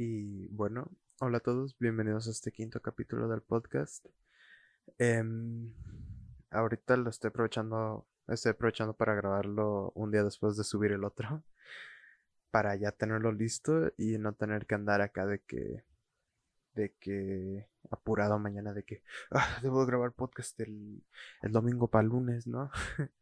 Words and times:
Y 0.00 0.46
bueno, 0.50 0.92
hola 1.18 1.38
a 1.38 1.40
todos, 1.40 1.76
bienvenidos 1.80 2.28
a 2.28 2.30
este 2.30 2.52
quinto 2.52 2.80
capítulo 2.80 3.26
del 3.26 3.42
podcast. 3.42 4.06
Em, 4.96 5.74
ahorita 6.50 6.96
lo 6.96 7.10
estoy 7.10 7.30
aprovechando, 7.30 8.06
estoy 8.28 8.52
aprovechando 8.52 8.94
para 8.94 9.16
grabarlo 9.16 9.90
un 9.96 10.12
día 10.12 10.22
después 10.22 10.56
de 10.56 10.62
subir 10.62 10.92
el 10.92 11.02
otro, 11.02 11.42
para 12.52 12.76
ya 12.76 12.92
tenerlo 12.92 13.32
listo 13.32 13.92
y 13.96 14.18
no 14.18 14.34
tener 14.34 14.66
que 14.66 14.76
andar 14.76 15.00
acá 15.00 15.26
de 15.26 15.40
que, 15.40 15.82
de 16.74 16.94
que 17.00 17.66
apurado 17.90 18.38
mañana 18.38 18.72
de 18.72 18.84
que 18.84 19.02
ah, 19.32 19.58
debo 19.62 19.84
grabar 19.84 20.12
podcast 20.12 20.60
el, 20.60 21.02
el 21.42 21.50
domingo 21.50 21.88
para 21.88 22.06
lunes, 22.06 22.46
¿no? 22.46 22.70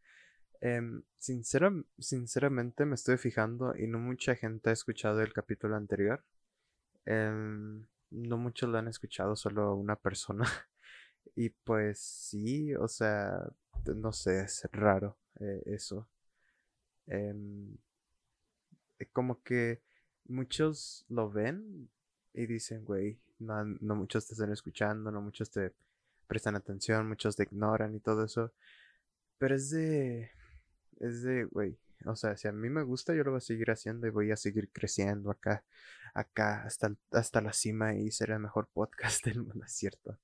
Em, 0.63 1.03
sinceramente 1.19 2.87
me 2.87 2.95
estoy 2.95 3.17
fijando 3.19 3.77
y 3.77 3.87
no 3.87 3.99
mucha 3.99 4.35
gente 4.35 4.71
ha 4.71 4.73
escuchado 4.73 5.23
el 5.23 5.33
capítulo 5.33 5.77
anterior. 5.77 6.25
Em, 7.07 7.87
no 8.11 8.37
muchos 8.39 8.69
lo 8.69 8.79
han 8.79 8.89
escuchado, 8.89 9.37
solo 9.37 9.75
una 9.75 9.97
persona. 9.97 10.45
y 11.37 11.51
pues 11.51 11.99
sí, 12.01 12.75
o 12.75 12.89
sea, 12.89 13.41
no 13.95 14.13
sé, 14.13 14.41
es 14.41 14.69
raro 14.73 15.17
eh, 15.41 15.63
eso. 15.67 16.09
Em, 17.07 17.77
eh, 18.99 19.07
como 19.13 19.43
que 19.43 19.83
muchos 20.27 21.05
lo 21.09 21.31
ven 21.31 21.89
y 22.35 22.47
dicen, 22.47 22.85
güey, 22.85 23.21
no, 23.39 23.65
no 23.65 23.95
muchos 23.97 24.27
te 24.27 24.35
están 24.35 24.53
escuchando, 24.53 25.11
no 25.11 25.21
muchos 25.21 25.51
te 25.51 25.73
prestan 26.27 26.57
atención, 26.57 27.09
muchos 27.09 27.37
te 27.37 27.45
ignoran 27.45 27.95
y 27.95 28.01
todo 28.01 28.25
eso. 28.25 28.53
Pero 29.39 29.55
es 29.55 29.71
de, 29.71 30.31
es 31.01 31.23
de, 31.23 31.45
güey, 31.45 31.79
o 32.05 32.17
sea, 32.17 32.37
si 32.37 32.49
a 32.49 32.53
mí 32.53 32.69
me 32.71 32.83
gusta, 32.83 33.15
yo 33.15 33.25
lo 33.25 33.33
voy 33.33 33.39
a 33.39 33.41
seguir 33.41 33.71
haciendo 33.71 34.07
y 34.07 34.11
voy 34.11 34.31
a 34.31 34.37
seguir 34.37 34.71
creciendo 34.73 35.31
acá, 35.31 35.65
acá, 36.17 36.63
hasta, 36.65 36.95
hasta 37.13 37.41
la 37.41 37.53
cima 37.53 37.95
y 37.95 38.11
ser 38.11 38.31
el 38.31 38.41
mejor 38.41 38.69
podcast 38.73 39.25
del 39.25 39.43
mundo, 39.43 39.65
es 39.65 39.73
cierto. 39.73 40.19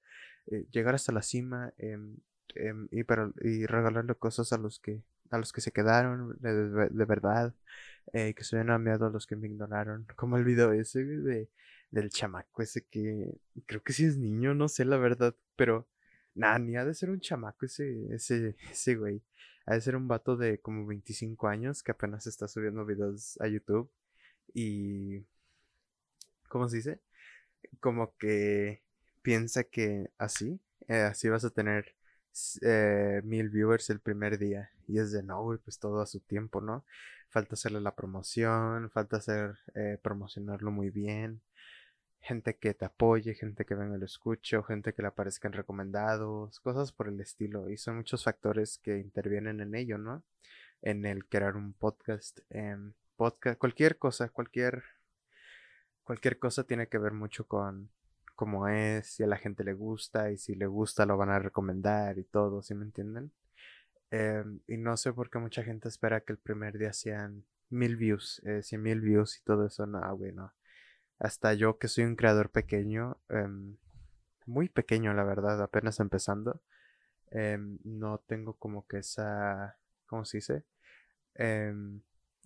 Eh, 0.46 0.66
llegar 0.70 0.94
hasta 0.94 1.12
la 1.12 1.22
cima 1.22 1.72
em, 1.78 2.16
em, 2.54 2.88
y, 2.90 3.04
pero, 3.04 3.32
y 3.42 3.66
regalarle 3.66 4.14
cosas 4.14 4.52
a 4.52 4.58
los 4.58 4.80
que, 4.80 5.02
a 5.30 5.38
los 5.38 5.52
que 5.52 5.60
se 5.60 5.70
quedaron 5.72 6.36
de, 6.40 7.04
verdad, 7.04 7.54
eh, 8.12 8.34
que 8.34 8.42
se 8.44 8.58
habían 8.58 8.74
enviado 8.74 9.06
a 9.06 9.10
los 9.10 9.26
que 9.26 9.36
me 9.36 9.48
ignoraron. 9.48 10.06
Como 10.16 10.36
el 10.36 10.44
video 10.44 10.72
ese 10.72 11.04
de, 11.04 11.48
del 11.90 12.10
chamaco 12.10 12.62
ese 12.62 12.84
que 12.86 13.34
creo 13.66 13.82
que 13.82 13.92
sí 13.92 14.04
es 14.06 14.16
niño, 14.16 14.54
no 14.54 14.68
sé 14.68 14.84
la 14.84 14.96
verdad, 14.96 15.36
pero 15.56 15.86
nada, 16.34 16.58
ni 16.58 16.76
ha 16.76 16.84
de 16.84 16.94
ser 16.94 17.10
un 17.10 17.20
chamaco 17.20 17.66
ese, 17.66 18.12
ese, 18.14 18.56
ese 18.70 18.96
güey. 18.96 19.22
Ha 19.66 19.74
de 19.74 19.80
ser 19.80 19.94
un 19.96 20.08
vato 20.08 20.36
de 20.36 20.58
como 20.58 20.86
25 20.86 21.48
años 21.48 21.82
que 21.82 21.92
apenas 21.92 22.26
está 22.26 22.48
subiendo 22.48 22.84
videos 22.84 23.38
a 23.40 23.46
YouTube. 23.48 23.90
Y. 24.54 25.24
¿Cómo 26.52 26.68
se 26.68 26.76
dice? 26.76 27.00
Como 27.80 28.14
que 28.18 28.82
piensa 29.22 29.64
que 29.64 30.10
así, 30.18 30.60
eh, 30.88 31.02
así 31.02 31.30
vas 31.30 31.44
a 31.46 31.50
tener 31.50 31.94
eh, 32.62 33.22
mil 33.24 33.48
viewers 33.48 33.88
el 33.88 34.00
primer 34.00 34.38
día. 34.38 34.70
Y 34.86 34.98
es 34.98 35.12
de 35.12 35.22
no, 35.22 35.58
pues 35.64 35.78
todo 35.78 36.02
a 36.02 36.06
su 36.06 36.20
tiempo, 36.20 36.60
¿no? 36.60 36.84
Falta 37.30 37.54
hacerle 37.54 37.80
la 37.80 37.94
promoción, 37.94 38.90
falta 38.90 39.16
hacer 39.16 39.58
eh, 39.74 39.98
promocionarlo 40.02 40.70
muy 40.70 40.90
bien 40.90 41.40
gente 42.20 42.56
que 42.56 42.74
te 42.74 42.84
apoye, 42.84 43.34
gente 43.34 43.64
que 43.64 43.74
venga 43.74 43.96
y 43.96 43.98
lo 43.98 44.06
escuche, 44.06 44.56
o 44.56 44.62
gente 44.62 44.92
que 44.94 45.02
le 45.02 45.08
aparezcan 45.08 45.52
recomendados, 45.52 46.60
cosas 46.60 46.92
por 46.92 47.08
el 47.08 47.20
estilo. 47.20 47.70
Y 47.70 47.76
son 47.78 47.96
muchos 47.96 48.24
factores 48.24 48.78
que 48.78 48.98
intervienen 48.98 49.60
en 49.60 49.74
ello, 49.74 49.98
¿no? 49.98 50.22
En 50.82 51.06
el 51.06 51.26
crear 51.26 51.56
un 51.56 51.72
podcast. 51.72 52.40
en 52.50 52.94
podcast, 53.16 53.58
cualquier 53.58 53.98
cosa, 53.98 54.28
cualquier, 54.28 54.84
cualquier 56.12 56.38
cosa 56.38 56.64
tiene 56.64 56.88
que 56.88 56.98
ver 56.98 57.14
mucho 57.14 57.46
con 57.48 57.88
cómo 58.36 58.68
es, 58.68 59.06
si 59.06 59.22
a 59.22 59.26
la 59.26 59.38
gente 59.38 59.64
le 59.64 59.72
gusta, 59.72 60.30
y 60.30 60.36
si 60.36 60.54
le 60.54 60.66
gusta 60.66 61.06
lo 61.06 61.16
van 61.16 61.30
a 61.30 61.38
recomendar 61.38 62.18
y 62.18 62.24
todo, 62.24 62.62
¿sí 62.62 62.74
me 62.74 62.84
entienden? 62.84 63.32
Em, 64.10 64.60
y 64.68 64.76
no 64.76 64.96
sé 64.98 65.14
por 65.14 65.30
qué 65.30 65.38
mucha 65.38 65.62
gente 65.64 65.88
espera 65.88 66.20
que 66.20 66.32
el 66.34 66.38
primer 66.38 66.76
día 66.78 66.92
sean 66.92 67.44
mil 67.70 67.96
views, 67.96 68.42
eh, 68.44 68.62
cien 68.62 68.82
mil 68.82 69.00
views 69.00 69.38
y 69.38 69.42
todo 69.42 69.66
eso. 69.66 69.86
No, 69.86 70.00
güey, 70.16 70.32
no 70.32 70.52
hasta 71.18 71.54
yo 71.54 71.78
que 71.78 71.88
soy 71.88 72.04
un 72.04 72.16
creador 72.16 72.50
pequeño, 72.50 73.18
em, 73.30 73.76
muy 74.46 74.68
pequeño 74.68 75.14
la 75.14 75.24
verdad, 75.24 75.62
apenas 75.62 76.00
empezando, 76.00 76.60
em, 77.30 77.78
no 77.84 78.18
tengo 78.26 78.54
como 78.54 78.86
que 78.86 78.98
esa, 78.98 79.78
¿cómo 80.06 80.24
se 80.26 80.38
dice? 80.38 80.64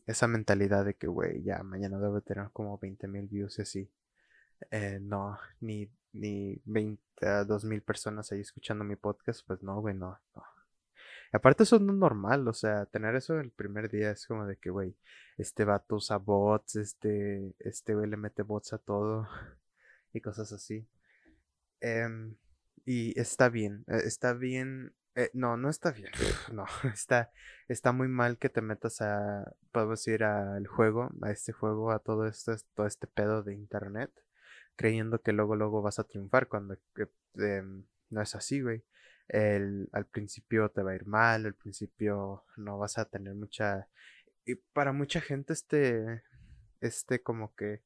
Esa 0.06 0.28
mentalidad 0.28 0.84
de 0.84 0.94
que, 0.94 1.06
güey, 1.08 1.42
ya 1.42 1.62
mañana 1.62 1.98
debo 1.98 2.20
tener 2.20 2.50
como 2.52 2.78
20 2.78 3.08
mil 3.08 3.26
views 3.26 3.58
y 3.58 3.62
así. 3.62 3.90
Eh, 4.70 4.98
no, 5.00 5.38
ni, 5.60 5.90
ni 6.12 6.60
20, 6.64 7.00
2 7.46 7.64
mil 7.64 7.82
personas 7.82 8.30
ahí 8.32 8.40
escuchando 8.40 8.84
mi 8.84 8.96
podcast, 8.96 9.46
pues 9.46 9.62
no, 9.62 9.80
güey, 9.80 9.94
no, 9.94 10.18
no. 10.34 10.44
Aparte 11.32 11.64
eso 11.64 11.78
no 11.78 11.92
es 11.92 11.98
normal, 11.98 12.46
o 12.48 12.54
sea, 12.54 12.86
tener 12.86 13.16
eso 13.16 13.38
el 13.40 13.50
primer 13.50 13.90
día 13.90 14.12
es 14.12 14.26
como 14.26 14.46
de 14.46 14.56
que, 14.56 14.70
güey, 14.70 14.96
este 15.36 15.64
vato 15.64 15.96
usa 15.96 16.16
bots, 16.18 16.76
este, 16.76 17.54
este 17.58 17.94
güey 17.94 18.08
le 18.08 18.16
mete 18.16 18.42
bots 18.42 18.72
a 18.72 18.78
todo 18.78 19.28
y 20.14 20.20
cosas 20.20 20.52
así. 20.52 20.86
Em, 21.80 22.36
y 22.84 23.18
está 23.20 23.48
bien, 23.48 23.84
eh, 23.88 24.02
está 24.04 24.32
bien, 24.32 24.94
eh, 25.16 25.30
no, 25.34 25.56
no 25.56 25.68
está 25.68 25.90
bien, 25.90 26.12
no, 26.52 26.66
está, 26.94 27.32
está 27.68 27.90
muy 27.90 28.06
mal 28.06 28.38
que 28.38 28.48
te 28.48 28.60
metas 28.60 29.02
a, 29.02 29.52
podemos 29.72 29.98
decir, 29.98 30.22
al 30.22 30.66
juego, 30.68 31.10
a 31.22 31.32
este 31.32 31.52
juego, 31.52 31.90
a 31.90 31.98
todo 31.98 32.26
esto, 32.26 32.54
todo 32.74 32.86
este 32.86 33.08
pedo 33.08 33.42
de 33.42 33.54
internet, 33.54 34.12
creyendo 34.76 35.20
que 35.20 35.32
luego, 35.32 35.56
luego 35.56 35.82
vas 35.82 35.98
a 35.98 36.04
triunfar 36.04 36.46
cuando 36.46 36.76
em, 37.34 37.84
no 38.10 38.22
es 38.22 38.34
así, 38.36 38.60
güey 38.60 38.84
el, 39.28 39.88
al 39.92 40.06
principio 40.06 40.68
te 40.70 40.82
va 40.82 40.92
a 40.92 40.94
ir 40.94 41.06
mal, 41.06 41.46
al 41.46 41.54
principio 41.54 42.44
no 42.56 42.78
vas 42.78 42.98
a 42.98 43.06
tener 43.06 43.34
mucha... 43.34 43.88
Y 44.44 44.54
para 44.54 44.92
mucha 44.92 45.20
gente 45.20 45.52
este, 45.52 46.22
este 46.80 47.22
como 47.22 47.54
que, 47.54 47.82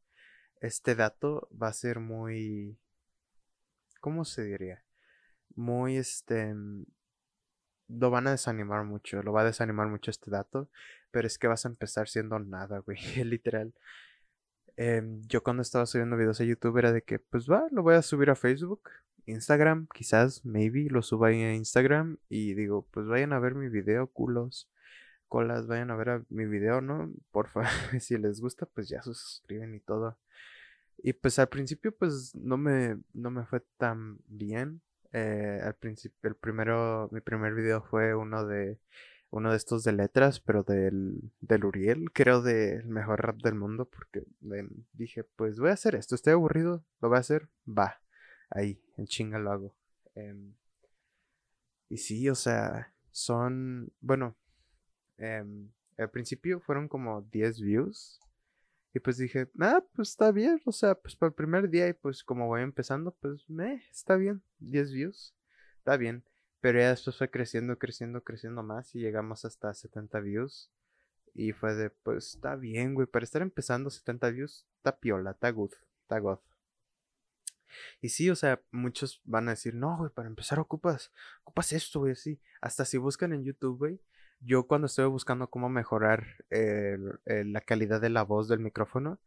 este 0.60 0.94
dato 0.94 1.48
va 1.50 1.68
a 1.68 1.72
ser 1.72 2.00
muy... 2.00 2.78
¿Cómo 4.00 4.24
se 4.24 4.44
diría? 4.44 4.84
Muy 5.54 5.96
este... 5.96 6.54
Lo 7.90 8.10
van 8.10 8.26
a 8.26 8.32
desanimar 8.32 8.84
mucho, 8.84 9.22
lo 9.22 9.32
va 9.32 9.42
a 9.42 9.44
desanimar 9.44 9.88
mucho 9.88 10.10
este 10.10 10.30
dato, 10.30 10.68
pero 11.10 11.26
es 11.26 11.38
que 11.38 11.48
vas 11.48 11.64
a 11.64 11.68
empezar 11.68 12.08
siendo 12.08 12.38
nada, 12.38 12.78
güey, 12.78 12.98
literal. 13.24 13.74
Em, 14.76 15.22
yo 15.28 15.42
cuando 15.42 15.62
estaba 15.62 15.86
subiendo 15.86 16.16
videos 16.16 16.40
a 16.40 16.44
YouTube 16.44 16.78
era 16.78 16.92
de 16.92 17.02
que, 17.02 17.18
pues 17.18 17.50
va, 17.50 17.66
lo 17.70 17.82
voy 17.82 17.94
a 17.96 18.02
subir 18.02 18.30
a 18.30 18.36
Facebook, 18.36 18.90
Instagram, 19.26 19.86
quizás, 19.92 20.44
maybe, 20.44 20.88
lo 20.90 21.02
suba 21.02 21.28
ahí 21.28 21.42
a 21.42 21.54
Instagram 21.54 22.18
y 22.28 22.54
digo, 22.54 22.86
pues 22.90 23.06
vayan 23.06 23.32
a 23.32 23.38
ver 23.38 23.54
mi 23.54 23.68
video, 23.68 24.06
culos, 24.08 24.70
colas, 25.28 25.66
vayan 25.66 25.90
a 25.90 25.96
ver 25.96 26.24
mi 26.28 26.46
video, 26.46 26.80
¿no? 26.80 27.12
Porfa, 27.30 27.64
si 28.00 28.18
les 28.18 28.40
gusta, 28.40 28.66
pues 28.66 28.88
ya 28.88 29.02
suscriben 29.02 29.74
y 29.74 29.80
todo. 29.80 30.18
Y 31.02 31.14
pues 31.14 31.38
al 31.38 31.48
principio, 31.48 31.92
pues 31.96 32.34
no 32.34 32.56
me, 32.58 32.98
no 33.14 33.30
me 33.30 33.44
fue 33.46 33.60
tan 33.78 34.18
bien. 34.26 34.82
Eh, 35.12 35.60
al 35.62 35.74
principio, 35.74 36.30
el 36.30 36.36
primero, 36.36 37.08
mi 37.12 37.20
primer 37.20 37.54
video 37.54 37.82
fue 37.82 38.14
uno 38.14 38.46
de 38.46 38.78
uno 39.30 39.52
de 39.52 39.56
estos 39.56 39.84
de 39.84 39.92
letras, 39.92 40.40
pero 40.40 40.64
del, 40.64 41.32
del 41.40 41.64
Uriel, 41.64 42.10
creo 42.12 42.42
del 42.42 42.86
mejor 42.86 43.22
rap 43.22 43.36
del 43.36 43.54
mundo, 43.54 43.88
porque 43.88 44.24
dije, 44.92 45.24
pues 45.24 45.58
voy 45.58 45.70
a 45.70 45.74
hacer 45.74 45.94
esto, 45.94 46.16
estoy 46.16 46.32
aburrido, 46.32 46.84
lo 47.00 47.08
voy 47.08 47.16
a 47.16 47.20
hacer, 47.20 47.48
va 47.66 48.00
ahí, 48.50 48.82
en 48.96 49.06
chinga 49.06 49.38
lo 49.38 49.52
hago. 49.52 49.74
Em, 50.14 50.54
y 51.88 51.98
sí, 51.98 52.28
o 52.28 52.34
sea, 52.34 52.92
son, 53.12 53.92
bueno, 54.00 54.36
em, 55.18 55.70
al 55.96 56.10
principio 56.10 56.60
fueron 56.60 56.88
como 56.88 57.22
10 57.22 57.60
views. 57.60 58.20
Y 58.92 59.00
pues 59.00 59.18
dije, 59.18 59.48
ah, 59.60 59.84
pues 59.94 60.10
está 60.10 60.32
bien, 60.32 60.60
o 60.64 60.72
sea, 60.72 60.94
pues 60.96 61.14
para 61.14 61.28
el 61.28 61.34
primer 61.34 61.70
día 61.70 61.88
y 61.88 61.92
pues 61.92 62.24
como 62.24 62.48
voy 62.48 62.62
empezando, 62.62 63.12
pues 63.20 63.48
me, 63.48 63.84
está 63.90 64.16
bien, 64.16 64.42
10 64.58 64.92
views, 64.92 65.34
está 65.78 65.96
bien. 65.96 66.24
Pero 66.60 66.78
ya 66.80 66.90
después 66.90 67.16
fue 67.16 67.30
creciendo, 67.30 67.78
creciendo, 67.78 68.22
creciendo 68.22 68.62
más 68.62 68.94
y 68.94 69.00
llegamos 69.00 69.44
hasta 69.44 69.72
70 69.72 70.20
views. 70.20 70.70
Y 71.32 71.52
fue 71.52 71.74
de, 71.74 71.90
pues 71.90 72.34
está 72.34 72.56
bien, 72.56 72.94
güey, 72.94 73.06
para 73.06 73.24
estar 73.24 73.40
empezando 73.40 73.88
70 73.90 74.30
views, 74.30 74.66
está 74.78 74.98
piola, 74.98 75.30
está 75.30 75.50
good, 75.50 75.72
está 76.02 76.18
god. 76.18 76.40
Y 78.00 78.08
sí, 78.08 78.28
o 78.30 78.36
sea, 78.36 78.60
muchos 78.72 79.20
van 79.24 79.48
a 79.48 79.52
decir, 79.52 79.74
no, 79.74 79.96
güey, 79.96 80.10
para 80.10 80.28
empezar 80.28 80.58
ocupas, 80.58 81.12
ocupas 81.42 81.72
esto, 81.72 82.00
güey, 82.00 82.12
así. 82.12 82.40
Hasta 82.60 82.84
si 82.84 82.98
buscan 82.98 83.32
en 83.32 83.44
YouTube, 83.44 83.78
güey. 83.78 84.00
Yo 84.40 84.66
cuando 84.66 84.86
estuve 84.86 85.06
buscando 85.06 85.48
cómo 85.48 85.68
mejorar 85.68 86.26
la 86.50 87.60
calidad 87.60 88.00
de 88.00 88.10
la 88.10 88.22
voz 88.22 88.48
del 88.48 88.60
micrófono, 88.60 89.18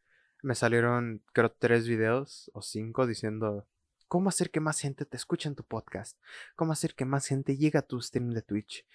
me 0.41 0.55
salieron, 0.55 1.21
creo, 1.31 1.51
tres 1.51 1.87
videos 1.87 2.51
o 2.53 2.61
cinco 2.61 3.07
diciendo 3.07 3.65
cómo 4.07 4.29
hacer 4.29 4.51
que 4.51 4.59
más 4.59 4.79
gente 4.79 5.05
te 5.05 5.17
escuche 5.17 5.49
en 5.49 5.55
tu 5.55 5.63
podcast, 5.63 6.19
cómo 6.55 6.73
hacer 6.73 6.93
que 6.95 7.05
más 7.05 7.25
gente 7.27 7.57
llegue 7.57 7.79
a 7.79 7.81
tu 7.81 7.99
stream 8.01 8.31
de 8.31 8.41
Twitch. 8.41 8.85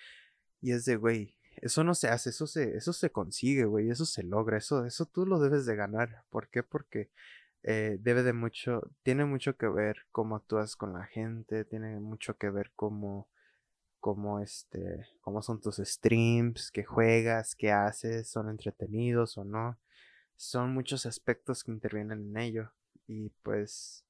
Y 0.61 0.73
es 0.73 0.85
de, 0.85 0.97
güey, 0.97 1.35
eso 1.57 1.85
no 1.85 1.95
se 1.95 2.09
hace, 2.09 2.31
eso 2.31 2.47
se, 2.47 2.77
eso 2.77 2.93
se 2.93 3.11
consigue, 3.11 3.65
güey, 3.65 3.91
eso 3.91 4.07
se 4.07 4.23
logra, 4.23 4.59
eso, 4.59 4.85
eso 4.85 5.07
tú 5.07 5.27
lo 5.27 5.41
debes 5.41 5.67
de 5.67 5.77
ganar. 5.77 6.25
¿Por 6.31 6.49
qué? 6.49 6.63
Porque 6.63 7.11
eh, 7.63 7.99
debe 8.01 8.23
de 8.23 8.33
mucho, 8.33 8.91
tiene 9.03 9.25
mucho 9.25 9.57
que 9.57 9.69
ver 9.69 10.07
cómo 10.13 10.37
actúas 10.37 10.77
con 10.77 10.93
la 10.93 11.05
gente, 11.07 11.65
tiene 11.65 11.99
mucho 11.99 12.37
que 12.37 12.51
ver 12.51 12.73
cómo, 12.77 13.29
cómo 14.01 14.41
este, 14.41 15.07
cómo 15.21 15.43
son 15.43 15.61
tus 15.61 15.77
streams, 15.77 16.71
qué 16.71 16.85
juegas, 16.85 17.55
qué 17.57 17.73
haces, 17.73 18.29
son 18.31 18.49
entretenidos 18.51 19.39
o 19.39 19.45
no. 19.45 19.79
Son 20.37 20.73
muchos 20.75 21.07
aspectos 21.07 21.65
que 21.65 21.73
intervienen 21.73 22.21
en 22.31 22.37
ello. 22.39 22.73
Y 23.07 23.31
pues 23.43 24.05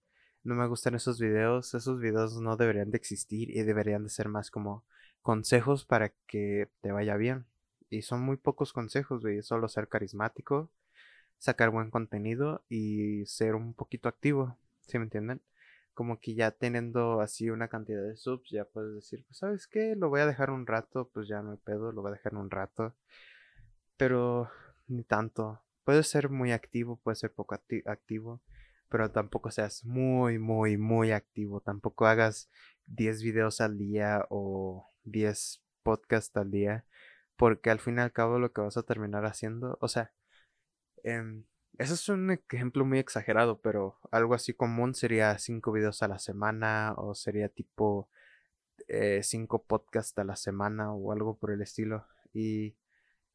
no 0.44 0.54
me 0.54 0.66
gustan 0.68 0.94
esos 0.94 1.20
videos. 1.20 1.74
Esos 1.74 2.00
videos 2.00 2.40
no 2.40 2.56
deberían 2.56 2.90
de 2.90 2.98
existir 2.98 3.50
y 3.50 3.62
deberían 3.62 4.04
de 4.04 4.10
ser 4.10 4.28
más 4.28 4.50
como 4.50 4.84
consejos 5.22 5.84
para 5.84 6.10
que 6.26 6.68
te 6.80 6.92
vaya 6.92 7.16
bien. 7.16 7.46
Y 7.90 8.02
son 8.02 8.22
muy 8.22 8.36
pocos 8.36 8.72
consejos, 8.72 9.22
güey. 9.22 9.42
Solo 9.42 9.68
ser 9.68 9.88
carismático, 9.88 10.70
sacar 11.38 11.70
buen 11.70 11.90
contenido 11.90 12.64
y 12.68 13.24
ser 13.26 13.54
un 13.54 13.74
poquito 13.74 14.08
activo. 14.08 14.58
¿Sí 14.82 14.98
me 14.98 15.04
entienden? 15.04 15.42
Como 15.98 16.20
que 16.20 16.36
ya 16.36 16.52
teniendo 16.52 17.20
así 17.20 17.50
una 17.50 17.66
cantidad 17.66 18.00
de 18.00 18.16
subs, 18.16 18.50
ya 18.52 18.64
puedes 18.64 18.94
decir, 18.94 19.24
pues, 19.26 19.38
¿sabes 19.38 19.66
qué? 19.66 19.96
Lo 19.96 20.08
voy 20.10 20.20
a 20.20 20.26
dejar 20.26 20.50
un 20.52 20.64
rato, 20.64 21.10
pues 21.12 21.26
ya 21.26 21.42
no 21.42 21.50
hay 21.50 21.56
pedo, 21.56 21.90
lo 21.90 22.02
voy 22.02 22.10
a 22.12 22.14
dejar 22.14 22.36
un 22.36 22.52
rato. 22.52 22.94
Pero 23.96 24.48
ni 24.86 25.02
tanto. 25.02 25.60
Puede 25.82 26.04
ser 26.04 26.30
muy 26.30 26.52
activo, 26.52 27.00
puede 27.02 27.16
ser 27.16 27.32
poco 27.32 27.56
activo, 27.86 28.40
pero 28.88 29.10
tampoco 29.10 29.50
seas 29.50 29.84
muy, 29.84 30.38
muy, 30.38 30.76
muy 30.76 31.10
activo. 31.10 31.60
Tampoco 31.60 32.06
hagas 32.06 32.48
10 32.86 33.20
videos 33.24 33.60
al 33.60 33.76
día 33.76 34.24
o 34.30 34.86
10 35.02 35.64
podcasts 35.82 36.36
al 36.36 36.52
día, 36.52 36.84
porque 37.36 37.70
al 37.70 37.80
fin 37.80 37.98
y 37.98 38.02
al 38.02 38.12
cabo 38.12 38.38
lo 38.38 38.52
que 38.52 38.60
vas 38.60 38.76
a 38.76 38.84
terminar 38.84 39.26
haciendo, 39.26 39.78
o 39.80 39.88
sea, 39.88 40.12
eh, 41.02 41.42
eso 41.78 41.94
es 41.94 42.08
un 42.08 42.30
ejemplo 42.30 42.84
muy 42.84 42.98
exagerado, 42.98 43.60
pero 43.60 43.98
algo 44.10 44.34
así 44.34 44.52
común 44.52 44.94
sería 44.94 45.38
5 45.38 45.72
videos 45.72 46.02
a 46.02 46.08
la 46.08 46.18
semana 46.18 46.94
o 46.96 47.14
sería 47.14 47.48
tipo 47.48 48.08
5 49.20 49.56
eh, 49.56 49.64
podcasts 49.66 50.18
a 50.18 50.24
la 50.24 50.36
semana 50.36 50.92
o 50.92 51.12
algo 51.12 51.38
por 51.38 51.52
el 51.52 51.62
estilo. 51.62 52.04
Y 52.34 52.76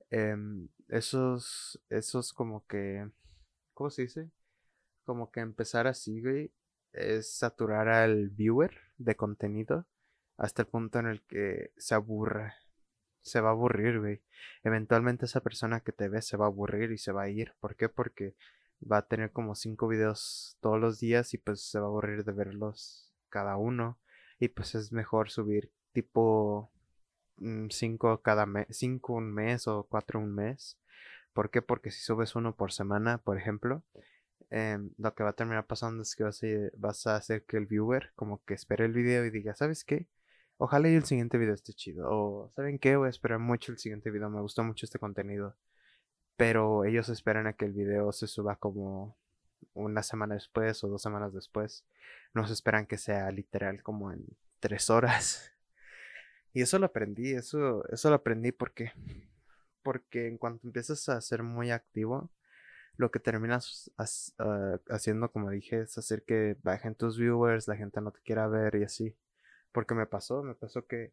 em, 0.09 0.67
esos, 0.89 1.81
esos 1.89 2.33
como 2.33 2.65
que, 2.67 3.09
¿cómo 3.73 3.89
se 3.89 4.03
dice? 4.03 4.29
Como 5.05 5.31
que 5.31 5.39
empezar 5.39 5.87
así, 5.87 6.21
güey, 6.21 6.51
es 6.91 7.33
saturar 7.37 7.87
al 7.89 8.29
viewer 8.29 8.77
de 8.97 9.15
contenido 9.15 9.87
hasta 10.37 10.63
el 10.63 10.67
punto 10.67 10.99
en 10.99 11.07
el 11.07 11.21
que 11.23 11.71
se 11.77 11.95
aburra. 11.95 12.55
Se 13.23 13.41
va 13.41 13.49
a 13.49 13.51
aburrir, 13.53 13.99
güey. 13.99 14.21
Eventualmente 14.63 15.25
esa 15.25 15.41
persona 15.41 15.79
que 15.79 15.91
te 15.91 16.09
ve 16.09 16.21
se 16.21 16.37
va 16.37 16.45
a 16.45 16.49
aburrir 16.49 16.91
y 16.91 16.97
se 16.97 17.11
va 17.11 17.23
a 17.23 17.29
ir. 17.29 17.53
¿Por 17.59 17.75
qué? 17.75 17.89
Porque 17.89 18.35
va 18.89 18.97
a 18.97 19.07
tener 19.07 19.31
como 19.31 19.55
cinco 19.55 19.87
videos 19.87 20.57
todos 20.61 20.79
los 20.79 20.99
días 20.99 21.33
y 21.33 21.37
pues 21.37 21.61
se 21.61 21.79
va 21.79 21.85
a 21.85 21.89
aburrir 21.89 22.23
de 22.23 22.33
verlos 22.33 23.13
cada 23.29 23.57
uno. 23.57 23.97
Y 24.39 24.49
pues 24.49 24.75
es 24.75 24.91
mejor 24.91 25.29
subir 25.31 25.71
tipo 25.93 26.71
mm, 27.37 27.67
cinco 27.69 28.21
cada 28.21 28.45
mes, 28.45 28.67
cinco 28.69 29.13
un 29.13 29.33
mes 29.33 29.67
o 29.67 29.87
cuatro 29.89 30.19
un 30.19 30.35
mes. 30.35 30.77
¿Por 31.33 31.49
qué? 31.49 31.61
Porque 31.61 31.91
si 31.91 32.01
subes 32.01 32.35
uno 32.35 32.55
por 32.55 32.71
semana, 32.71 33.17
por 33.19 33.37
ejemplo, 33.37 33.83
em, 34.49 34.91
lo 34.97 35.15
que 35.15 35.23
va 35.23 35.31
a 35.31 35.33
terminar 35.33 35.65
pasando 35.65 36.03
es 36.03 36.15
que 36.15 36.23
vas 36.23 36.43
a, 36.43 36.47
vas 36.77 37.07
a 37.07 37.15
hacer 37.15 37.43
que 37.45 37.57
el 37.57 37.65
viewer 37.65 38.11
como 38.15 38.43
que 38.45 38.53
espere 38.53 38.85
el 38.85 38.93
video 38.93 39.25
y 39.25 39.31
diga, 39.31 39.55
¿sabes 39.55 39.83
qué? 39.83 40.07
Ojalá 40.57 40.89
y 40.89 40.95
el 40.95 41.03
siguiente 41.03 41.37
video 41.37 41.53
esté 41.53 41.73
chido. 41.73 42.07
O, 42.09 42.51
¿saben 42.55 42.79
qué? 42.79 42.95
Voy 42.95 43.07
a 43.07 43.09
esperar 43.09 43.39
mucho 43.39 43.71
el 43.71 43.79
siguiente 43.79 44.11
video. 44.11 44.29
Me 44.29 44.41
gustó 44.41 44.63
mucho 44.63 44.85
este 44.85 44.99
contenido. 44.99 45.55
Pero 46.37 46.85
ellos 46.85 47.09
esperan 47.09 47.47
a 47.47 47.53
que 47.53 47.65
el 47.65 47.73
video 47.73 48.11
se 48.11 48.27
suba 48.27 48.55
como 48.57 49.17
una 49.73 50.03
semana 50.03 50.35
después 50.35 50.83
o 50.83 50.87
dos 50.87 51.01
semanas 51.01 51.33
después. 51.33 51.85
No 52.33 52.47
se 52.47 52.53
esperan 52.53 52.85
que 52.87 52.97
sea 52.97 53.29
literal 53.31 53.83
como 53.83 54.11
en 54.11 54.25
tres 54.59 54.89
horas. 54.89 55.49
Y 56.55 56.61
eso 56.61 56.77
lo 56.77 56.85
aprendí. 56.85 57.33
Eso, 57.33 57.83
eso 57.89 58.09
lo 58.09 58.15
aprendí 58.15 58.51
porque. 58.51 58.91
Porque 59.81 60.27
en 60.27 60.37
cuanto 60.37 60.67
empiezas 60.67 61.09
a 61.09 61.19
ser 61.19 61.41
muy 61.41 61.71
activo, 61.71 62.29
lo 62.95 63.11
que 63.11 63.19
terminas 63.19 63.91
ah, 63.97 64.77
haciendo, 64.89 65.31
como 65.31 65.49
dije, 65.49 65.81
es 65.81 65.97
hacer 65.97 66.23
que 66.23 66.55
bajen 66.61 66.95
tus 66.95 67.17
viewers, 67.17 67.67
la 67.67 67.75
gente 67.75 68.01
no 68.01 68.11
te 68.11 68.19
quiera 68.21 68.47
ver 68.47 68.75
y 68.75 68.83
así. 68.83 69.15
Porque 69.73 69.95
me 69.95 70.05
pasó, 70.05 70.43
me 70.43 70.55
pasó 70.55 70.85
que 70.87 71.11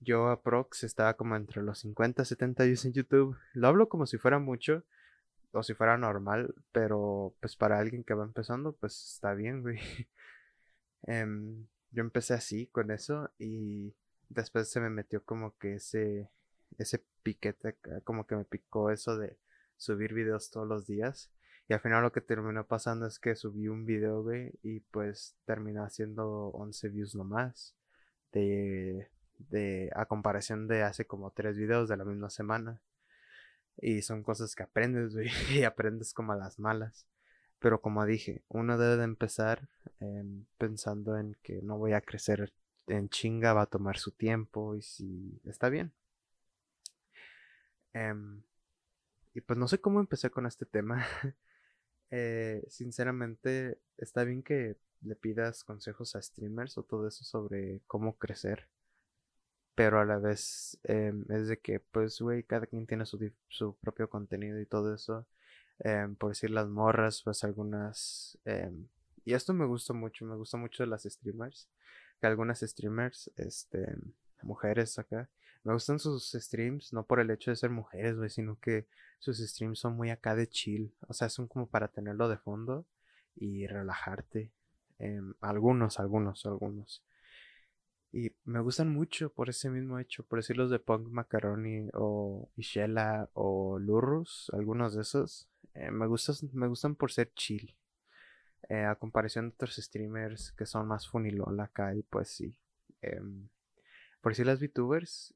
yo 0.00 0.28
a 0.28 0.42
Prox 0.42 0.84
estaba 0.84 1.14
como 1.14 1.36
entre 1.36 1.62
los 1.62 1.80
50 1.80 2.24
70 2.24 2.64
views 2.64 2.84
en 2.84 2.92
YouTube. 2.92 3.36
Lo 3.54 3.68
hablo 3.68 3.88
como 3.88 4.06
si 4.06 4.18
fuera 4.18 4.38
mucho 4.38 4.84
o 5.52 5.62
si 5.62 5.74
fuera 5.74 5.96
normal, 5.98 6.54
pero 6.72 7.34
pues 7.40 7.56
para 7.56 7.78
alguien 7.78 8.04
que 8.04 8.14
va 8.14 8.24
empezando, 8.24 8.74
pues 8.74 9.14
está 9.14 9.34
bien, 9.34 9.62
güey. 9.62 9.78
Em, 11.08 11.66
yo 11.92 12.00
empecé 12.02 12.34
así 12.34 12.66
con 12.68 12.90
eso 12.90 13.30
y 13.38 13.94
después 14.28 14.68
se 14.68 14.80
me 14.80 14.90
metió 14.90 15.24
como 15.24 15.56
que 15.56 15.74
ese 15.76 16.30
ese 16.78 17.04
piquete, 17.22 17.76
como 18.04 18.26
que 18.26 18.36
me 18.36 18.44
picó 18.44 18.90
eso 18.90 19.16
de 19.16 19.38
subir 19.76 20.14
videos 20.14 20.50
todos 20.50 20.66
los 20.66 20.86
días. 20.86 21.30
Y 21.68 21.74
al 21.74 21.80
final 21.80 22.02
lo 22.02 22.12
que 22.12 22.20
terminó 22.20 22.66
pasando 22.66 23.06
es 23.06 23.18
que 23.18 23.34
subí 23.36 23.68
un 23.68 23.84
video, 23.86 24.22
güey, 24.22 24.52
y 24.62 24.80
pues 24.80 25.36
terminó 25.44 25.84
haciendo 25.84 26.48
11 26.48 26.88
views 26.90 27.14
nomás 27.14 27.76
de, 28.32 29.08
a 29.94 30.06
comparación 30.06 30.68
de 30.68 30.82
hace 30.82 31.06
como 31.06 31.30
tres 31.30 31.56
videos 31.56 31.88
de 31.88 31.96
la 31.96 32.04
misma 32.04 32.30
semana. 32.30 32.80
Y 33.78 34.02
son 34.02 34.22
cosas 34.22 34.54
que 34.54 34.62
aprendes, 34.62 35.14
y 35.50 35.64
aprendes 35.64 36.12
como 36.14 36.32
a 36.32 36.36
las 36.36 36.58
malas. 36.58 37.06
Pero 37.58 37.80
como 37.80 38.04
dije, 38.06 38.42
uno 38.48 38.78
debe 38.78 38.96
de 38.96 39.04
empezar 39.04 39.68
em, 40.00 40.44
pensando 40.58 41.18
en 41.18 41.36
que 41.42 41.62
no 41.62 41.78
voy 41.78 41.92
a 41.94 42.00
crecer 42.00 42.52
en 42.86 43.08
chinga, 43.08 43.52
va 43.54 43.62
a 43.62 43.66
tomar 43.66 43.98
su 43.98 44.12
tiempo 44.12 44.76
y 44.76 44.82
si 44.82 45.40
está 45.44 45.68
bien. 45.68 45.92
Em, 47.92 48.42
y 49.34 49.40
pues 49.40 49.58
no 49.58 49.68
sé 49.68 49.80
cómo 49.80 50.00
empecé 50.00 50.30
con 50.30 50.46
este 50.46 50.66
tema. 50.66 51.06
Eh, 52.12 52.62
sinceramente, 52.68 53.80
está 53.98 54.22
bien 54.22 54.44
que 54.44 54.76
le 55.06 55.16
pidas 55.16 55.64
consejos 55.64 56.16
a 56.16 56.22
streamers 56.22 56.78
o 56.78 56.82
todo 56.82 57.08
eso 57.08 57.24
sobre 57.24 57.80
cómo 57.86 58.16
crecer. 58.18 58.68
Pero 59.74 60.00
a 60.00 60.04
la 60.04 60.18
vez 60.18 60.78
em, 60.84 61.24
es 61.30 61.48
de 61.48 61.58
que, 61.58 61.80
pues, 61.80 62.20
güey, 62.20 62.42
cada 62.44 62.66
quien 62.66 62.86
tiene 62.86 63.06
su, 63.06 63.32
su, 63.48 63.76
propio 63.76 64.08
contenido 64.08 64.60
y 64.60 64.66
todo 64.66 64.94
eso. 64.94 65.26
Em, 65.80 66.16
por 66.16 66.30
decir 66.30 66.50
las 66.50 66.68
morras, 66.68 67.22
pues 67.22 67.44
algunas... 67.44 68.38
Em, 68.44 68.88
y 69.24 69.34
esto 69.34 69.52
me 69.52 69.66
gusta 69.66 69.92
mucho, 69.92 70.24
me 70.24 70.36
gusta 70.36 70.56
mucho 70.56 70.82
de 70.82 70.88
las 70.88 71.02
streamers. 71.04 71.68
Que 72.20 72.26
algunas 72.26 72.60
streamers, 72.60 73.30
este, 73.36 73.94
mujeres 74.42 74.98
acá, 74.98 75.28
me 75.66 75.72
gustan 75.72 75.98
sus 75.98 76.30
streams, 76.32 76.92
no 76.92 77.04
por 77.04 77.18
el 77.18 77.30
hecho 77.30 77.50
de 77.50 77.56
ser 77.56 77.70
mujeres, 77.70 78.16
güey, 78.16 78.30
sino 78.30 78.58
que 78.60 78.86
sus 79.18 79.38
streams 79.38 79.80
son 79.80 79.96
muy 79.96 80.10
acá 80.10 80.36
de 80.36 80.48
chill. 80.48 80.94
O 81.08 81.12
sea, 81.12 81.28
son 81.28 81.48
como 81.48 81.66
para 81.66 81.88
tenerlo 81.88 82.28
de 82.28 82.36
fondo 82.38 82.86
y 83.34 83.66
relajarte. 83.66 84.52
Em, 84.98 85.34
algunos, 85.40 86.00
algunos, 86.00 86.46
algunos. 86.46 87.02
Y 88.12 88.32
me 88.44 88.60
gustan 88.60 88.88
mucho 88.88 89.30
por 89.32 89.50
ese 89.50 89.68
mismo 89.68 89.98
hecho, 89.98 90.24
por 90.24 90.38
decir 90.38 90.56
los 90.56 90.70
de 90.70 90.78
Punk 90.78 91.08
Macaroni 91.08 91.88
o 91.94 92.48
Ishela 92.56 93.28
o 93.34 93.78
Lurrus, 93.78 94.50
algunos 94.54 94.94
de 94.94 95.02
esos. 95.02 95.48
Eh, 95.74 95.90
me, 95.90 96.06
gustan, 96.06 96.36
me 96.52 96.66
gustan 96.66 96.94
por 96.94 97.12
ser 97.12 97.32
chill. 97.34 97.76
Eh, 98.68 98.84
a 98.84 98.96
comparación 98.96 99.50
de 99.50 99.54
otros 99.54 99.76
streamers 99.76 100.52
que 100.52 100.66
son 100.66 100.88
más 100.88 101.06
funilol 101.08 101.60
acá 101.60 101.94
y 101.94 102.02
pues 102.02 102.28
sí. 102.30 102.58
Em, 103.02 103.48
por 104.20 104.32
decir 104.32 104.46
las 104.46 104.60
VTubers, 104.60 105.34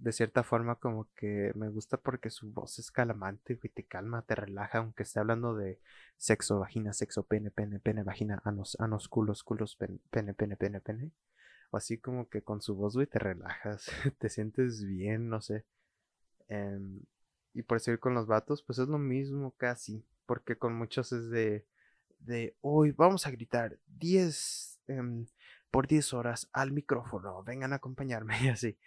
de 0.00 0.12
cierta 0.12 0.42
forma 0.42 0.76
como 0.76 1.08
que 1.14 1.52
me 1.54 1.68
gusta 1.68 1.98
porque 1.98 2.30
su 2.30 2.50
voz 2.50 2.78
es 2.78 2.90
calamante, 2.90 3.58
y 3.62 3.68
te 3.68 3.84
calma, 3.84 4.22
te 4.22 4.34
relaja, 4.34 4.78
aunque 4.78 5.02
esté 5.02 5.20
hablando 5.20 5.54
de 5.54 5.78
sexo, 6.16 6.58
vagina, 6.58 6.94
sexo, 6.94 7.22
pene, 7.24 7.50
pene, 7.50 7.80
pene, 7.80 8.02
vagina, 8.02 8.40
anos, 8.44 8.76
anos, 8.80 9.08
culos, 9.08 9.44
culos, 9.44 9.76
pene, 9.76 9.98
pene, 10.10 10.32
pene, 10.32 10.56
pene, 10.56 10.80
pene. 10.80 11.12
O 11.70 11.76
así 11.76 11.98
como 11.98 12.28
que 12.28 12.42
con 12.42 12.62
su 12.62 12.74
voz, 12.74 12.94
güey, 12.94 13.06
te 13.06 13.18
relajas, 13.18 13.86
te 14.18 14.30
sientes 14.30 14.84
bien, 14.84 15.28
no 15.28 15.42
sé. 15.42 15.66
Em, 16.48 17.00
y 17.52 17.62
por 17.62 17.78
seguir 17.80 18.00
con 18.00 18.14
los 18.14 18.26
vatos, 18.26 18.62
pues 18.62 18.78
es 18.78 18.88
lo 18.88 18.98
mismo 18.98 19.52
casi, 19.58 20.04
porque 20.24 20.56
con 20.56 20.74
muchos 20.74 21.12
es 21.12 21.28
de, 21.28 21.66
de, 22.20 22.56
hoy 22.62 22.92
vamos 22.92 23.26
a 23.26 23.30
gritar 23.30 23.78
10 23.98 24.80
em, 24.88 25.26
por 25.70 25.86
10 25.86 26.14
horas 26.14 26.48
al 26.52 26.72
micrófono, 26.72 27.42
vengan 27.44 27.74
a 27.74 27.76
acompañarme 27.76 28.34
y 28.44 28.48
así. 28.48 28.78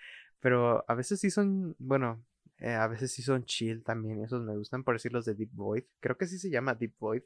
Pero 0.43 0.83
a 0.89 0.93
veces 0.93 1.21
sí 1.21 1.31
son, 1.31 1.73
bueno, 1.79 2.21
eh, 2.57 2.73
a 2.73 2.85
veces 2.87 3.13
sí 3.13 3.21
son 3.21 3.45
chill 3.45 3.81
también. 3.81 4.21
Esos 4.21 4.43
me 4.43 4.57
gustan 4.57 4.83
por 4.83 4.95
decir 4.95 5.13
los 5.13 5.23
de 5.23 5.35
Deep 5.35 5.51
Void. 5.53 5.85
Creo 6.01 6.17
que 6.17 6.27
sí 6.27 6.37
se 6.37 6.49
llama 6.49 6.75
Deep 6.75 6.95
Void. 6.99 7.23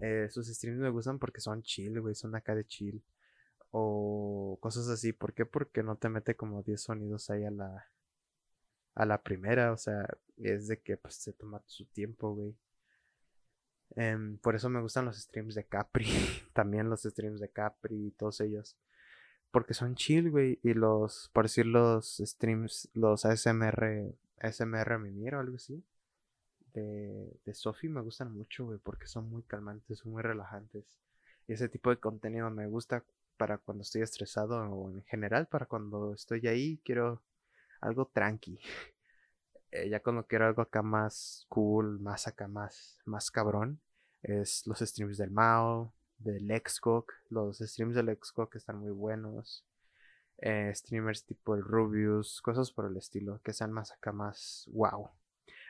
Eh, 0.00 0.28
sus 0.30 0.46
streams 0.46 0.78
me 0.78 0.88
gustan 0.90 1.18
porque 1.18 1.40
son 1.40 1.62
chill, 1.62 2.00
güey. 2.00 2.14
Son 2.14 2.32
acá 2.36 2.54
de 2.54 2.64
chill. 2.64 3.02
O 3.72 4.56
cosas 4.60 4.88
así. 4.88 5.12
¿Por 5.12 5.34
qué? 5.34 5.46
Porque 5.46 5.82
no 5.82 5.96
te 5.96 6.08
mete 6.08 6.36
como 6.36 6.62
10 6.62 6.80
sonidos 6.80 7.28
ahí 7.28 7.44
a 7.44 7.50
la, 7.50 7.88
a 8.94 9.04
la 9.04 9.20
primera. 9.20 9.72
O 9.72 9.76
sea, 9.76 10.06
es 10.36 10.68
de 10.68 10.80
que 10.80 10.96
pues 10.96 11.16
se 11.16 11.32
toma 11.32 11.60
su 11.66 11.86
tiempo, 11.86 12.34
güey. 12.36 12.56
Em, 13.96 14.38
por 14.38 14.54
eso 14.54 14.68
me 14.68 14.80
gustan 14.80 15.06
los 15.06 15.18
streams 15.20 15.56
de 15.56 15.64
Capri. 15.66 16.06
También 16.52 16.88
los 16.88 17.02
streams 17.02 17.40
de 17.40 17.50
Capri 17.50 18.06
y 18.06 18.10
todos 18.12 18.40
ellos. 18.40 18.76
Porque 19.50 19.74
son 19.74 19.94
chill, 19.94 20.30
güey. 20.30 20.58
Y 20.62 20.74
los, 20.74 21.30
por 21.32 21.44
decir 21.44 21.66
los 21.66 22.18
streams, 22.18 22.88
los 22.94 23.24
ASMR, 23.24 24.14
ASMR 24.40 24.98
Mimir 24.98 25.34
o 25.34 25.40
algo 25.40 25.56
así. 25.56 25.82
De, 26.74 27.32
de 27.44 27.54
Sophie 27.54 27.90
me 27.90 28.00
gustan 28.00 28.32
mucho, 28.32 28.66
güey. 28.66 28.78
Porque 28.78 29.06
son 29.06 29.30
muy 29.30 29.42
calmantes, 29.42 30.04
muy 30.04 30.22
relajantes. 30.22 30.84
Y 31.46 31.54
ese 31.54 31.68
tipo 31.68 31.90
de 31.90 31.96
contenido 31.96 32.50
me 32.50 32.66
gusta 32.66 33.04
para 33.36 33.58
cuando 33.58 33.82
estoy 33.82 34.02
estresado 34.02 34.58
o 34.70 34.90
en 34.90 35.02
general 35.04 35.46
para 35.46 35.66
cuando 35.66 36.12
estoy 36.12 36.46
ahí. 36.46 36.80
Quiero 36.84 37.22
algo 37.80 38.06
tranqui. 38.06 38.58
Eh, 39.70 39.90
ya 39.90 40.00
cuando 40.00 40.26
quiero 40.26 40.46
algo 40.46 40.62
acá 40.62 40.80
más 40.80 41.44
cool, 41.50 42.00
más 42.00 42.26
acá, 42.26 42.48
más, 42.48 42.96
más 43.04 43.30
cabrón, 43.30 43.78
es 44.22 44.66
los 44.66 44.78
streams 44.78 45.18
del 45.18 45.30
Mao, 45.30 45.92
del 46.18 46.48
Xcock. 46.50 47.12
Los 47.30 47.58
streams 47.58 47.94
del 47.94 48.16
Xcock 48.16 48.56
están 48.56 48.78
muy 48.78 48.90
buenos. 48.90 49.64
Eh, 50.38 50.72
streamers 50.74 51.24
tipo 51.24 51.54
el 51.54 51.62
Rubius, 51.62 52.40
cosas 52.42 52.70
por 52.70 52.86
el 52.86 52.96
estilo, 52.96 53.40
que 53.42 53.52
sean 53.52 53.72
más 53.72 53.92
acá, 53.92 54.12
más 54.12 54.68
wow. 54.72 55.10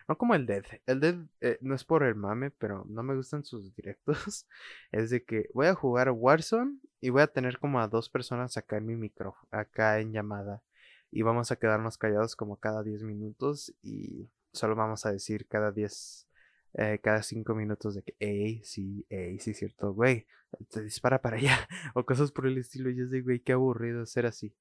No 0.08 0.16
como 0.18 0.34
el 0.34 0.46
Dead. 0.46 0.64
El 0.86 1.00
Dead 1.00 1.16
eh, 1.40 1.58
no 1.60 1.74
es 1.74 1.84
por 1.84 2.02
el 2.02 2.14
mame, 2.14 2.50
pero 2.50 2.84
no 2.88 3.02
me 3.02 3.14
gustan 3.14 3.44
sus 3.44 3.74
directos. 3.74 4.46
es 4.92 5.10
de 5.10 5.24
que 5.24 5.48
voy 5.54 5.66
a 5.66 5.74
jugar 5.74 6.10
Warzone 6.10 6.78
y 7.00 7.10
voy 7.10 7.22
a 7.22 7.26
tener 7.26 7.58
como 7.58 7.80
a 7.80 7.88
dos 7.88 8.08
personas 8.08 8.56
acá 8.56 8.78
en 8.78 8.86
mi 8.86 8.96
micrófono, 8.96 9.48
acá 9.50 10.00
en 10.00 10.12
llamada 10.12 10.62
y 11.10 11.22
vamos 11.22 11.50
a 11.50 11.56
quedarnos 11.56 11.98
callados 11.98 12.36
como 12.36 12.56
cada 12.56 12.82
10 12.82 13.02
minutos 13.02 13.74
y 13.82 14.28
solo 14.52 14.76
vamos 14.76 15.06
a 15.06 15.12
decir 15.12 15.46
cada 15.46 15.72
10, 15.72 16.27
eh, 16.74 16.98
cada 17.02 17.22
5 17.22 17.54
minutos 17.54 17.94
de 17.94 18.02
que, 18.02 18.14
hey, 18.20 18.60
sí, 18.64 19.06
hey, 19.08 19.38
sí, 19.40 19.54
cierto, 19.54 19.92
güey, 19.92 20.26
te 20.70 20.82
dispara 20.82 21.20
para 21.20 21.36
allá 21.36 21.56
o 21.94 22.04
cosas 22.04 22.32
por 22.32 22.46
el 22.46 22.58
estilo. 22.58 22.90
Y 22.90 22.96
yo 22.96 23.06
digo, 23.06 23.26
güey, 23.26 23.40
qué 23.40 23.52
aburrido 23.52 24.04
ser 24.06 24.26
así. 24.26 24.54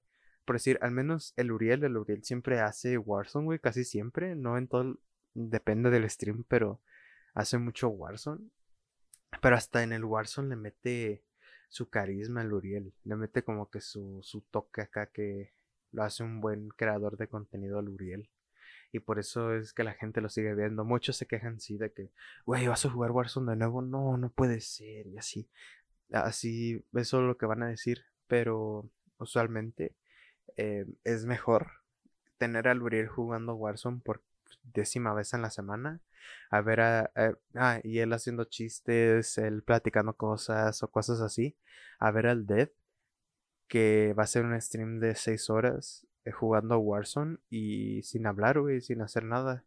Por 0.46 0.56
decir, 0.56 0.80
al 0.82 0.92
menos 0.92 1.34
el 1.36 1.52
Uriel, 1.52 1.84
el 1.84 1.98
Uriel 1.98 2.24
siempre 2.24 2.60
hace 2.62 2.98
Warzone, 2.98 3.46
güey, 3.46 3.60
casi 3.60 3.84
siempre, 3.84 4.36
no 4.36 4.58
en 4.58 4.68
todo, 4.68 4.98
depende 5.34 5.90
del 5.90 6.10
stream, 6.10 6.46
pero 6.48 6.82
hace 7.34 7.58
mucho 7.58 7.90
Warzone. 7.90 8.50
Pero 9.42 9.56
hasta 9.56 9.84
en 9.84 9.92
el 9.92 10.06
Warzone 10.06 10.50
le 10.50 10.56
mete 10.56 11.24
su 11.70 11.90
carisma 11.90 12.42
el 12.42 12.54
Uriel, 12.54 12.94
le 13.04 13.16
mete 13.18 13.44
como 13.44 13.70
que 13.70 13.82
su, 13.82 14.20
su 14.24 14.42
toque 14.42 14.82
acá 14.82 15.08
que 15.08 15.54
lo 15.92 16.04
hace 16.04 16.24
un 16.24 16.40
buen 16.40 16.70
creador 16.70 17.18
de 17.18 17.28
contenido 17.28 17.80
al 17.80 17.90
Uriel. 17.90 18.30
Y 18.92 19.00
por 19.00 19.20
eso 19.20 19.54
es 19.54 19.74
que 19.74 19.84
la 19.84 19.94
gente 19.94 20.22
lo 20.22 20.30
sigue 20.30 20.56
viendo. 20.56 20.86
Muchos 20.86 21.18
se 21.18 21.28
quejan 21.28 21.60
sí 21.60 21.78
de 21.78 21.92
que, 21.92 22.12
güey, 22.46 22.68
vas 22.68 22.86
a 22.86 22.90
jugar 22.90 23.12
Warzone 23.12 23.52
de 23.52 23.58
nuevo. 23.58 23.82
No, 23.82 24.18
no 24.18 24.30
puede 24.30 24.62
ser. 24.62 25.08
Y 25.08 25.18
así. 25.18 25.50
Así, 26.12 26.86
eso 26.94 27.22
es 27.22 27.28
lo 27.28 27.38
que 27.38 27.46
van 27.46 27.64
a 27.64 27.68
decir. 27.68 28.06
Pero 28.28 28.90
usualmente 29.18 29.96
eh, 30.58 30.86
es 31.04 31.26
mejor 31.26 31.68
tener 32.38 32.68
al 32.68 32.82
Uriel 32.82 33.08
jugando 33.08 33.56
Warzone 33.56 34.02
por 34.04 34.22
décima 34.74 35.14
vez 35.14 35.34
en 35.34 35.42
la 35.42 35.50
semana. 35.50 36.02
A 36.50 36.62
ver, 36.62 36.82
a, 36.82 37.12
ah, 37.56 37.80
y 37.84 38.00
él 38.00 38.14
haciendo 38.14 38.46
chistes, 38.46 39.38
él 39.38 39.64
platicando 39.64 40.14
cosas 40.14 40.82
o 40.84 40.90
cosas 40.90 41.22
así. 41.22 41.58
A 42.00 42.12
ver 42.12 42.28
al 42.28 42.46
Dead 42.46 42.70
que 43.68 44.14
va 44.18 44.24
a 44.24 44.28
ser 44.28 44.46
un 44.46 44.60
stream 44.62 45.00
de 45.00 45.16
6 45.16 45.50
horas 45.50 46.06
eh, 46.06 46.07
jugando 46.32 46.76
a 46.76 46.78
Warzone 46.78 47.38
y 47.50 48.02
sin 48.04 48.26
hablar, 48.28 48.60
güey, 48.60 48.82
sin 48.82 49.02
hacer 49.02 49.24
nada. 49.24 49.64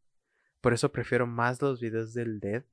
Por 0.61 0.73
eso 0.73 0.93
prefiero 0.93 1.27
más 1.27 1.61
los 1.63 1.81
videos 1.81 2.15
del 2.15 2.41
Dead 2.41 2.65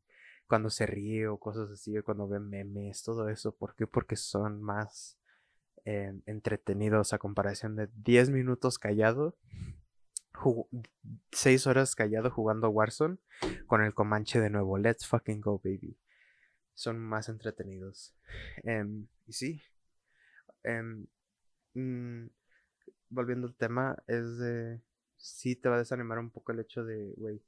cuando 0.48 0.70
se 0.70 0.86
ríe 0.86 1.28
o 1.28 1.40
cosas 1.40 1.70
así, 1.72 2.00
cuando 2.02 2.28
ve 2.28 2.40
memes, 2.40 3.04
todo 3.04 3.30
eso. 3.30 3.56
¿Por 3.56 3.76
qué? 3.76 3.88
Porque 3.88 4.16
son 4.16 4.62
más 4.62 5.18
em, 5.86 6.22
entretenidos 6.26 7.14
a 7.14 7.18
comparación 7.18 7.76
de 7.76 7.90
10 7.96 8.30
minutos 8.30 8.80
callado, 8.80 9.38
6 11.32 11.68
horas 11.68 11.96
callado 11.96 12.30
jugando 12.30 12.70
Warzone 12.70 13.18
con 13.66 13.84
el 13.84 13.94
Comanche 13.94 14.40
de 14.40 14.50
nuevo. 14.50 14.78
Let's 14.78 15.08
fucking 15.08 15.42
go, 15.42 15.60
baby. 15.64 15.98
Son 16.74 17.00
más 17.00 17.28
entretenidos. 17.30 18.14
Em, 18.64 19.08
y 19.26 19.34
sí. 19.34 19.62
Em, 20.64 21.08
Mm, 21.78 22.30
volviendo 23.10 23.48
al 23.48 23.56
tema, 23.56 23.98
es 24.08 24.38
de. 24.38 24.82
Sí 25.18 25.56
te 25.56 25.70
va 25.70 25.76
a 25.76 25.80
desanimar 25.80 26.20
un 26.20 26.30
poco 26.30 26.52
el 26.52 26.60
hecho 26.60 26.84
de, 26.86 27.14
güey, 27.18 27.42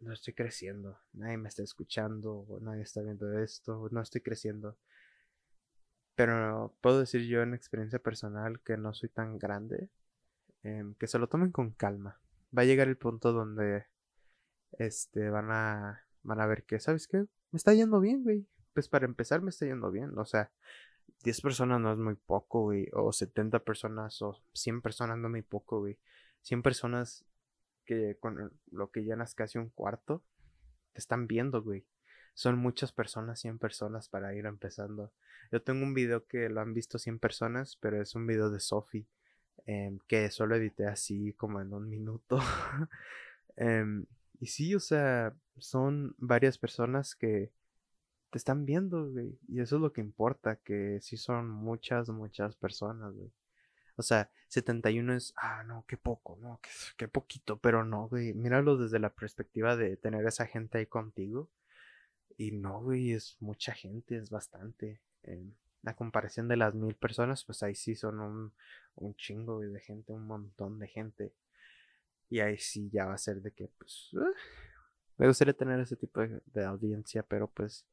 no 0.00 0.12
estoy 0.12 0.34
creciendo, 0.34 0.98
nadie 1.14 1.38
me 1.38 1.48
está 1.48 1.62
escuchando, 1.62 2.46
nadie 2.60 2.82
está 2.82 3.00
viendo 3.02 3.38
esto, 3.38 3.88
no 3.90 4.00
estoy 4.02 4.20
creciendo. 4.20 4.76
Pero 6.14 6.74
puedo 6.80 7.00
decir 7.00 7.22
yo 7.26 7.42
en 7.42 7.54
experiencia 7.54 7.98
personal 7.98 8.60
que 8.60 8.76
no 8.76 8.94
soy 8.94 9.08
tan 9.08 9.38
grande, 9.38 9.90
em, 10.62 10.94
que 10.94 11.06
se 11.06 11.18
lo 11.18 11.28
tomen 11.28 11.50
con 11.52 11.70
calma. 11.72 12.20
Va 12.56 12.62
a 12.62 12.64
llegar 12.64 12.88
el 12.88 12.96
punto 12.96 13.32
donde 13.32 13.86
este 14.78 15.30
van 15.30 15.50
a 15.50 16.02
van 16.22 16.40
a 16.40 16.46
ver 16.46 16.64
que, 16.64 16.80
¿sabes 16.80 17.06
qué? 17.08 17.18
Me 17.52 17.56
está 17.56 17.72
yendo 17.74 18.00
bien, 18.00 18.22
güey. 18.24 18.46
Pues 18.74 18.88
para 18.88 19.06
empezar 19.06 19.42
me 19.42 19.50
está 19.50 19.66
yendo 19.66 19.90
bien, 19.90 20.18
o 20.18 20.24
sea, 20.24 20.50
10 21.22 21.40
personas 21.40 21.80
no 21.80 21.92
es 21.92 21.98
muy 21.98 22.14
poco, 22.14 22.62
güey. 22.62 22.88
O 22.92 23.12
70 23.12 23.60
personas 23.60 24.20
o 24.22 24.40
100 24.52 24.82
personas 24.82 25.18
no 25.18 25.28
es 25.28 25.30
muy 25.32 25.42
poco, 25.42 25.80
güey. 25.80 25.98
100 26.42 26.62
personas 26.62 27.24
que 27.84 28.16
con 28.20 28.52
lo 28.70 28.90
que 28.90 29.04
llenas 29.04 29.34
casi 29.34 29.58
un 29.58 29.70
cuarto 29.70 30.22
te 30.92 31.00
están 31.00 31.26
viendo, 31.26 31.62
güey. 31.62 31.86
Son 32.34 32.58
muchas 32.58 32.92
personas, 32.92 33.40
100 33.40 33.58
personas 33.58 34.08
para 34.08 34.34
ir 34.34 34.46
empezando. 34.46 35.12
Yo 35.50 35.62
tengo 35.62 35.84
un 35.84 35.94
video 35.94 36.26
que 36.26 36.48
lo 36.48 36.60
han 36.60 36.74
visto 36.74 36.98
100 36.98 37.18
personas, 37.18 37.76
pero 37.80 38.00
es 38.00 38.14
un 38.14 38.26
video 38.26 38.50
de 38.50 38.60
Sophie. 38.60 39.06
Em, 39.66 39.98
que 40.06 40.30
solo 40.30 40.54
edité 40.54 40.86
así 40.86 41.32
como 41.34 41.60
en 41.60 41.72
un 41.72 41.88
minuto. 41.88 42.38
Em, 43.56 44.04
y 44.38 44.48
sí, 44.48 44.74
o 44.74 44.80
sea, 44.80 45.34
son 45.56 46.14
varias 46.18 46.58
personas 46.58 47.14
que 47.14 47.52
te 48.30 48.38
están 48.38 48.64
viendo, 48.66 49.10
güey. 49.10 49.38
Y 49.48 49.60
eso 49.60 49.76
es 49.76 49.82
lo 49.82 49.92
que 49.92 50.00
importa, 50.00 50.56
que 50.56 50.98
sí 51.00 51.16
son 51.16 51.48
muchas, 51.48 52.08
muchas 52.08 52.56
personas, 52.56 53.14
güey. 53.14 53.30
O 53.96 54.02
sea, 54.02 54.30
71 54.48 55.14
es, 55.14 55.32
ah, 55.36 55.64
no, 55.64 55.84
qué 55.88 55.96
poco, 55.96 56.38
no, 56.40 56.60
qué, 56.96 57.08
poquito, 57.08 57.58
pero 57.58 57.84
no, 57.84 58.08
güey. 58.08 58.34
Míralo 58.34 58.76
desde 58.76 58.98
la 58.98 59.10
perspectiva 59.14 59.76
de 59.76 59.96
tener 59.96 60.26
esa 60.26 60.46
gente 60.46 60.78
ahí 60.78 60.86
contigo. 60.86 61.50
Y 62.36 62.52
no, 62.52 62.82
güey, 62.82 63.12
es 63.12 63.36
mucha 63.40 63.72
gente, 63.72 64.16
es 64.16 64.30
bastante. 64.30 65.00
La 65.82 65.94
comparación 65.96 66.48
de 66.48 66.56
las 66.56 66.74
mil 66.74 66.94
personas, 66.94 67.44
pues 67.44 67.62
ahí 67.62 67.74
sí 67.74 67.94
son 67.96 68.20
un, 68.20 68.52
un 68.96 69.14
chingo 69.16 69.60
de 69.60 69.80
gente, 69.80 70.12
un 70.12 70.26
montón 70.26 70.78
de 70.78 70.88
gente. 70.88 71.32
Y 72.28 72.40
ahí 72.40 72.58
sí 72.58 72.90
ya 72.92 73.06
va 73.06 73.14
a 73.14 73.18
ser 73.18 73.40
de 73.40 73.52
que, 73.52 73.68
pues, 73.78 74.12
uh, 74.14 74.34
me 75.16 75.26
gustaría 75.28 75.54
tener 75.54 75.80
ese 75.80 75.96
tipo 75.96 76.20
de 76.20 76.64
audiencia, 76.64 77.22
pero 77.22 77.48
pues 77.48 77.86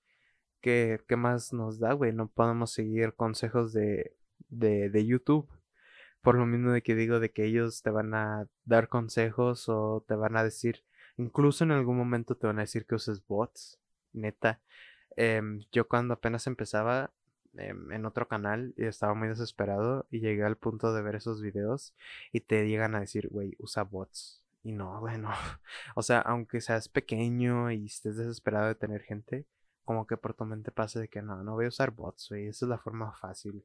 ¿qué, 0.63 1.15
más 1.17 1.53
nos 1.53 1.79
da, 1.79 1.93
güey? 1.93 2.13
No 2.13 2.29
podemos 2.29 2.72
seguir 2.72 3.13
consejos 3.15 3.74
de, 3.74 4.15
de, 4.50 4.89
de 4.89 5.05
YouTube. 5.05 5.48
Por 6.22 6.36
lo 6.36 6.46
mismo 6.46 6.72
de 6.72 6.82
que 6.82 6.96
digo 6.96 7.20
de 7.20 7.32
que 7.32 7.46
ellos 7.46 7.84
te 7.84 7.89
van 7.91 8.13
a 8.15 8.48
dar 8.65 8.88
consejos 8.88 9.67
o 9.67 10.05
te 10.08 10.15
van 10.15 10.38
a 10.38 10.43
decir, 10.43 10.84
incluso 11.17 11.65
en 11.65 11.72
algún 11.72 11.98
momento 11.98 12.36
te 12.36 12.48
van 12.48 12.60
a 12.60 12.63
decir 12.63 12.86
que 12.86 12.96
uses 12.96 13.25
bots, 13.27 13.79
neta. 14.13 14.62
Em, 15.17 15.60
yo 15.72 15.88
cuando 15.88 16.13
apenas 16.15 16.48
empezaba 16.48 17.12
em, 17.58 17.91
en 17.91 18.05
otro 18.05 18.27
canal 18.27 18.74
y 18.77 18.86
estaba 18.86 19.13
muy 19.13 19.27
desesperado 19.27 20.08
y 20.12 20.22
llegué 20.22 20.43
al 20.43 20.58
punto 20.58 20.93
de 20.93 21.01
ver 21.03 21.15
esos 21.15 21.41
videos 21.41 21.93
y 22.32 22.41
te 22.41 22.67
llegan 22.67 22.96
a 22.96 23.01
decir, 23.01 23.27
güey, 23.29 23.55
usa 23.60 23.84
bots. 23.84 24.41
Y 24.63 24.72
no, 24.72 25.01
bueno, 25.01 25.29
o 25.96 26.01
sea, 26.03 26.20
aunque 26.20 26.62
seas 26.62 26.88
pequeño 26.89 27.72
y 27.72 27.86
estés 27.88 28.17
desesperado 28.17 28.67
de 28.67 28.75
tener 28.75 29.01
gente, 29.03 29.46
como 29.86 30.08
que 30.08 30.18
por 30.18 30.34
tu 30.34 30.46
mente 30.46 30.72
pase 30.72 31.00
de 31.00 31.08
que 31.10 31.22
no, 31.22 31.44
no 31.44 31.54
voy 31.54 31.66
a 31.66 31.70
usar 31.70 31.92
bots, 31.92 32.30
güey, 32.30 32.48
esa 32.48 32.66
es 32.66 32.70
la 32.70 32.78
forma 32.78 33.13
fácil. 33.13 33.63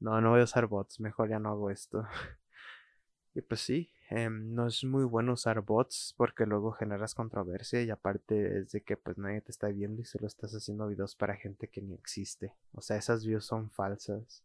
No, 0.00 0.20
no 0.20 0.30
voy 0.30 0.40
a 0.40 0.44
usar 0.44 0.66
bots, 0.66 1.00
mejor 1.00 1.30
ya 1.30 1.38
no 1.38 1.50
hago 1.50 1.70
esto. 1.70 2.04
y 3.34 3.40
pues 3.42 3.60
sí, 3.60 3.90
em, 4.10 4.54
no 4.54 4.66
es 4.66 4.84
muy 4.84 5.04
bueno 5.04 5.32
usar 5.34 5.60
bots 5.62 6.14
porque 6.16 6.46
luego 6.46 6.72
generas 6.72 7.14
controversia 7.14 7.82
y 7.82 7.90
aparte 7.90 8.58
es 8.58 8.72
de 8.72 8.82
que 8.82 8.96
pues 8.96 9.18
nadie 9.18 9.40
te 9.40 9.52
está 9.52 9.68
viendo 9.68 10.02
y 10.02 10.04
solo 10.04 10.26
estás 10.26 10.52
haciendo 10.54 10.88
videos 10.88 11.16
para 11.16 11.36
gente 11.36 11.68
que 11.68 11.82
ni 11.82 11.94
existe. 11.94 12.54
O 12.72 12.80
sea, 12.82 12.96
esas 12.96 13.24
views 13.24 13.46
son 13.46 13.70
falsas 13.70 14.44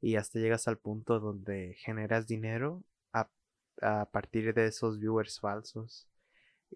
y 0.00 0.16
hasta 0.16 0.38
llegas 0.38 0.68
al 0.68 0.78
punto 0.78 1.20
donde 1.20 1.74
generas 1.78 2.26
dinero 2.26 2.82
a, 3.12 3.28
a 3.82 4.06
partir 4.10 4.54
de 4.54 4.66
esos 4.66 4.98
viewers 4.98 5.40
falsos. 5.40 6.09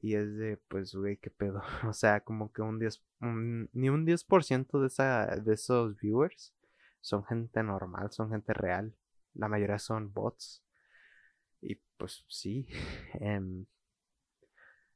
Y 0.02 0.14
es 0.16 0.36
de, 0.36 0.56
pues, 0.68 0.94
güey, 0.94 1.16
qué 1.18 1.30
pedo. 1.30 1.62
O 1.88 1.92
sea, 1.92 2.20
como 2.20 2.52
que 2.52 2.62
un 2.62 2.78
10, 2.78 3.02
ni 3.20 3.88
un 3.88 4.04
10% 4.04 4.80
de, 4.80 4.88
esa, 4.88 5.26
de 5.36 5.54
esos 5.54 5.96
viewers 5.96 6.52
son 7.00 7.24
gente 7.24 7.62
normal, 7.62 8.10
son 8.12 8.30
gente 8.30 8.52
real. 8.54 8.94
La 9.34 9.48
mayoría 9.48 9.78
son 9.78 10.12
bots. 10.12 10.62
Y 11.60 11.74
pues 11.96 12.24
sí. 12.28 12.68
Em, 13.20 13.66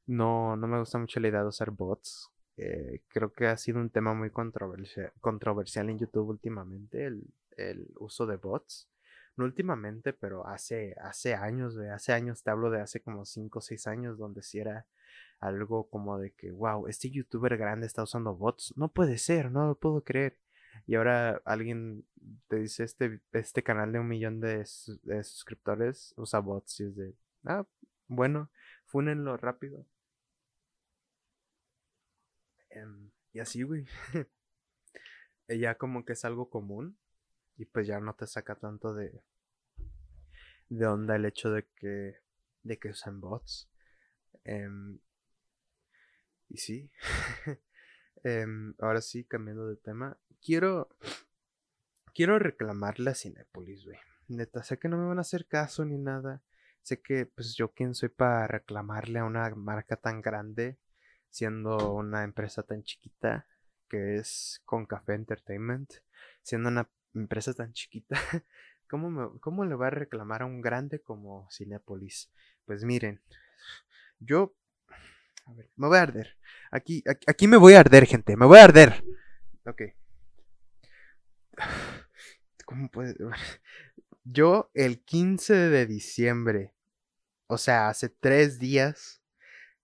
no, 0.07 0.55
no 0.55 0.67
me 0.67 0.79
gusta 0.79 0.97
mucho 0.97 1.19
la 1.19 1.27
idea 1.29 1.41
de 1.41 1.47
usar 1.47 1.71
bots. 1.71 2.29
eh, 2.57 3.01
creo 3.07 3.31
que 3.33 3.47
ha 3.47 3.55
sido 3.57 3.79
un 3.79 3.89
tema 3.89 4.13
muy 4.13 4.31
controversial, 4.31 5.13
controversial 5.21 5.89
en 5.89 5.99
YouTube 5.99 6.29
últimamente, 6.29 7.05
el, 7.05 7.23
el 7.57 7.87
uso 7.99 8.25
de 8.25 8.35
bots. 8.37 8.89
No 9.39 9.45
últimamente, 9.45 10.11
pero 10.11 10.45
hace, 10.45 10.95
hace 11.01 11.33
años, 11.33 11.73
de 11.73 11.91
hace 11.91 12.11
años, 12.11 12.43
te 12.43 12.51
hablo 12.51 12.69
de 12.69 12.81
hace 12.81 13.01
como 13.01 13.23
5 13.23 13.59
o 13.59 13.61
6 13.61 13.87
años, 13.87 14.17
donde 14.17 14.43
si 14.43 14.59
era 14.59 14.85
algo 15.39 15.89
como 15.89 16.19
de 16.19 16.31
que, 16.33 16.51
wow, 16.51 16.87
este 16.87 17.09
youtuber 17.09 17.55
grande 17.57 17.87
está 17.87 18.03
usando 18.03 18.35
bots. 18.35 18.73
No 18.75 18.89
puede 18.91 19.17
ser, 19.17 19.49
no 19.49 19.65
lo 19.65 19.75
puedo 19.75 20.03
creer. 20.03 20.37
Y 20.87 20.95
ahora 20.95 21.41
alguien 21.45 22.05
te 22.49 22.57
dice, 22.57 22.83
este, 22.83 23.21
este 23.31 23.63
canal 23.63 23.93
de 23.93 23.99
un 23.99 24.09
millón 24.09 24.41
de, 24.41 24.65
suscriptores 24.65 26.13
usa 26.17 26.39
bots 26.39 26.81
y 26.81 26.83
es 26.87 26.95
de, 26.97 27.15
ah, 27.45 27.65
bueno, 28.09 28.51
fúnenlo 28.87 29.37
rápido. 29.37 29.85
Em, 32.71 33.09
y 33.31 33.39
así, 33.39 33.63
güey. 33.63 33.85
ya 35.47 35.75
como 35.77 36.03
que 36.03 36.13
es 36.13 36.25
algo 36.25 36.49
común 36.49 36.97
y 37.57 37.65
pues 37.65 37.87
ya 37.87 37.99
no 38.01 38.13
te 38.15 38.27
saca 38.27 38.55
tanto 38.55 38.93
de, 38.93 39.21
de 40.69 40.87
onda 40.87 41.15
el 41.15 41.25
hecho 41.25 41.51
de 41.51 41.67
que, 41.75 42.15
de 42.63 42.79
que 42.79 42.89
usan 42.89 43.19
bots. 43.19 43.69
Em, 44.43 44.99
y 46.47 46.57
sí. 46.57 46.91
Em, 48.23 48.73
ahora 48.79 49.01
sí, 49.01 49.23
cambiando 49.23 49.67
de 49.67 49.77
tema. 49.77 50.17
Quiero. 50.41 50.89
Quiero 52.13 52.37
reclamarle 52.37 53.11
a 53.11 53.15
Cinepolis, 53.15 53.85
güey. 53.85 53.97
Neta, 54.27 54.61
sé 54.61 54.77
que 54.77 54.89
no 54.89 54.97
me 54.97 55.07
van 55.07 55.19
a 55.19 55.21
hacer 55.21 55.47
caso 55.47 55.85
ni 55.85 55.97
nada. 55.97 56.43
Sé 56.81 57.01
que, 57.01 57.25
pues, 57.25 57.55
yo 57.55 57.71
quién 57.71 57.93
soy 57.93 58.09
para 58.09 58.47
reclamarle 58.47 59.19
a 59.19 59.25
una 59.25 59.49
marca 59.55 59.95
tan 59.95 60.21
grande, 60.21 60.77
siendo 61.29 61.93
una 61.93 62.23
empresa 62.23 62.63
tan 62.63 62.83
chiquita, 62.83 63.47
que 63.87 64.17
es 64.17 64.61
Con 64.65 64.85
Café 64.85 65.13
Entertainment, 65.13 65.91
siendo 66.41 66.69
una 66.69 66.89
empresa 67.13 67.53
tan 67.53 67.73
chiquita. 67.73 68.15
¿Cómo, 68.89 69.39
¿Cómo 69.39 69.65
le 69.65 69.75
va 69.75 69.87
a 69.87 69.91
reclamar 69.91 70.41
a 70.41 70.45
un 70.45 70.61
grande 70.61 70.99
como 70.99 71.47
Cinepolis? 71.51 72.31
Pues 72.65 72.83
miren, 72.83 73.21
yo 74.19 74.55
me 75.75 75.87
voy 75.87 75.97
a 75.97 76.01
arder. 76.01 76.37
Aquí, 76.71 77.03
aquí, 77.27 77.47
me 77.47 77.57
voy 77.57 77.73
a 77.73 77.81
arder, 77.81 78.05
gente. 78.05 78.35
Me 78.35 78.45
voy 78.45 78.57
a 78.57 78.63
arder. 78.63 79.03
Ok. 79.65 79.81
¿Cómo 82.65 82.89
puede? 82.89 83.15
Yo 84.23 84.71
el 84.73 85.03
15 85.03 85.53
de 85.53 85.85
diciembre, 85.85 86.73
o 87.47 87.57
sea, 87.57 87.89
hace 87.89 88.09
tres 88.09 88.59
días, 88.59 89.21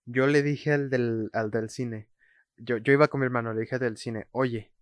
yo 0.04 0.26
le 0.26 0.42
dije 0.42 0.72
al 0.72 0.90
del, 0.90 1.30
al 1.32 1.50
del 1.50 1.68
cine, 1.70 2.08
yo, 2.56 2.76
yo 2.78 2.92
iba 2.92 3.08
con 3.08 3.20
mi 3.20 3.26
hermano, 3.26 3.52
le 3.52 3.60
dije 3.62 3.74
al 3.74 3.80
del 3.80 3.96
cine, 3.96 4.28
oye, 4.30 4.72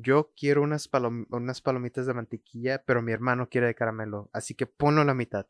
yo 0.00 0.32
quiero 0.36 0.62
unas, 0.62 0.88
palomitas 0.88 2.06
de 2.06 2.14
mantequilla, 2.14 2.82
pero 2.84 3.02
mi 3.02 3.12
hermano 3.12 3.48
quiere 3.48 3.68
de 3.68 3.74
caramelo, 3.74 4.30
así 4.32 4.54
que 4.54 4.66
ponlo 4.66 5.04
la 5.04 5.14
mitad 5.14 5.46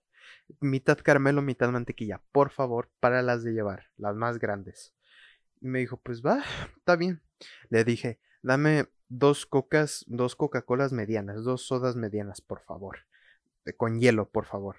mitad 0.60 0.98
caramelo, 0.98 1.42
mitad 1.42 1.70
mantequilla, 1.70 2.20
por 2.32 2.50
favor, 2.50 2.90
para 3.00 3.22
las 3.22 3.42
de 3.42 3.52
llevar, 3.52 3.86
las 3.96 4.16
más 4.16 4.38
grandes. 4.38 4.94
Y 5.60 5.68
me 5.68 5.80
dijo, 5.80 5.96
pues 5.98 6.22
va, 6.22 6.42
está 6.76 6.96
bien. 6.96 7.22
Le 7.70 7.84
dije, 7.84 8.18
dame 8.42 8.88
dos 9.08 9.46
cocas, 9.46 10.04
dos 10.08 10.36
Coca-Colas 10.36 10.92
medianas, 10.92 11.44
dos 11.44 11.66
sodas 11.66 11.96
medianas, 11.96 12.40
por 12.40 12.60
favor. 12.60 13.00
Eh, 13.64 13.72
con 13.72 13.98
hielo, 14.00 14.28
por 14.28 14.46
favor. 14.46 14.76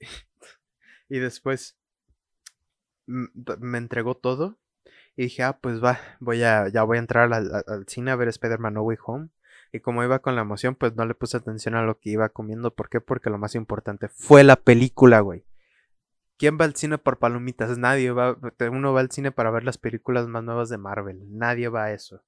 y 1.08 1.18
después 1.18 1.76
me 3.06 3.78
entregó 3.78 4.16
todo. 4.16 4.58
Y 5.20 5.24
dije, 5.24 5.42
ah, 5.42 5.58
pues 5.60 5.84
va, 5.84 6.00
voy 6.18 6.42
a, 6.44 6.68
ya 6.68 6.82
voy 6.82 6.96
a 6.96 7.00
entrar 7.00 7.30
al, 7.30 7.62
al 7.66 7.86
cine 7.86 8.10
a 8.10 8.16
ver 8.16 8.28
Spider-Man 8.28 8.72
No 8.72 8.80
Way 8.84 8.96
Home. 9.04 9.28
Y 9.70 9.80
como 9.80 10.02
iba 10.02 10.20
con 10.20 10.34
la 10.34 10.40
emoción, 10.40 10.76
pues 10.76 10.96
no 10.96 11.04
le 11.04 11.12
puse 11.12 11.36
atención 11.36 11.74
a 11.74 11.82
lo 11.82 11.98
que 11.98 12.08
iba 12.08 12.30
comiendo. 12.30 12.74
¿Por 12.74 12.88
qué? 12.88 13.02
Porque 13.02 13.28
lo 13.28 13.36
más 13.36 13.54
importante 13.54 14.08
fue 14.08 14.44
la 14.44 14.56
película, 14.56 15.20
güey. 15.20 15.44
¿Quién 16.38 16.56
va 16.58 16.64
al 16.64 16.74
cine 16.74 16.96
por 16.96 17.18
palomitas? 17.18 17.76
Nadie 17.76 18.12
va. 18.12 18.38
Uno 18.70 18.94
va 18.94 19.00
al 19.00 19.10
cine 19.10 19.30
para 19.30 19.50
ver 19.50 19.62
las 19.62 19.76
películas 19.76 20.26
más 20.26 20.42
nuevas 20.42 20.70
de 20.70 20.78
Marvel. 20.78 21.20
Nadie 21.36 21.68
va 21.68 21.84
a 21.84 21.92
eso. 21.92 22.24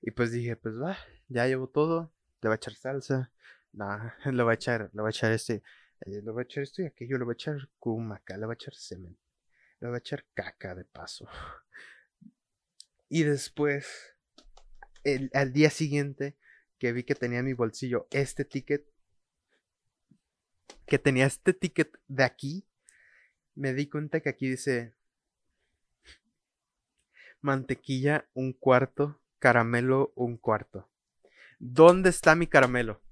Y 0.00 0.12
pues 0.12 0.30
dije, 0.30 0.54
pues 0.54 0.76
va, 0.80 0.96
ya 1.26 1.48
llevo 1.48 1.66
todo. 1.66 2.12
Le 2.40 2.50
voy 2.50 2.52
a 2.52 2.54
echar 2.54 2.74
salsa. 2.74 3.32
Nah, 3.72 4.12
le 4.30 4.44
voy 4.44 4.52
a 4.52 4.54
echar, 4.54 4.90
le 4.92 5.02
voy 5.02 5.08
a 5.08 5.10
echar 5.10 5.32
este. 5.32 5.64
Eh, 6.02 6.22
le 6.22 6.30
voy 6.30 6.42
a 6.42 6.44
echar 6.44 6.62
esto 6.62 6.82
y 6.82 6.86
aquello. 6.86 7.18
Le 7.18 7.24
voy 7.24 7.32
a 7.32 7.34
echar 7.34 7.56
acá, 8.14 8.36
Le 8.36 8.46
voy 8.46 8.52
a 8.52 8.54
echar 8.54 8.74
semen. 8.74 9.18
Le 9.80 9.88
voy 9.88 9.96
a 9.96 9.98
echar 9.98 10.24
caca 10.34 10.76
de 10.76 10.84
paso. 10.84 11.26
Y 13.14 13.24
después, 13.24 14.16
el, 15.04 15.30
al 15.34 15.52
día 15.52 15.68
siguiente, 15.68 16.34
que 16.78 16.92
vi 16.92 17.04
que 17.04 17.14
tenía 17.14 17.40
en 17.40 17.44
mi 17.44 17.52
bolsillo 17.52 18.08
este 18.10 18.46
ticket, 18.46 18.86
que 20.86 20.98
tenía 20.98 21.26
este 21.26 21.52
ticket 21.52 22.00
de 22.08 22.24
aquí, 22.24 22.66
me 23.54 23.74
di 23.74 23.86
cuenta 23.90 24.20
que 24.20 24.30
aquí 24.30 24.48
dice 24.48 24.94
mantequilla 27.42 28.30
un 28.32 28.54
cuarto, 28.54 29.20
caramelo 29.38 30.14
un 30.16 30.38
cuarto. 30.38 30.88
¿Dónde 31.58 32.08
está 32.08 32.34
mi 32.34 32.46
caramelo? 32.46 33.02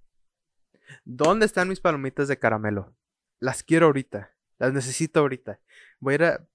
¿Dónde 1.04 1.44
están 1.44 1.68
mis 1.68 1.80
palomitas 1.80 2.26
de 2.26 2.38
caramelo? 2.38 2.96
Las 3.38 3.62
quiero 3.62 3.84
ahorita. 3.84 4.34
Las 4.56 4.72
necesito 4.72 5.20
ahorita. 5.20 5.60
Voy 5.98 6.12
a 6.12 6.14
ir 6.14 6.24
a... 6.24 6.48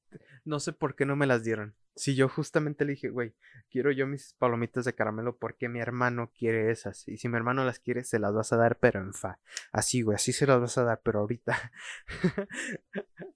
No 0.45 0.59
sé 0.59 0.73
por 0.73 0.95
qué 0.95 1.05
no 1.05 1.15
me 1.15 1.27
las 1.27 1.43
dieron. 1.43 1.75
Si 1.95 2.15
yo 2.15 2.27
justamente 2.27 2.83
le 2.85 2.91
dije, 2.93 3.09
güey, 3.09 3.33
quiero 3.71 3.91
yo 3.91 4.05
mis 4.05 4.33
palomitas 4.33 4.83
de 4.85 4.93
caramelo 4.93 5.37
porque 5.37 5.69
mi 5.69 5.79
hermano 5.79 6.31
quiere 6.37 6.69
esas. 6.71 7.07
Y 7.07 7.17
si 7.17 7.29
mi 7.29 7.37
hermano 7.37 7.63
las 7.63 7.79
quiere, 7.79 8.03
se 8.03 8.19
las 8.19 8.33
vas 8.33 8.51
a 8.53 8.57
dar, 8.57 8.77
pero 8.79 8.99
en 8.99 9.13
fa. 9.13 9.39
Así, 9.71 10.01
güey, 10.01 10.15
así 10.15 10.33
se 10.33 10.45
las 10.45 10.59
vas 10.59 10.77
a 10.77 10.83
dar, 10.83 11.01
pero 11.03 11.19
ahorita. 11.21 11.71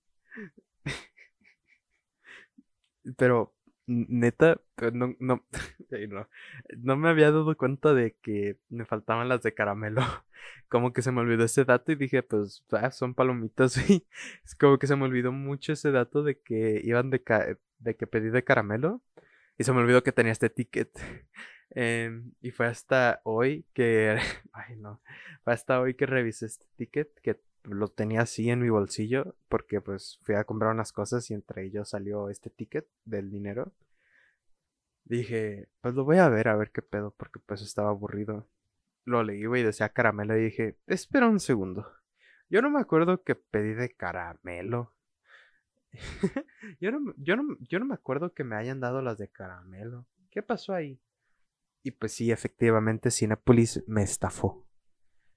pero, 3.17 3.55
neta, 3.87 4.61
no, 4.93 5.15
no, 5.19 5.43
no, 6.77 6.97
me 6.97 7.09
había 7.09 7.31
dado 7.31 7.55
cuenta 7.57 7.93
de 7.93 8.15
que 8.21 8.57
me 8.69 8.85
faltaban 8.85 9.29
las 9.29 9.41
de 9.41 9.53
caramelo. 9.53 10.01
Como 10.69 10.93
que 10.93 11.01
se 11.01 11.11
me 11.11 11.21
olvidó 11.21 11.45
ese 11.45 11.65
dato 11.65 11.91
y 11.91 11.95
dije, 11.95 12.23
pues, 12.23 12.63
ah, 12.71 12.91
son 12.91 13.13
palomitas, 13.15 13.77
y 13.89 14.05
Es 14.45 14.55
como 14.55 14.77
que 14.79 14.87
se 14.87 14.95
me 14.95 15.05
olvidó 15.05 15.31
mucho 15.31 15.73
ese 15.73 15.91
dato 15.91 16.23
de 16.23 16.39
que 16.39 16.81
iban 16.83 17.09
de, 17.09 17.23
de 17.79 17.95
que 17.95 18.07
pedí 18.07 18.29
de 18.29 18.43
caramelo 18.43 19.01
y 19.57 19.63
se 19.63 19.73
me 19.73 19.79
olvidó 19.79 20.03
que 20.03 20.11
tenía 20.11 20.31
este 20.31 20.49
ticket. 20.49 20.91
Em, 21.71 22.31
y 22.41 22.49
fue 22.49 22.65
hasta 22.65 23.21
hoy 23.23 23.63
que, 23.73 24.17
ay 24.53 24.75
no, 24.77 25.01
fue 25.43 25.53
hasta 25.53 25.79
hoy 25.79 25.93
que 25.93 26.07
revisé 26.07 26.47
este 26.47 26.65
ticket, 26.75 27.19
que 27.21 27.39
lo 27.63 27.89
tenía 27.89 28.21
así 28.21 28.49
en 28.49 28.61
mi 28.61 28.69
bolsillo, 28.69 29.35
porque 29.49 29.79
pues 29.79 30.17
fui 30.23 30.33
a 30.33 30.45
comprar 30.45 30.71
unas 30.73 30.91
cosas 30.91 31.29
y 31.29 31.35
entre 31.35 31.63
ellos 31.65 31.89
salió 31.89 32.29
este 32.29 32.49
ticket 32.49 32.87
del 33.05 33.29
dinero. 33.29 33.71
Dije, 35.03 35.69
pues 35.81 35.93
lo 35.95 36.05
voy 36.05 36.17
a 36.17 36.29
ver, 36.29 36.47
a 36.47 36.55
ver 36.55 36.71
qué 36.71 36.81
pedo, 36.81 37.13
porque 37.17 37.39
pues 37.39 37.61
estaba 37.61 37.89
aburrido. 37.89 38.47
Lo 39.05 39.23
leí, 39.23 39.43
y 39.43 39.63
decía 39.63 39.89
caramelo 39.89 40.37
y 40.37 40.45
dije, 40.45 40.77
espera 40.87 41.27
un 41.27 41.39
segundo. 41.39 41.91
Yo 42.49 42.61
no 42.61 42.69
me 42.69 42.79
acuerdo 42.79 43.23
que 43.23 43.35
pedí 43.35 43.73
de 43.73 43.91
caramelo. 43.91 44.93
yo, 46.79 46.91
no, 46.91 47.13
yo, 47.17 47.35
no, 47.35 47.57
yo 47.61 47.79
no 47.79 47.85
me 47.85 47.93
acuerdo 47.93 48.33
que 48.33 48.43
me 48.43 48.55
hayan 48.55 48.79
dado 48.79 49.01
las 49.01 49.17
de 49.17 49.27
caramelo. 49.27 50.05
¿Qué 50.29 50.43
pasó 50.43 50.73
ahí? 50.73 50.99
Y 51.83 51.91
pues 51.91 52.13
sí, 52.13 52.31
efectivamente, 52.31 53.11
Cinepolis 53.11 53.83
me 53.87 54.03
estafó. 54.03 54.65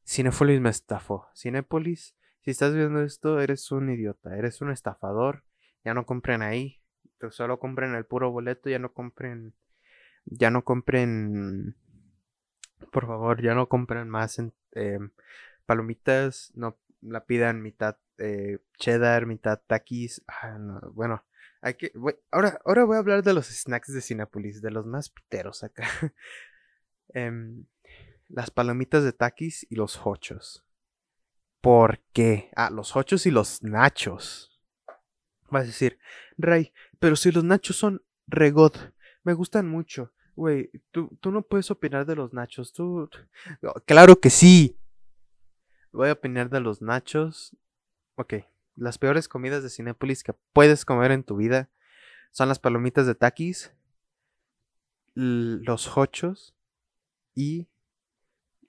Cinepolis 0.05 0.61
me 0.61 0.71
estafó. 0.71 1.29
Cinepolis, 1.35 2.17
si 2.41 2.51
estás 2.51 2.75
viendo 2.75 3.03
esto, 3.03 3.41
eres 3.41 3.71
un 3.71 3.91
idiota, 3.91 4.37
eres 4.37 4.61
un 4.61 4.71
estafador. 4.71 5.45
Ya 5.85 5.95
no 5.95 6.05
compren 6.05 6.43
ahí. 6.43 6.81
Solo 7.31 7.59
compren 7.61 7.95
el 7.95 8.05
puro 8.05 8.33
boleto, 8.33 8.69
ya 8.69 8.79
no 8.79 8.93
compren. 8.93 9.55
Ya 10.25 10.51
no 10.51 10.65
compren. 10.65 11.77
Por 12.91 13.07
favor, 13.07 13.41
ya 13.43 13.55
no 13.55 13.69
compren 13.69 14.09
más 14.09 14.38
en, 14.38 14.53
em, 14.73 15.11
palomitas. 15.67 16.53
No 16.55 16.77
la 17.03 17.25
pidan 17.25 17.62
mitad 17.62 17.97
eh, 18.19 18.59
cheddar, 18.79 19.27
mitad 19.27 19.61
taquis. 19.67 20.23
Ah, 20.27 20.81
bueno, 20.93 21.25
hay 21.61 21.75
que. 21.75 21.93
ahora, 22.31 22.61
ahora 22.65 22.85
voy 22.85 22.97
a 22.97 23.01
hablar 23.01 23.23
de 23.23 23.35
los 23.35 23.47
snacks 23.47 23.93
de 23.93 24.01
Cinepolis, 24.01 24.62
de 24.62 24.71
los 24.71 24.87
más 24.87 25.11
piteros 25.11 25.62
acá. 25.65 25.85
Em, 27.15 27.67
las 28.29 28.51
palomitas 28.51 29.05
de 29.05 29.12
taquis 29.12 29.67
y 29.69 29.75
los 29.75 30.01
hochos. 30.07 30.65
¿Por 31.61 32.01
qué? 32.15 32.51
Ah, 32.57 32.71
los 32.71 32.97
hochos 32.97 33.27
y 33.27 33.31
los 33.31 33.62
nachos. 33.62 34.59
Vas 35.51 35.65
a 35.65 35.67
decir, 35.67 35.99
Ray, 36.38 36.73
pero 36.99 37.17
si 37.17 37.31
los 37.31 37.45
nachos 37.45 37.77
son 37.77 38.03
regod, 38.27 38.73
me 39.25 39.35
gustan 39.35 39.69
mucho. 39.69 40.12
Güey, 40.35 40.71
tú, 40.91 41.11
tú 41.21 41.31
no 41.31 41.43
puedes 41.43 41.71
opinar 41.71 42.07
de 42.07 42.17
los 42.17 42.33
nachos. 42.33 42.73
Tú. 42.73 43.11
Claro 43.85 44.19
que 44.19 44.31
sí. 44.31 44.79
Voy 45.92 46.09
a 46.09 46.12
opinar 46.12 46.50
de 46.50 46.61
los 46.61 46.83
nachos 46.83 47.57
Ok, 48.14 48.35
las 48.76 48.98
peores 48.98 49.28
comidas 49.28 49.62
de 49.62 49.70
Cinépolis 49.70 50.22
que 50.22 50.35
puedes 50.52 50.85
comer 50.85 51.12
en 51.12 51.24
tu 51.24 51.37
vida 51.37 51.70
son 52.31 52.48
las 52.48 52.59
palomitas 52.59 53.07
de 53.07 53.14
taquis 53.14 53.72
los 55.14 55.96
hochos 55.96 56.55
y 57.35 57.68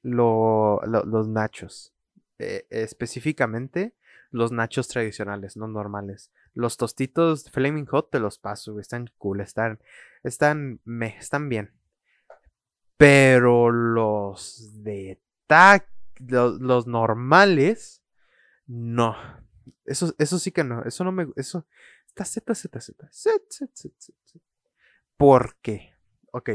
los 0.01 1.27
nachos. 1.27 1.93
Eh, 2.39 2.67
específicamente 2.69 3.93
los 4.31 4.51
nachos 4.51 4.87
tradicionales, 4.87 5.55
no 5.55 5.67
normales. 5.67 6.31
Los 6.53 6.75
tostitos 6.77 7.49
Flaming 7.51 7.85
Hot 7.85 8.11
te 8.11 8.19
los 8.19 8.39
paso, 8.39 8.79
Están 8.79 9.09
cool, 9.17 9.41
están, 9.41 9.79
están, 10.23 10.81
me, 10.83 11.15
están 11.17 11.47
bien. 11.47 11.71
Pero 12.97 13.71
los 13.71 14.83
de 14.83 15.21
tac, 15.47 15.87
los, 16.17 16.87
normales, 16.87 18.03
no. 18.67 19.15
Eso, 19.85 20.13
sí 20.39 20.51
que 20.51 20.63
no. 20.63 20.83
Eso 20.83 21.03
no 21.03 21.11
me, 21.11 21.27
eso, 21.35 21.67
está 22.07 22.25
Z, 22.25 22.55
Z, 22.55 22.79
Z, 22.79 23.09
Z, 23.11 23.71
Z, 23.75 24.39
¿Por 25.17 25.55
qué? 25.61 25.93
Ok, 26.31 26.49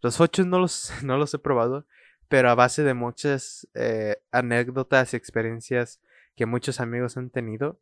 los 0.00 0.20
ocho 0.20 0.44
no 0.44 0.58
los, 0.58 0.90
no 1.04 1.18
los 1.18 1.34
he 1.34 1.38
probado, 1.38 1.86
pero 2.28 2.50
a 2.50 2.54
base 2.54 2.82
de 2.82 2.94
muchas 2.94 3.68
eh, 3.74 4.16
anécdotas 4.30 5.12
y 5.12 5.16
experiencias 5.16 6.00
que 6.36 6.46
muchos 6.46 6.80
amigos 6.80 7.16
han 7.16 7.30
tenido, 7.30 7.80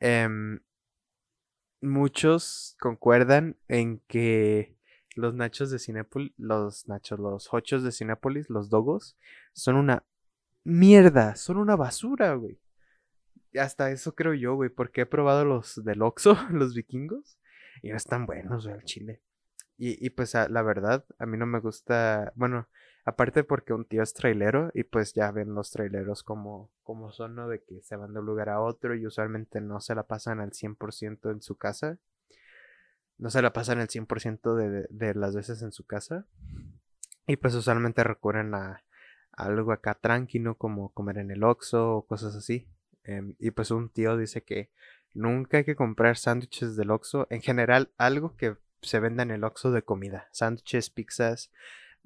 em, 0.00 0.60
muchos 1.80 2.76
concuerdan 2.78 3.56
en 3.68 4.00
que 4.06 4.76
los 5.16 5.34
nachos 5.34 5.70
de 5.70 5.78
Cinépolis, 5.78 6.32
los 6.36 6.88
nachos, 6.88 7.18
los 7.18 7.52
hochos 7.52 7.82
de 7.82 7.92
Cinépolis, 7.92 8.50
los 8.50 8.70
dogos, 8.70 9.16
son 9.52 9.76
una 9.76 10.04
mierda, 10.70 11.36
son 11.36 11.58
una 11.58 11.76
basura, 11.76 12.34
güey. 12.34 12.58
Hasta 13.58 13.90
eso 13.90 14.14
creo 14.14 14.34
yo, 14.34 14.54
güey, 14.54 14.70
porque 14.70 15.02
he 15.02 15.06
probado 15.06 15.44
los 15.44 15.82
del 15.84 16.02
Oxxo, 16.02 16.36
los 16.50 16.74
vikingos, 16.74 17.38
y 17.82 17.90
no 17.90 17.96
están 17.96 18.26
buenos, 18.26 18.66
güey, 18.66 18.82
chile. 18.84 19.22
Y, 19.76 20.04
y 20.04 20.10
pues 20.10 20.34
la 20.34 20.62
verdad, 20.62 21.04
a 21.18 21.26
mí 21.26 21.38
no 21.38 21.46
me 21.46 21.58
gusta, 21.58 22.32
bueno, 22.36 22.68
Aparte 23.04 23.44
porque 23.44 23.72
un 23.72 23.86
tío 23.86 24.02
es 24.02 24.12
trailero 24.12 24.70
y 24.74 24.84
pues 24.84 25.14
ya 25.14 25.30
ven 25.30 25.54
los 25.54 25.70
traileros 25.70 26.22
como, 26.22 26.70
como 26.82 27.12
son, 27.12 27.34
¿no? 27.34 27.48
De 27.48 27.62
que 27.62 27.80
se 27.80 27.96
van 27.96 28.12
de 28.12 28.20
un 28.20 28.26
lugar 28.26 28.50
a 28.50 28.60
otro 28.60 28.94
y 28.94 29.06
usualmente 29.06 29.60
no 29.60 29.80
se 29.80 29.94
la 29.94 30.02
pasan 30.02 30.40
al 30.40 30.52
100% 30.52 31.32
en 31.32 31.40
su 31.40 31.56
casa. 31.56 31.98
No 33.16 33.30
se 33.30 33.40
la 33.42 33.52
pasan 33.52 33.80
al 33.80 33.88
100% 33.88 34.54
de, 34.54 34.86
de 34.90 35.14
las 35.14 35.34
veces 35.34 35.62
en 35.62 35.72
su 35.72 35.84
casa. 35.86 36.26
Y 37.26 37.36
pues 37.36 37.54
usualmente 37.54 38.04
recurren 38.04 38.54
a, 38.54 38.84
algo 39.44 39.72
acá 39.72 39.94
tranquilo 39.94 40.56
como 40.56 40.92
comer 40.92 41.18
en 41.18 41.30
el 41.30 41.44
Oxxo 41.44 41.96
o 41.96 42.06
cosas 42.06 42.36
así. 42.36 42.68
Em, 43.04 43.34
y 43.38 43.50
pues 43.50 43.70
un 43.70 43.88
tío 43.88 44.16
dice 44.16 44.42
que 44.42 44.70
nunca 45.14 45.58
hay 45.58 45.64
que 45.64 45.76
comprar 45.76 46.16
sándwiches 46.16 46.76
del 46.76 46.90
Oxxo. 46.90 47.26
En 47.30 47.42
general, 47.42 47.90
algo 47.96 48.36
que 48.36 48.56
se 48.82 49.00
venda 49.00 49.22
en 49.22 49.30
el 49.30 49.44
Oxxo 49.44 49.72
de 49.72 49.82
comida. 49.82 50.28
Sándwiches, 50.32 50.90
pizzas, 50.90 51.50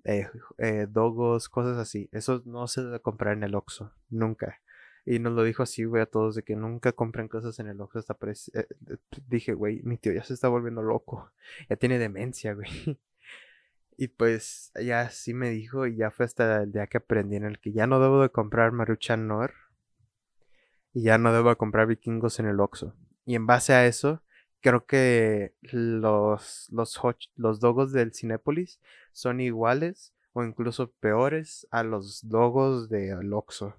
eh, 0.05 0.29
eh, 0.59 0.87
dogos, 0.89 1.49
cosas 1.49 1.79
así. 1.79 2.09
Eso 2.13 2.43
no 2.45 2.67
se 2.67 2.83
debe 2.83 3.01
comprar 3.01 3.35
en 3.37 3.45
el 3.45 3.55
Oxxo, 3.55 3.93
nunca. 4.11 4.61
Y 5.07 5.19
nos 5.19 5.35
lo 5.35 5.45
dijo 5.45 5.63
así, 5.63 5.85
güey, 5.85 6.03
a 6.03 6.07
todos 6.07 6.35
de 6.35 6.43
que 6.43 6.57
nunca 6.57 6.93
compren 6.93 7.29
cosas 7.29 7.59
en 7.59 7.69
el 7.69 7.81
Oxxo. 7.81 7.99
Hasta 7.99 8.17
eh, 8.55 8.67
dije, 9.29 9.53
güey, 9.53 9.83
mi 9.83 9.99
tío 9.99 10.13
ya 10.13 10.25
se 10.25 10.35
está 10.35 10.49
volviendo 10.49 10.83
loco. 10.83 11.31
Ya 11.69 11.77
tiene 11.77 11.99
demencia, 11.99 12.55
güey. 12.55 12.69
Y 13.97 14.09
pues 14.09 14.73
ya 14.81 15.09
sí 15.11 15.35
me 15.35 15.51
dijo 15.51 15.87
y 15.87 15.97
ya 15.97 16.11
fue 16.11 16.27
hasta 16.27 16.63
el 16.63 16.73
día 16.73 16.87
que 16.87 16.99
aprendí 16.99 17.37
en 17.37 17.45
el 17.45 17.59
que 17.59 17.73
ya 17.73 17.87
no 17.87 18.01
debo 18.01 18.23
de 18.23 18.31
comprar 18.31 18.73
Maruchan 18.73 19.29
Nor. 19.29 19.53
Y 20.93 21.03
ya 21.03 21.19
no 21.19 21.33
debo 21.33 21.51
de 21.51 21.57
comprar 21.57 21.87
vikingos 21.87 22.39
en 22.41 22.47
el 22.47 22.61
Oxxo. 22.61 22.95
Y 23.25 23.35
en 23.35 23.47
base 23.47 23.73
a 23.73 23.87
eso, 23.87 24.23
creo 24.61 24.87
que 24.87 25.55
los, 25.63 26.69
los, 26.71 27.01
los 27.37 27.61
dogos 27.61 27.93
del 27.93 28.15
Cinépolis 28.15 28.81
son 29.13 29.41
iguales 29.41 30.15
o 30.33 30.45
incluso 30.45 30.91
peores 30.93 31.67
a 31.71 31.83
los 31.83 32.29
dogos 32.29 32.89
de 32.89 33.15
Oxxo. 33.15 33.77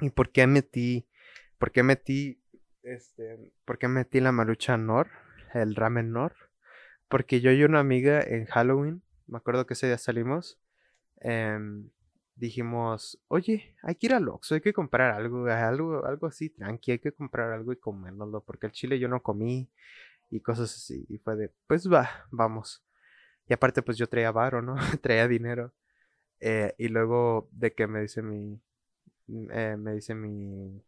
¿Y 0.00 0.10
por 0.10 0.30
qué 0.30 0.46
metí, 0.46 1.06
por 1.58 1.70
qué 1.70 1.82
metí, 1.82 2.40
este, 2.82 3.52
por 3.64 3.78
qué 3.78 3.88
metí 3.88 4.20
la 4.20 4.32
marucha 4.32 4.76
Nor, 4.76 5.08
el 5.52 5.74
ramen 5.74 6.12
Nor? 6.12 6.43
Porque 7.08 7.40
yo 7.40 7.52
y 7.52 7.64
una 7.64 7.80
amiga 7.80 8.22
en 8.22 8.46
Halloween, 8.46 9.02
me 9.26 9.38
acuerdo 9.38 9.66
que 9.66 9.74
ese 9.74 9.86
día 9.86 9.98
salimos, 9.98 10.58
em, 11.20 11.90
dijimos, 12.36 13.20
oye, 13.28 13.76
hay 13.82 13.94
que 13.94 14.06
ir 14.06 14.14
al 14.14 14.28
Oxxo, 14.28 14.54
hay 14.54 14.60
que 14.60 14.72
comprar 14.72 15.12
algo, 15.12 15.46
algo, 15.46 16.04
algo 16.04 16.26
así, 16.26 16.50
tranqui, 16.50 16.92
hay 16.92 16.98
que 16.98 17.12
comprar 17.12 17.52
algo 17.52 17.72
y 17.72 17.76
comérnoslo, 17.76 18.42
porque 18.42 18.66
el 18.66 18.72
chile 18.72 18.98
yo 18.98 19.08
no 19.08 19.22
comí 19.22 19.68
y 20.30 20.40
cosas 20.40 20.74
así. 20.74 21.06
Y 21.08 21.18
fue 21.18 21.36
de, 21.36 21.52
pues 21.66 21.90
va, 21.90 22.26
vamos. 22.30 22.84
Y 23.48 23.54
aparte, 23.54 23.82
pues 23.82 23.98
yo 23.98 24.08
traía 24.08 24.32
varo, 24.32 24.62
¿no? 24.62 24.76
traía 25.02 25.28
dinero. 25.28 25.72
Eh, 26.40 26.74
y 26.78 26.88
luego 26.88 27.48
de 27.52 27.74
que 27.74 27.86
me 27.86 28.00
dice 28.02 28.22
mi, 28.22 28.60
eh, 29.52 29.76
me 29.78 29.94
dice 29.94 30.14
mi, 30.14 30.82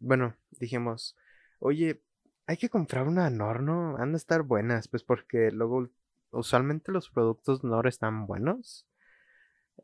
bueno, 0.00 0.36
dijimos, 0.52 1.16
oye, 1.58 2.02
hay 2.50 2.56
que 2.56 2.68
comprar 2.68 3.06
una 3.06 3.30
Nor, 3.30 3.62
¿no? 3.62 3.96
Han 3.98 4.10
de 4.10 4.18
estar 4.18 4.42
buenas, 4.42 4.88
pues 4.88 5.04
porque 5.04 5.52
luego 5.52 5.88
usualmente 6.32 6.90
los 6.90 7.08
productos 7.08 7.62
Nor 7.62 7.86
están 7.86 8.26
buenos. 8.26 8.88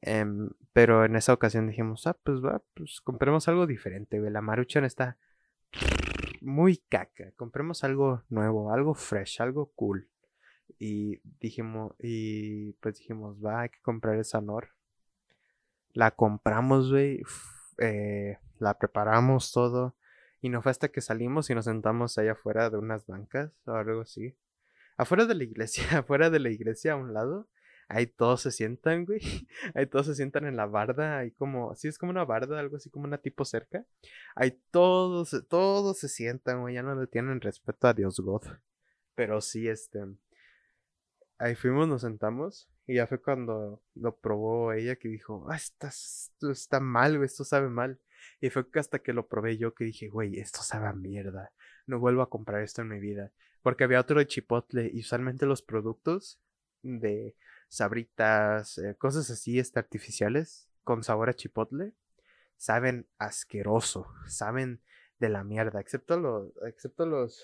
Em, 0.02 0.50
pero 0.72 1.04
en 1.04 1.14
esa 1.14 1.32
ocasión 1.32 1.68
dijimos, 1.68 2.08
ah, 2.08 2.16
pues 2.24 2.44
va, 2.44 2.60
pues 2.74 3.00
compremos 3.00 3.46
algo 3.46 3.68
diferente, 3.68 4.18
La 4.30 4.40
Maruchan 4.40 4.84
está 4.84 5.16
muy 6.40 6.78
caca. 6.88 7.30
Compremos 7.36 7.84
algo 7.84 8.24
nuevo, 8.30 8.72
algo 8.72 8.94
fresh, 8.94 9.40
algo 9.42 9.70
cool. 9.76 10.08
Y 10.80 11.20
dijimos, 11.38 11.94
y 12.00 12.72
pues 12.80 12.98
dijimos, 12.98 13.36
va, 13.44 13.60
hay 13.60 13.68
que 13.68 13.80
comprar 13.80 14.18
esa 14.18 14.40
Nor. 14.40 14.70
La 15.92 16.10
compramos, 16.10 16.90
güey. 16.90 17.22
Eh, 17.78 18.38
la 18.58 18.76
preparamos 18.76 19.52
todo. 19.52 19.94
Y 20.40 20.48
no 20.48 20.62
fue 20.62 20.70
hasta 20.70 20.88
que 20.88 21.00
salimos 21.00 21.50
y 21.50 21.54
nos 21.54 21.64
sentamos 21.64 22.18
allá 22.18 22.32
afuera 22.32 22.70
de 22.70 22.78
unas 22.78 23.06
bancas 23.06 23.52
o 23.64 23.72
algo 23.72 24.02
así. 24.02 24.36
Afuera 24.96 25.26
de 25.26 25.34
la 25.34 25.44
iglesia, 25.44 25.84
afuera 25.98 26.30
de 26.30 26.40
la 26.40 26.50
iglesia 26.50 26.92
a 26.92 26.96
un 26.96 27.14
lado 27.14 27.48
ahí 27.88 28.06
todos 28.06 28.42
se 28.42 28.50
sientan, 28.50 29.04
güey. 29.04 29.20
Ahí 29.74 29.86
todos 29.86 30.06
se 30.06 30.14
sientan 30.14 30.46
en 30.46 30.56
la 30.56 30.66
barda, 30.66 31.18
ahí 31.18 31.30
como, 31.32 31.74
sí 31.74 31.88
es 31.88 31.98
como 31.98 32.10
una 32.10 32.24
barda, 32.24 32.58
algo 32.58 32.76
así 32.76 32.90
como 32.90 33.06
una 33.06 33.18
tipo 33.18 33.44
cerca. 33.44 33.84
Ahí 34.34 34.60
todos, 34.70 35.44
todos 35.48 35.98
se 35.98 36.08
sientan, 36.08 36.60
güey, 36.60 36.74
ya 36.74 36.82
no 36.82 36.94
le 36.94 37.06
tienen 37.06 37.40
respeto 37.40 37.88
a 37.88 37.94
Dios 37.94 38.20
God. 38.20 38.42
Pero 39.14 39.40
sí, 39.40 39.68
este, 39.68 40.04
ahí 41.38 41.54
fuimos, 41.54 41.88
nos 41.88 42.02
sentamos 42.02 42.68
y 42.86 42.96
ya 42.96 43.06
fue 43.06 43.20
cuando 43.20 43.82
lo 43.94 44.16
probó 44.16 44.72
ella 44.72 44.96
que 44.96 45.08
dijo, 45.08 45.46
ah, 45.50 45.56
está, 45.56 45.88
esto 45.88 46.50
está 46.50 46.80
mal, 46.80 47.16
güey, 47.16 47.26
esto 47.26 47.44
sabe 47.44 47.68
mal. 47.68 47.98
Y 48.40 48.50
fue 48.50 48.66
hasta 48.74 48.98
que 49.00 49.12
lo 49.12 49.28
probé 49.28 49.56
yo 49.58 49.74
que 49.74 49.84
dije, 49.84 50.08
güey, 50.08 50.38
esto 50.38 50.62
sabe 50.62 50.92
mierda. 50.94 51.52
No 51.86 51.98
vuelvo 51.98 52.22
a 52.22 52.30
comprar 52.30 52.62
esto 52.62 52.82
en 52.82 52.88
mi 52.88 53.00
vida. 53.00 53.32
Porque 53.62 53.84
había 53.84 54.00
otro 54.00 54.18
de 54.18 54.26
chipotle 54.26 54.90
y 54.92 55.00
usualmente 55.00 55.46
los 55.46 55.62
productos 55.62 56.40
de 56.82 57.34
sabritas, 57.68 58.78
eh, 58.78 58.94
cosas 58.96 59.30
así 59.30 59.58
este, 59.58 59.78
artificiales 59.78 60.70
con 60.84 61.02
sabor 61.02 61.28
a 61.28 61.34
chipotle, 61.34 61.92
saben 62.56 63.06
asqueroso, 63.18 64.06
saben 64.28 64.80
de 65.18 65.28
la 65.28 65.44
mierda, 65.44 65.80
excepto 65.80 66.18
los, 66.18 66.52
excepto 66.66 67.06
los, 67.06 67.42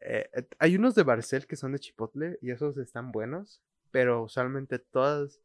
eh, 0.00 0.28
eh, 0.32 0.48
hay 0.58 0.76
unos 0.76 0.94
de 0.94 1.02
Barcel 1.04 1.46
que 1.46 1.56
son 1.56 1.72
de 1.72 1.78
chipotle 1.78 2.38
y 2.42 2.50
esos 2.50 2.76
están 2.78 3.12
buenos, 3.12 3.62
pero 3.90 4.22
usualmente 4.22 4.78
todas 4.78 5.40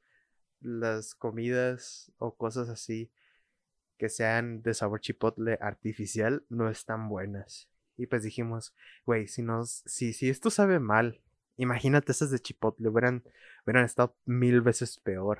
las 0.60 1.16
comidas 1.16 2.12
o 2.18 2.36
cosas 2.36 2.70
así 2.70 3.12
que 3.98 4.10
sean 4.10 4.62
de 4.62 4.74
sabor 4.74 5.02
chipotle 5.02 5.58
artificial 5.62 6.46
no 6.50 6.70
están 6.70 7.10
buenas. 7.10 7.70
Y 7.98 8.08
pues 8.08 8.24
dijimos, 8.24 8.74
güey, 9.06 9.28
si 9.28 9.44
si, 9.86 10.14
si 10.14 10.30
esto 10.30 10.50
sabe 10.50 10.80
mal 10.80 11.22
Imagínate 11.58 12.12
esas 12.12 12.32
de 12.32 12.40
Chipotle, 12.40 12.90
hubieran, 12.90 13.24
hubieran 13.66 13.86
estado 13.86 14.16
mil 14.26 14.62
veces 14.62 15.00
peor. 15.00 15.40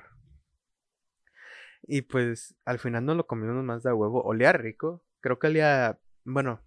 Y 1.82 2.02
pues 2.02 2.54
al 2.64 2.78
final 2.78 3.04
no 3.04 3.14
lo 3.14 3.26
comimos 3.26 3.62
más 3.64 3.82
de 3.82 3.92
huevo. 3.92 4.22
Olía 4.22 4.52
rico. 4.52 5.02
Creo 5.20 5.38
que 5.38 5.48
olía, 5.48 5.98
bueno, 6.24 6.60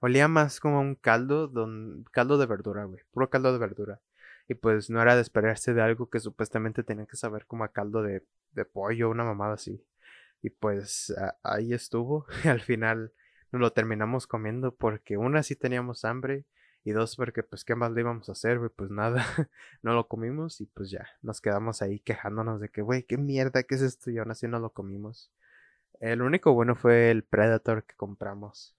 olía 0.00 0.28
más 0.28 0.60
como 0.60 0.80
un 0.80 0.94
caldo, 0.94 1.48
don, 1.48 2.04
caldo 2.12 2.38
de 2.38 2.46
verdura, 2.46 2.84
güey. 2.84 3.02
Puro 3.10 3.30
caldo 3.30 3.52
de 3.52 3.58
verdura. 3.58 4.00
Y 4.48 4.54
pues 4.54 4.90
no 4.90 5.02
era 5.02 5.16
de 5.16 5.22
esperarse 5.22 5.74
de 5.74 5.82
algo 5.82 6.08
que 6.10 6.20
supuestamente 6.20 6.82
tenía 6.84 7.06
que 7.06 7.16
saber 7.16 7.46
como 7.46 7.64
a 7.64 7.72
caldo 7.72 8.02
de, 8.02 8.24
de 8.52 8.64
pollo, 8.64 9.10
una 9.10 9.24
mamada 9.24 9.54
así. 9.54 9.84
Y 10.42 10.50
pues 10.50 11.14
ahí 11.42 11.72
estuvo. 11.72 12.26
Al 12.44 12.60
final 12.60 13.12
nos 13.52 13.60
lo 13.60 13.72
terminamos 13.72 14.26
comiendo 14.26 14.74
porque 14.74 15.16
una 15.16 15.42
sí 15.42 15.56
teníamos 15.56 16.04
hambre 16.04 16.46
y 16.84 16.92
dos, 16.92 17.16
porque 17.16 17.42
pues 17.42 17.64
qué 17.64 17.74
más 17.74 17.92
le 17.92 18.00
íbamos 18.00 18.28
a 18.28 18.32
hacer, 18.32 18.58
pues 18.74 18.90
nada, 18.90 19.24
no 19.82 19.92
lo 19.92 20.08
comimos 20.08 20.60
y 20.60 20.66
pues 20.66 20.90
ya, 20.90 21.06
nos 21.20 21.40
quedamos 21.40 21.82
ahí 21.82 22.00
quejándonos 22.00 22.60
de 22.60 22.70
que, 22.70 22.80
güey, 22.80 23.02
qué 23.02 23.18
mierda, 23.18 23.62
qué 23.64 23.74
es 23.74 23.82
esto 23.82 24.10
y 24.10 24.18
aún 24.18 24.30
así 24.30 24.48
no 24.48 24.58
lo 24.58 24.72
comimos. 24.72 25.30
El 26.00 26.22
único 26.22 26.54
bueno 26.54 26.76
fue 26.76 27.10
el 27.10 27.24
Predator 27.24 27.84
que 27.84 27.94
compramos. 27.94 28.74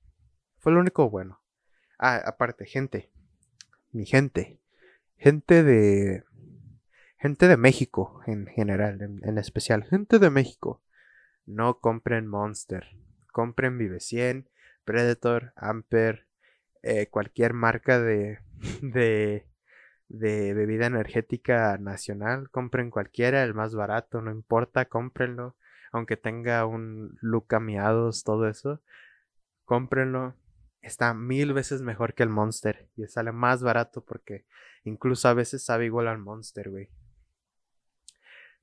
Fue 0.57 0.71
el 0.71 0.79
único 0.79 1.09
bueno. 1.09 1.39
Ah, 1.99 2.19
aparte, 2.25 2.65
gente. 2.65 3.11
Mi 3.91 4.05
gente. 4.05 4.59
Gente 5.17 5.63
de... 5.63 6.23
gente 7.19 7.47
de 7.47 7.57
México 7.57 8.21
en 8.25 8.47
general, 8.47 9.01
en, 9.01 9.37
especial, 9.37 9.83
gente 9.83 10.17
de 10.17 10.31
México, 10.31 10.81
no 11.51 11.79
compren 11.79 12.27
Monster, 12.27 12.95
compren 13.31 13.77
Vive 13.77 13.99
100, 13.99 14.49
Predator, 14.85 15.53
Amper, 15.55 16.27
eh, 16.81 17.07
cualquier 17.07 17.53
marca 17.53 17.99
de, 18.01 18.39
de, 18.81 19.45
bebida 20.53 20.87
energética 20.87 21.77
nacional, 21.77 22.49
compren 22.49 22.89
cualquiera, 22.89 23.43
el 23.43 23.53
más 23.53 23.75
barato, 23.75 24.21
no 24.21 24.31
importa, 24.31 24.85
cómprenlo, 24.85 25.55
aunque 25.91 26.17
tenga 26.17 26.65
un 26.65 27.17
Luca 27.21 27.59
Miados, 27.59 28.23
todo 28.23 28.47
eso, 28.47 28.81
cómprenlo, 29.65 30.35
está 30.81 31.13
mil 31.13 31.53
veces 31.53 31.81
mejor 31.81 32.13
que 32.13 32.23
el 32.23 32.29
Monster 32.29 32.89
y 32.95 33.05
sale 33.07 33.31
más 33.31 33.61
barato 33.61 34.03
porque 34.03 34.45
incluso 34.83 35.27
a 35.27 35.33
veces 35.33 35.63
sabe 35.63 35.85
igual 35.85 36.07
al 36.07 36.17
Monster, 36.17 36.69
güey. 36.69 36.89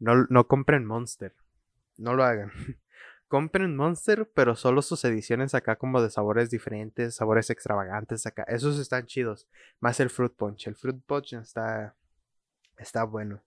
No, 0.01 0.27
no 0.29 0.47
compren 0.47 0.85
Monster, 0.85 1.35
no 1.99 2.15
lo 2.15 2.25
hagan. 2.25 2.51
compren 3.29 3.77
Monster, 3.77 4.29
pero 4.35 4.57
solo 4.57 4.83
sus 4.83 5.05
ediciones 5.05 5.55
acá 5.55 5.77
como 5.77 6.03
de 6.03 6.11
sabores 6.11 6.51
diferentes, 6.51 7.15
sabores 7.15 7.51
extravagantes 7.51 8.27
acá. 8.27 8.43
Esos 8.49 8.79
están 8.79 9.07
chidos. 9.07 9.47
Más 9.81 10.01
el 10.01 10.11
Fruit 10.11 10.33
Punch. 10.33 10.67
El 10.67 10.75
Fruit 10.75 11.01
Punch 11.05 11.35
está, 11.35 11.95
está 12.79 13.05
bueno. 13.05 13.43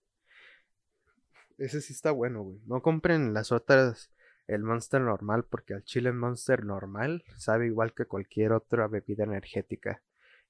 Ese 1.58 1.80
sí 1.80 1.92
está 1.92 2.12
bueno, 2.12 2.42
güey. 2.42 2.60
No 2.66 2.80
compren 2.80 3.34
las 3.34 3.52
otras 3.52 4.10
el 4.46 4.62
Monster 4.62 5.00
normal, 5.00 5.44
porque 5.44 5.74
al 5.74 5.84
chile 5.84 6.12
Monster 6.12 6.64
normal 6.64 7.24
sabe 7.36 7.66
igual 7.66 7.92
que 7.94 8.06
cualquier 8.06 8.52
otra 8.52 8.86
bebida 8.88 9.24
energética. 9.24 10.02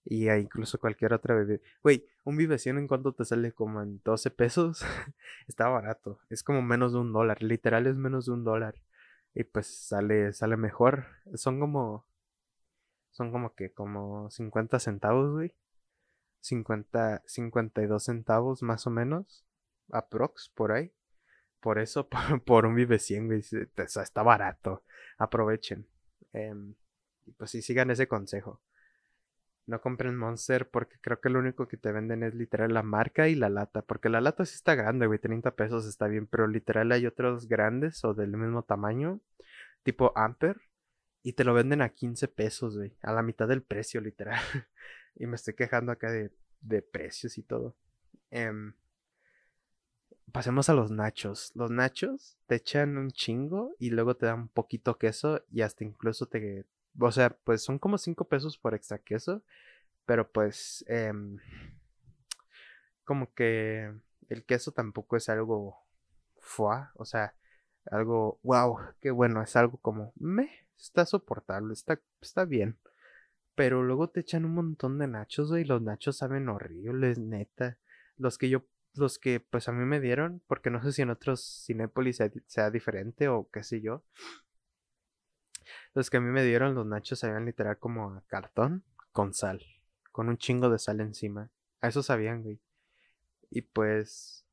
Y 0.04 0.28
incluso 0.30 0.78
cualquier 0.80 1.12
otra 1.12 1.34
bebida. 1.34 1.60
Güey, 1.82 2.06
un 2.24 2.36
Vivecien 2.36 2.78
en 2.78 2.88
cuanto 2.88 3.12
te 3.12 3.24
sale 3.24 3.52
como 3.52 3.82
en 3.82 4.00
12 4.04 4.30
pesos. 4.30 4.82
Está 5.48 5.68
barato. 5.68 6.20
Es 6.28 6.42
como 6.42 6.62
menos 6.62 6.92
de 6.92 6.98
un 6.98 7.12
dólar. 7.12 7.42
Literal 7.42 7.86
es 7.86 7.96
menos 7.96 8.26
de 8.26 8.32
un 8.32 8.44
dólar. 8.44 8.74
Y 9.34 9.44
pues 9.44 9.66
sale, 9.66 10.32
sale 10.32 10.56
mejor. 10.56 11.06
Son 11.34 11.60
como. 11.60 12.06
Son 13.10 13.30
como 13.30 13.54
que 13.54 13.72
como 13.72 14.30
50 14.30 14.78
centavos, 14.80 15.32
güey. 15.32 15.54
50, 16.40 17.22
52 17.26 18.04
centavos 18.04 18.62
más 18.62 18.86
o 18.86 18.90
menos. 18.90 19.44
Aprox, 19.90 20.50
por 20.54 20.72
ahí. 20.72 20.92
Por 21.60 21.78
eso, 21.78 22.08
por, 22.44 22.66
un 22.66 22.74
Vive 22.74 22.98
100, 22.98 23.26
güey, 23.26 23.42
está 23.76 24.22
barato. 24.22 24.82
Aprovechen. 25.18 25.86
Y 27.24 27.32
pues 27.32 27.50
sí, 27.50 27.62
sigan 27.62 27.90
ese 27.90 28.08
consejo. 28.08 28.60
No 29.66 29.80
compren 29.80 30.16
Monster 30.16 30.68
porque 30.68 30.98
creo 31.00 31.20
que 31.20 31.28
lo 31.28 31.38
único 31.38 31.68
que 31.68 31.76
te 31.76 31.92
venden 31.92 32.22
es 32.22 32.34
literal 32.34 32.74
la 32.74 32.82
marca 32.82 33.28
y 33.28 33.34
la 33.34 33.48
lata. 33.48 33.82
Porque 33.82 34.08
la 34.08 34.20
lata 34.20 34.44
sí 34.44 34.54
está 34.54 34.74
grande, 34.74 35.06
güey. 35.06 35.18
30 35.18 35.54
pesos 35.54 35.86
está 35.86 36.08
bien. 36.08 36.26
Pero 36.26 36.46
literal 36.46 36.90
hay 36.92 37.06
otros 37.06 37.48
grandes 37.48 38.04
o 38.04 38.14
del 38.14 38.36
mismo 38.36 38.62
tamaño. 38.64 39.20
Tipo 39.82 40.12
Amper. 40.16 40.60
Y 41.22 41.34
te 41.34 41.44
lo 41.44 41.54
venden 41.54 41.82
a 41.82 41.90
15 41.90 42.28
pesos, 42.28 42.76
güey. 42.76 42.96
A 43.02 43.12
la 43.12 43.22
mitad 43.22 43.46
del 43.46 43.62
precio, 43.62 44.00
literal. 44.00 44.40
y 45.14 45.26
me 45.26 45.36
estoy 45.36 45.54
quejando 45.54 45.92
acá 45.92 46.10
de, 46.10 46.32
de 46.60 46.82
precios 46.82 47.38
y 47.38 47.42
todo. 47.42 47.76
Eh, 48.30 48.50
pasemos 50.32 50.68
a 50.68 50.74
los 50.74 50.90
nachos. 50.90 51.52
Los 51.54 51.70
nachos 51.70 52.36
te 52.46 52.56
echan 52.56 52.96
un 52.96 53.10
chingo 53.10 53.76
y 53.78 53.90
luego 53.90 54.16
te 54.16 54.26
dan 54.26 54.40
un 54.40 54.48
poquito 54.48 54.98
queso 54.98 55.44
y 55.50 55.60
hasta 55.60 55.84
incluso 55.84 56.26
te... 56.26 56.64
O 56.98 57.10
sea, 57.12 57.30
pues 57.30 57.62
son 57.62 57.78
como 57.78 57.98
5 57.98 58.28
pesos 58.28 58.58
por 58.58 58.74
extra 58.74 58.98
queso, 58.98 59.42
pero 60.06 60.30
pues... 60.30 60.84
Em, 60.88 61.38
como 63.04 63.32
que 63.34 63.92
el 64.28 64.44
queso 64.44 64.72
tampoco 64.72 65.16
es 65.16 65.28
algo... 65.28 65.78
Fua, 66.38 66.92
o 66.96 67.04
sea, 67.04 67.34
algo... 67.90 68.40
Wow, 68.42 68.78
qué 69.00 69.10
bueno, 69.10 69.42
es 69.42 69.56
algo 69.56 69.78
como... 69.78 70.12
Me, 70.16 70.50
está 70.78 71.06
soportable, 71.06 71.72
está, 71.72 72.00
está 72.20 72.44
bien. 72.44 72.78
Pero 73.54 73.82
luego 73.82 74.10
te 74.10 74.20
echan 74.20 74.44
un 74.44 74.54
montón 74.54 74.98
de 74.98 75.08
nachos, 75.08 75.56
y 75.56 75.64
los 75.64 75.82
nachos 75.82 76.18
saben 76.18 76.48
horribles, 76.48 77.18
neta. 77.18 77.78
Los 78.16 78.38
que 78.38 78.48
yo 78.48 78.64
los 78.94 79.18
que 79.18 79.40
pues 79.40 79.68
a 79.68 79.72
mí 79.72 79.84
me 79.84 80.00
dieron, 80.00 80.42
porque 80.46 80.70
no 80.70 80.82
sé 80.82 80.92
si 80.92 81.02
en 81.02 81.10
otros 81.10 81.64
Cinépolis 81.66 82.18
sea, 82.46 82.70
diferente 82.70 83.28
o 83.28 83.48
qué 83.50 83.62
sé 83.62 83.80
yo. 83.80 84.04
Los 85.94 86.10
que 86.10 86.18
a 86.18 86.20
mí 86.20 86.28
me 86.30 86.44
dieron, 86.44 86.74
los 86.74 86.86
nachos 86.86 87.20
sabían 87.20 87.46
literal 87.46 87.78
como 87.78 88.10
a 88.12 88.22
cartón 88.26 88.84
con 89.12 89.34
sal, 89.34 89.62
con 90.10 90.28
un 90.28 90.38
chingo 90.38 90.70
de 90.70 90.78
sal 90.78 91.00
encima. 91.00 91.50
A 91.80 91.88
eso 91.88 92.02
sabían, 92.02 92.42
güey. 92.42 92.60
Y 93.50 93.62
pues 93.62 94.44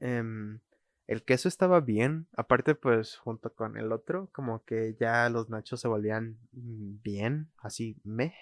em, 0.00 0.60
el 1.06 1.22
queso 1.24 1.48
estaba 1.48 1.80
bien, 1.80 2.28
aparte 2.36 2.74
pues 2.74 3.16
junto 3.16 3.52
con 3.52 3.76
el 3.76 3.92
otro, 3.92 4.28
como 4.32 4.64
que 4.64 4.96
ya 4.98 5.28
los 5.28 5.50
nachos 5.50 5.80
se 5.80 5.88
volvían 5.88 6.38
bien, 6.52 7.50
así 7.58 7.96
me. 8.04 8.34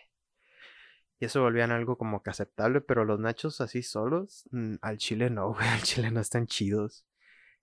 Y 1.19 1.27
eso 1.27 1.41
volvían 1.41 1.71
algo 1.71 1.97
como 1.97 2.23
que 2.23 2.31
aceptable, 2.31 2.81
pero 2.81 3.05
los 3.05 3.21
nachos 3.21 3.61
así 3.61 3.83
solos, 3.83 4.49
mm, 4.51 4.75
al 4.83 4.99
chile 4.99 5.31
no, 5.31 5.49
güey, 5.55 5.69
al 5.69 5.83
chile 5.83 6.11
no 6.11 6.21
están 6.21 6.47
chidos. 6.47 7.05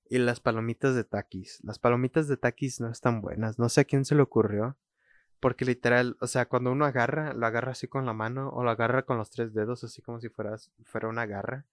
Y 0.09 0.17
las 0.17 0.39
palomitas 0.39 0.95
de 0.95 1.03
taquis. 1.03 1.63
Las 1.63 1.77
palomitas 1.77 2.27
de 2.27 2.35
taquis 2.35 2.81
no 2.81 2.89
están 2.89 3.21
buenas. 3.21 3.59
No 3.59 3.69
sé 3.69 3.81
a 3.81 3.85
quién 3.85 4.05
se 4.05 4.15
le 4.15 4.23
ocurrió. 4.23 4.75
Porque 5.39 5.65
literal, 5.65 6.17
o 6.19 6.27
sea, 6.27 6.47
cuando 6.47 6.71
uno 6.71 6.85
agarra, 6.85 7.33
lo 7.33 7.45
agarra 7.45 7.71
así 7.71 7.87
con 7.87 8.05
la 8.05 8.13
mano 8.13 8.49
o 8.49 8.63
lo 8.63 8.71
agarra 8.71 9.03
con 9.03 9.17
los 9.17 9.29
tres 9.29 9.53
dedos, 9.53 9.83
así 9.83 10.01
como 10.01 10.19
si 10.19 10.27
fueras, 10.29 10.71
fuera 10.83 11.07
una 11.07 11.27
garra. 11.27 11.65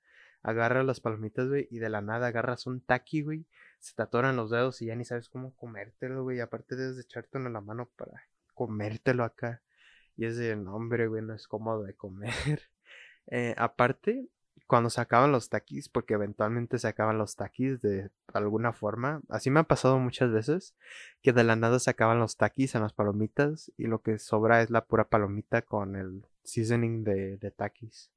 Agarra 0.43 0.85
las 0.85 1.01
palomitas, 1.01 1.49
güey, 1.49 1.67
y 1.71 1.79
de 1.79 1.89
la 1.89 2.03
nada 2.03 2.29
agarras 2.29 2.67
un 2.67 2.81
taqui, 2.81 3.23
güey. 3.23 3.47
Se 3.81 3.95
te 3.95 4.03
atoran 4.03 4.37
los 4.37 4.51
dedos 4.51 4.81
y 4.83 4.87
ya 4.87 4.95
ni 4.95 5.05
sabes 5.05 5.29
cómo 5.29 5.57
comértelo, 5.57 6.23
güey. 6.23 6.41
Aparte 6.41 6.77
debes 6.77 6.97
de 6.97 7.03
echártelo 7.03 7.47
en 7.47 7.55
la 7.55 7.61
mano 7.63 7.91
para 7.97 8.29
comértelo 8.55 9.25
acá. 9.25 9.63
Y 10.17 10.27
es 10.27 10.37
de 10.37 10.55
nombre, 10.57 11.09
güey, 11.09 11.23
no 11.23 11.35
es 11.35 11.49
cómodo 11.49 11.83
de 11.85 11.95
comer. 11.95 12.35
Eh, 13.29 13.57
aparte, 13.59 14.29
cuando 14.67 14.91
se 14.91 15.01
acaban 15.01 15.33
los 15.33 15.49
taquis, 15.49 15.89
porque 15.89 16.15
eventualmente 16.15 16.79
se 16.79 16.89
acaban 16.89 17.19
los 17.19 17.37
taquis 17.37 17.81
de 17.81 18.11
alguna 18.33 18.73
forma, 18.73 19.23
así 19.29 19.51
me 19.51 19.61
ha 19.61 19.65
pasado 19.65 19.99
muchas 19.99 20.31
veces, 20.33 20.75
que 21.23 21.33
de 21.33 21.45
la 21.45 21.57
nada 21.57 21.79
se 21.79 21.91
acaban 21.91 22.19
los 22.19 22.37
taquis 22.37 22.75
en 22.75 22.83
las 22.83 22.93
palomitas 22.93 23.73
y 23.77 23.87
lo 23.87 24.03
que 24.03 24.19
sobra 24.19 24.63
es 24.63 24.71
la 24.71 24.85
pura 24.85 25.09
palomita 25.09 25.63
con 25.63 25.97
el 25.97 26.27
seasoning 26.45 27.05
de, 27.05 27.37
de 27.37 27.51
taquis. 27.51 28.11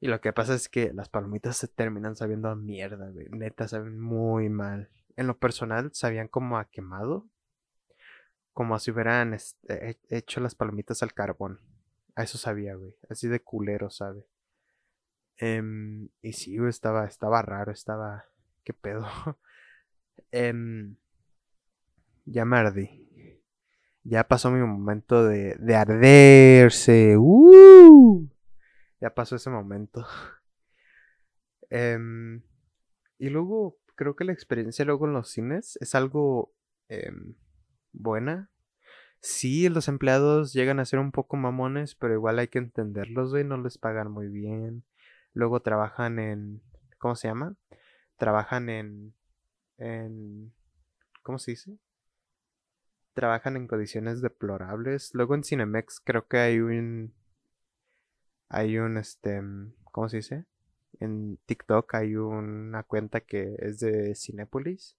Y 0.00 0.08
lo 0.08 0.20
que 0.20 0.32
pasa 0.32 0.54
es 0.54 0.68
que 0.68 0.92
las 0.92 1.08
palomitas 1.08 1.56
se 1.56 1.68
terminan 1.68 2.16
sabiendo 2.16 2.48
a 2.48 2.56
mierda, 2.56 3.08
güey. 3.10 3.28
Neta, 3.30 3.68
saben 3.68 3.98
muy 3.98 4.50
mal. 4.50 4.90
En 5.16 5.26
lo 5.26 5.38
personal, 5.38 5.90
sabían 5.94 6.28
como 6.28 6.58
a 6.58 6.66
quemado 6.66 7.26
como 8.54 8.78
si 8.78 8.92
hubieran 8.92 9.34
este, 9.34 9.98
hecho 10.08 10.40
las 10.40 10.54
palomitas 10.54 11.02
al 11.02 11.12
carbón. 11.12 11.60
A 12.14 12.22
eso 12.22 12.38
sabía, 12.38 12.76
güey. 12.76 12.94
Así 13.10 13.28
de 13.28 13.40
culero, 13.40 13.90
¿sabe? 13.90 14.24
Em, 15.38 16.08
y 16.22 16.32
sí, 16.32 16.56
estaba, 16.68 17.06
estaba 17.06 17.42
raro, 17.42 17.72
estaba... 17.72 18.24
¿Qué 18.64 18.72
pedo? 18.72 19.06
Em, 20.30 20.96
ya 22.24 22.44
me 22.44 22.56
ardí. 22.56 23.40
Ya 24.02 24.26
pasó 24.26 24.50
mi 24.50 24.60
momento 24.60 25.24
de, 25.24 25.54
de 25.56 25.76
arderse. 25.76 27.16
¡Uh! 27.18 28.28
Ya 29.00 29.14
pasó 29.14 29.36
ese 29.36 29.50
momento. 29.50 30.06
Em, 31.70 32.42
y 33.18 33.30
luego, 33.30 33.78
creo 33.96 34.14
que 34.14 34.24
la 34.24 34.32
experiencia 34.32 34.84
luego 34.84 35.06
en 35.06 35.12
los 35.14 35.30
cines 35.30 35.76
es 35.80 35.94
algo 35.94 36.52
buena. 37.92 38.50
Sí, 39.20 39.68
los 39.68 39.88
empleados 39.88 40.52
llegan 40.52 40.80
a 40.80 40.84
ser 40.84 40.98
un 40.98 41.10
poco 41.10 41.36
mamones, 41.36 41.94
pero 41.94 42.14
igual 42.14 42.38
hay 42.38 42.48
que 42.48 42.58
entenderlos, 42.58 43.30
güey, 43.30 43.44
no 43.44 43.56
les 43.56 43.78
pagan 43.78 44.10
muy 44.10 44.28
bien. 44.28 44.84
Luego 45.34 45.60
trabajan 45.60 46.18
en, 46.18 46.62
¿cómo 46.98 47.16
se 47.16 47.28
llama? 47.28 47.54
Trabajan 48.16 48.68
en, 48.68 49.14
en, 49.78 50.52
¿cómo 51.22 51.38
se 51.38 51.52
dice? 51.52 51.78
Trabajan 53.12 53.56
en 53.56 53.66
condiciones 53.66 54.22
deplorables. 54.22 55.10
Luego 55.14 55.34
en 55.34 55.44
Cinemex 55.44 56.00
creo 56.00 56.26
que 56.26 56.38
hay 56.38 56.60
un, 56.60 57.12
hay 58.48 58.78
un, 58.78 58.96
este, 58.96 59.42
¿cómo 59.92 60.08
se 60.08 60.18
dice? 60.18 60.44
En 61.00 61.38
TikTok 61.46 61.94
hay 61.94 62.16
una 62.16 62.84
cuenta 62.84 63.20
que 63.20 63.56
es 63.58 63.80
de 63.80 64.14
Cinépolis 64.14 64.96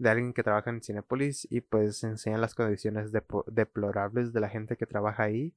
de 0.00 0.08
alguien 0.08 0.32
que 0.32 0.42
trabaja 0.42 0.70
en 0.70 0.82
Cinepolis 0.82 1.46
y 1.50 1.60
pues 1.60 2.02
enseñan 2.04 2.40
las 2.40 2.54
condiciones 2.54 3.12
deplorables 3.12 4.32
de 4.32 4.40
la 4.40 4.48
gente 4.48 4.78
que 4.78 4.86
trabaja 4.86 5.24
ahí. 5.24 5.54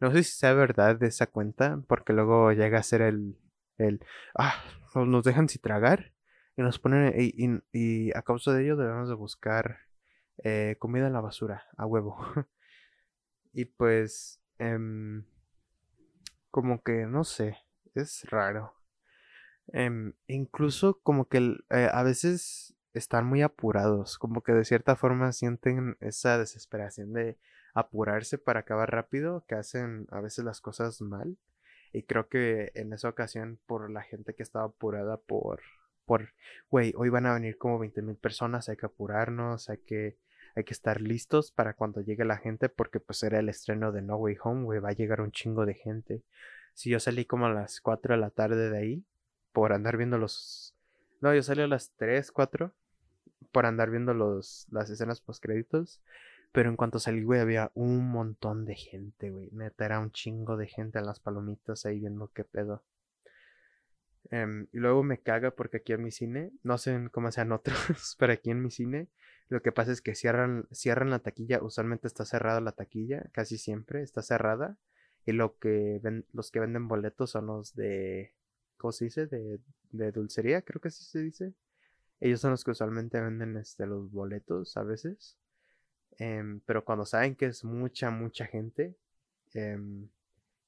No 0.00 0.12
sé 0.12 0.22
si 0.22 0.32
sea 0.32 0.54
verdad 0.54 0.96
de 0.96 1.06
esa 1.06 1.26
cuenta, 1.26 1.80
porque 1.88 2.12
luego 2.12 2.52
llega 2.52 2.78
a 2.78 2.82
ser 2.82 3.02
el, 3.02 3.38
el, 3.78 4.04
ah, 4.34 4.54
nos 4.94 5.24
dejan 5.24 5.48
sin 5.48 5.62
tragar 5.62 6.12
y 6.56 6.62
nos 6.62 6.78
ponen, 6.78 7.14
y, 7.16 7.62
y, 7.72 8.12
a 8.16 8.22
causa 8.22 8.52
de 8.52 8.64
ello 8.64 8.76
debemos 8.76 9.08
de 9.08 9.14
buscar 9.14 9.78
eh, 10.42 10.76
comida 10.78 11.06
en 11.06 11.12
la 11.12 11.20
basura, 11.20 11.64
a 11.76 11.86
huevo. 11.86 12.16
y 13.52 13.64
pues, 13.64 14.40
em, 14.58 15.24
como 16.50 16.82
que, 16.82 17.06
no 17.06 17.24
sé, 17.24 17.58
es 17.94 18.24
raro. 18.30 18.74
Em, 19.72 20.12
incluso 20.26 21.00
como 21.02 21.28
que 21.28 21.56
eh, 21.70 21.88
a 21.92 22.02
veces 22.02 22.76
están 22.92 23.26
muy 23.26 23.42
apurados, 23.42 24.18
como 24.18 24.42
que 24.42 24.52
de 24.52 24.64
cierta 24.64 24.96
forma 24.96 25.32
sienten 25.32 25.96
esa 26.00 26.38
desesperación 26.38 27.12
de 27.12 27.38
apurarse 27.74 28.38
para 28.38 28.60
acabar 28.60 28.90
rápido, 28.90 29.44
que 29.46 29.56
hacen 29.56 30.06
a 30.10 30.20
veces 30.20 30.44
las 30.44 30.60
cosas 30.60 31.00
mal. 31.00 31.36
Y 31.92 32.04
creo 32.04 32.28
que 32.28 32.72
en 32.74 32.92
esa 32.92 33.08
ocasión, 33.08 33.58
por 33.66 33.90
la 33.90 34.02
gente 34.02 34.34
que 34.34 34.42
estaba 34.42 34.66
apurada 34.66 35.16
por, 35.16 35.60
por, 36.06 36.32
güey, 36.70 36.92
hoy 36.96 37.08
van 37.08 37.26
a 37.26 37.34
venir 37.34 37.58
como 37.58 37.78
20 37.78 38.02
mil 38.02 38.16
personas, 38.16 38.68
hay 38.68 38.76
que 38.76 38.86
apurarnos, 38.86 39.68
hay 39.70 39.78
que, 39.78 40.16
hay 40.56 40.64
que 40.64 40.72
estar 40.72 41.00
listos 41.00 41.50
para 41.50 41.74
cuando 41.74 42.00
llegue 42.00 42.24
la 42.24 42.38
gente, 42.38 42.68
porque 42.68 43.00
pues 43.00 43.22
era 43.22 43.38
el 43.38 43.48
estreno 43.48 43.92
de 43.92 44.02
No 44.02 44.16
Way 44.16 44.36
Home, 44.42 44.64
güey, 44.64 44.80
va 44.80 44.90
a 44.90 44.92
llegar 44.92 45.20
un 45.20 45.32
chingo 45.32 45.66
de 45.66 45.74
gente. 45.74 46.22
Si 46.74 46.90
yo 46.90 46.98
salí 47.00 47.24
como 47.24 47.46
a 47.46 47.52
las 47.52 47.80
4 47.80 48.14
de 48.14 48.20
la 48.20 48.30
tarde 48.30 48.70
de 48.70 48.78
ahí, 48.78 49.04
por 49.52 49.72
andar 49.72 49.96
viendo 49.96 50.18
los... 50.18 50.74
No, 51.20 51.34
yo 51.34 51.42
salí 51.42 51.62
a 51.62 51.68
las 51.68 51.92
3, 51.96 52.32
4, 52.32 52.72
por 53.52 53.66
andar 53.66 53.90
viendo 53.90 54.14
los, 54.14 54.66
las 54.70 54.90
escenas 54.90 55.20
post 55.20 55.42
créditos. 55.42 56.02
Pero 56.54 56.70
en 56.70 56.76
cuanto 56.76 57.00
salí, 57.00 57.24
güey, 57.24 57.40
había 57.40 57.72
un 57.74 58.08
montón 58.12 58.64
de 58.64 58.76
gente, 58.76 59.30
güey. 59.30 59.50
Neta, 59.50 59.86
era 59.86 59.98
un 59.98 60.12
chingo 60.12 60.56
de 60.56 60.68
gente 60.68 61.00
en 61.00 61.06
las 61.06 61.18
palomitas 61.18 61.84
ahí 61.84 61.98
viendo 61.98 62.30
qué 62.32 62.44
pedo. 62.44 62.84
Em, 64.30 64.68
y 64.72 64.78
luego 64.78 65.02
me 65.02 65.18
caga 65.20 65.50
porque 65.50 65.78
aquí 65.78 65.94
en 65.94 66.04
mi 66.04 66.12
cine, 66.12 66.52
no 66.62 66.78
sé 66.78 67.08
cómo 67.10 67.32
sean 67.32 67.50
otros, 67.50 67.74
pero 68.20 68.32
aquí 68.32 68.50
en 68.52 68.62
mi 68.62 68.70
cine, 68.70 69.08
lo 69.48 69.62
que 69.62 69.72
pasa 69.72 69.90
es 69.90 70.00
que 70.00 70.14
cierran, 70.14 70.68
cierran 70.70 71.10
la 71.10 71.18
taquilla. 71.18 71.60
Usualmente 71.60 72.06
está 72.06 72.24
cerrada 72.24 72.60
la 72.60 72.70
taquilla, 72.70 73.28
casi 73.32 73.58
siempre 73.58 74.02
está 74.02 74.22
cerrada. 74.22 74.78
Y 75.26 75.32
lo 75.32 75.58
que 75.58 75.98
ven, 76.04 76.24
los 76.32 76.52
que 76.52 76.60
venden 76.60 76.86
boletos 76.86 77.32
son 77.32 77.46
los 77.46 77.74
de, 77.74 78.32
¿cómo 78.76 78.92
se 78.92 79.06
dice? 79.06 79.26
De, 79.26 79.58
de 79.90 80.12
dulcería, 80.12 80.62
creo 80.62 80.80
que 80.80 80.88
así 80.88 81.04
se 81.04 81.18
dice. 81.18 81.52
Ellos 82.20 82.40
son 82.40 82.52
los 82.52 82.62
que 82.62 82.70
usualmente 82.70 83.20
venden 83.20 83.56
este, 83.56 83.86
los 83.86 84.12
boletos 84.12 84.76
a 84.76 84.84
veces. 84.84 85.36
Em, 86.18 86.60
pero 86.60 86.84
cuando 86.84 87.04
saben 87.06 87.34
que 87.36 87.46
es 87.46 87.64
mucha, 87.64 88.10
mucha 88.10 88.46
gente, 88.46 88.96
em, 89.54 90.08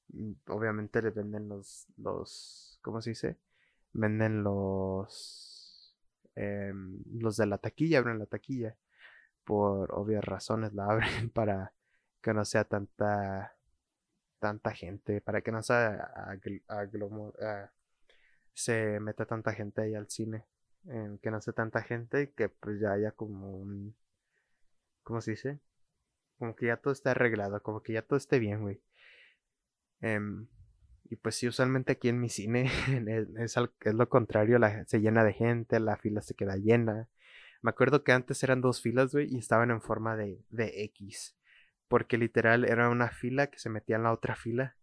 mm, 0.09 0.31
obviamente 0.49 1.01
les 1.01 1.13
venden 1.15 1.49
los, 1.49 1.87
los, 1.97 2.79
¿cómo 2.81 3.01
se 3.01 3.11
dice? 3.11 3.37
Venden 3.93 4.43
los, 4.43 5.95
em, 6.35 6.99
los 7.19 7.37
de 7.37 7.45
la 7.47 7.57
taquilla, 7.57 7.99
abren 7.99 8.19
la 8.19 8.25
taquilla. 8.27 8.75
Por 9.45 9.93
obvias 9.93 10.23
razones 10.25 10.73
la 10.73 10.85
abren 11.25 11.29
para 11.31 11.73
que 12.21 12.33
no 12.33 12.45
sea 12.45 12.65
tanta, 12.65 13.55
tanta 14.39 14.71
gente, 14.73 15.21
para 15.21 15.41
que 15.41 15.51
no 15.51 15.63
sea 15.63 16.11
se 18.53 18.99
meta 18.99 19.25
tanta 19.25 19.53
gente 19.53 19.81
ahí 19.81 19.95
al 19.95 20.09
cine, 20.09 20.45
que 21.21 21.31
no 21.31 21.41
sea 21.41 21.53
tanta 21.53 21.83
gente 21.83 22.23
y 22.23 22.27
que 22.27 22.49
pues 22.49 22.79
ya 22.79 22.93
haya 22.93 23.11
como 23.11 23.51
un 23.51 23.95
¿Cómo 25.07 25.21
se 25.21 25.31
dice? 25.31 25.61
Como 26.37 26.53
que 26.53 26.65
ya 26.65 26.75
todo 26.75 26.91
está 26.91 27.11
arreglado, 27.11 27.63
como 27.63 27.81
que 27.81 27.93
ya 27.93 28.01
todo 28.01 28.17
esté 28.17 28.39
bien, 28.39 28.61
güey. 28.61 28.81
Em, 30.01 30.47
y 31.05 31.15
pues 31.15 31.35
sí, 31.35 31.47
usualmente 31.47 31.93
aquí 31.93 32.09
en 32.09 32.19
mi 32.19 32.27
cine 32.27 32.69
es, 33.39 33.55
lo 33.85 34.09
contrario, 34.09 34.59
se 34.85 34.99
llena 34.99 35.23
de 35.23 35.31
gente, 35.31 35.79
la 35.79 35.95
fila 35.95 36.21
se 36.21 36.35
queda 36.35 36.57
llena. 36.57 37.07
Me 37.61 37.69
acuerdo 37.69 38.03
que 38.03 38.11
antes 38.11 38.43
eran 38.43 38.59
dos 38.59 38.81
filas, 38.81 39.13
güey, 39.13 39.33
y 39.33 39.37
estaban 39.37 39.71
en 39.71 39.81
forma 39.81 40.17
de, 40.17 40.43
de 40.49 40.83
X. 40.83 41.37
Porque 41.87 42.17
literal 42.17 42.65
era 42.65 42.89
una 42.89 43.09
fila 43.09 43.47
que 43.47 43.59
se 43.59 43.69
metía 43.69 43.95
en 43.95 44.03
la 44.03 44.11
otra 44.11 44.35
fila. 44.35 44.75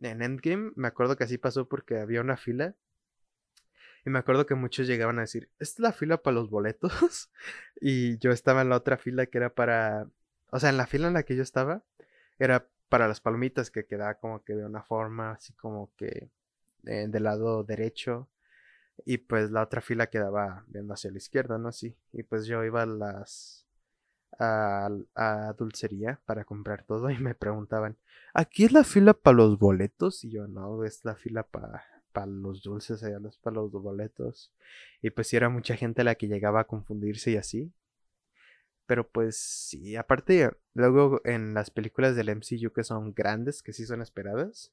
En 0.00 0.22
Endgame 0.22 0.72
me 0.74 0.88
acuerdo 0.88 1.18
que 1.18 1.24
así 1.24 1.36
pasó 1.36 1.68
porque 1.68 1.98
había 1.98 2.22
una 2.22 2.38
fila 2.38 2.76
y 4.04 4.10
me 4.10 4.18
acuerdo 4.18 4.46
que 4.46 4.54
muchos 4.54 4.86
llegaban 4.86 5.18
a 5.18 5.22
decir, 5.22 5.50
¿esta 5.58 5.74
es 5.74 5.78
la 5.80 5.92
fila 5.92 6.22
para 6.22 6.34
los 6.34 6.50
boletos? 6.50 7.30
y 7.80 8.18
yo 8.18 8.30
estaba 8.30 8.62
en 8.62 8.70
la 8.70 8.76
otra 8.76 8.96
fila 8.96 9.26
que 9.26 9.38
era 9.38 9.54
para... 9.54 10.08
O 10.50 10.58
sea, 10.58 10.70
en 10.70 10.76
la 10.76 10.86
fila 10.86 11.08
en 11.08 11.14
la 11.14 11.22
que 11.22 11.36
yo 11.36 11.42
estaba 11.42 11.82
era 12.38 12.66
para 12.88 13.06
las 13.06 13.20
palomitas 13.20 13.70
que 13.70 13.86
quedaba 13.86 14.14
como 14.14 14.42
que 14.42 14.54
de 14.54 14.64
una 14.64 14.82
forma 14.82 15.32
así 15.32 15.52
como 15.52 15.92
que 15.96 16.30
eh, 16.86 17.06
del 17.08 17.24
lado 17.24 17.62
derecho. 17.62 18.28
Y 19.04 19.18
pues 19.18 19.50
la 19.50 19.62
otra 19.62 19.80
fila 19.80 20.08
quedaba 20.08 20.64
viendo 20.68 20.94
hacia 20.94 21.10
la 21.10 21.18
izquierda, 21.18 21.58
¿no? 21.58 21.68
Así. 21.68 21.96
Y 22.12 22.22
pues 22.22 22.46
yo 22.46 22.64
iba 22.64 22.82
a 22.82 22.86
las... 22.86 23.66
A, 24.38 24.88
a, 25.16 25.52
dulcería 25.58 26.20
para 26.24 26.44
comprar 26.44 26.84
todo 26.84 27.10
y 27.10 27.18
me 27.18 27.34
preguntaban, 27.34 27.98
¿aquí 28.32 28.64
es 28.64 28.72
la 28.72 28.84
fila 28.84 29.12
para 29.12 29.36
los 29.36 29.58
boletos? 29.58 30.24
Y 30.24 30.30
yo, 30.30 30.46
no, 30.48 30.82
es 30.84 31.04
la 31.04 31.14
fila 31.14 31.42
para 31.42 31.99
para 32.12 32.26
los 32.26 32.62
dulces, 32.62 33.02
allá 33.02 33.18
los 33.18 33.38
para 33.38 33.56
los 33.56 33.72
boletos. 33.72 34.52
Y 35.02 35.10
pues 35.10 35.28
sí 35.28 35.36
era 35.36 35.48
mucha 35.48 35.76
gente 35.76 36.04
la 36.04 36.14
que 36.14 36.28
llegaba 36.28 36.60
a 36.60 36.66
confundirse 36.66 37.32
y 37.32 37.36
así. 37.36 37.72
Pero 38.86 39.08
pues 39.08 39.36
sí, 39.36 39.96
aparte, 39.96 40.50
luego 40.74 41.20
en 41.24 41.54
las 41.54 41.70
películas 41.70 42.16
del 42.16 42.28
MCU 42.28 42.72
que 42.72 42.84
son 42.84 43.14
grandes, 43.14 43.62
que 43.62 43.72
sí 43.72 43.86
son 43.86 44.02
esperadas, 44.02 44.72